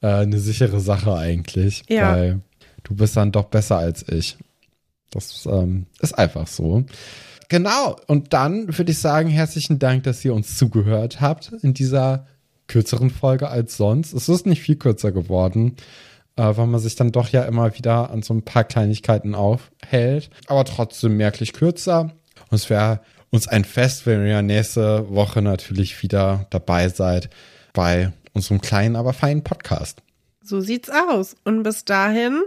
äh, 0.01 0.07
eine 0.07 0.39
sichere 0.39 0.79
Sache 0.79 1.13
eigentlich. 1.13 1.83
Ja. 1.87 2.13
Weil 2.13 2.39
du 2.83 2.95
bist 2.95 3.17
dann 3.17 3.31
doch 3.31 3.45
besser 3.45 3.77
als 3.77 4.07
ich. 4.07 4.37
Das 5.11 5.45
ähm, 5.45 5.85
ist 5.99 6.17
einfach 6.17 6.47
so. 6.47 6.85
Genau. 7.49 7.95
Und 8.07 8.33
dann 8.33 8.77
würde 8.77 8.91
ich 8.91 8.99
sagen, 8.99 9.29
herzlichen 9.29 9.79
Dank, 9.79 10.03
dass 10.03 10.23
ihr 10.23 10.33
uns 10.33 10.57
zugehört 10.57 11.19
habt 11.19 11.51
in 11.61 11.73
dieser 11.73 12.27
kürzeren 12.67 13.09
Folge 13.09 13.49
als 13.49 13.77
sonst. 13.77 14.13
Es 14.13 14.29
ist 14.29 14.45
nicht 14.45 14.61
viel 14.61 14.75
kürzer 14.75 15.11
geworden, 15.11 15.75
äh, 16.35 16.43
weil 16.43 16.67
man 16.67 16.79
sich 16.79 16.95
dann 16.95 17.11
doch 17.11 17.29
ja 17.29 17.43
immer 17.43 17.75
wieder 17.75 18.11
an 18.11 18.21
so 18.21 18.33
ein 18.33 18.43
paar 18.43 18.63
Kleinigkeiten 18.63 19.33
aufhält. 19.33 20.29
Aber 20.47 20.63
trotzdem 20.63 21.17
merklich 21.17 21.53
kürzer. 21.53 22.11
Und 22.49 22.55
es 22.55 22.69
wäre 22.69 23.01
uns 23.31 23.47
ein 23.47 23.65
Fest, 23.65 24.05
wenn 24.05 24.25
ihr 24.25 24.41
nächste 24.41 25.09
Woche 25.09 25.41
natürlich 25.41 26.01
wieder 26.03 26.45
dabei 26.51 26.89
seid 26.89 27.29
bei 27.73 28.11
unserem 28.33 28.61
kleinen, 28.61 28.95
aber 28.95 29.13
feinen 29.13 29.43
Podcast. 29.43 30.01
So 30.43 30.61
sieht's 30.61 30.89
aus. 30.89 31.35
Und 31.43 31.63
bis 31.63 31.85
dahin 31.85 32.41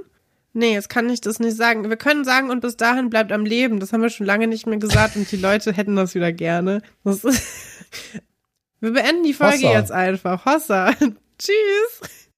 Nee, 0.55 0.75
jetzt 0.75 0.91
kann 0.91 1.09
ich 1.09 1.21
das 1.21 1.39
nicht 1.39 1.57
sagen. 1.57 1.89
Wir 1.89 1.97
können 1.97 2.25
sagen, 2.25 2.51
und 2.51 2.61
bis 2.61 2.77
dahin 2.77 3.09
bleibt 3.09 3.33
am 3.33 3.47
Leben. 3.47 3.81
Das 3.81 3.93
haben 3.93 4.03
wir 4.03 4.11
schon 4.11 4.27
lange 4.27 4.47
nicht 4.47 4.67
mehr 4.67 4.79
gesagt 4.79 5.17
und 5.17 5.31
die 5.31 5.37
Leute 5.37 5.73
hätten 5.73 5.97
das 5.97 6.15
wieder 6.15 6.33
gerne. 6.33 6.83
Das 7.05 7.25
wir 8.81 8.93
beenden 8.93 9.23
die 9.23 9.33
Folge 9.33 9.69
Hossa. 9.69 9.79
jetzt 9.79 9.93
einfach. 9.93 10.45
Hossa. 10.45 10.93
Tschüss. 11.39 12.29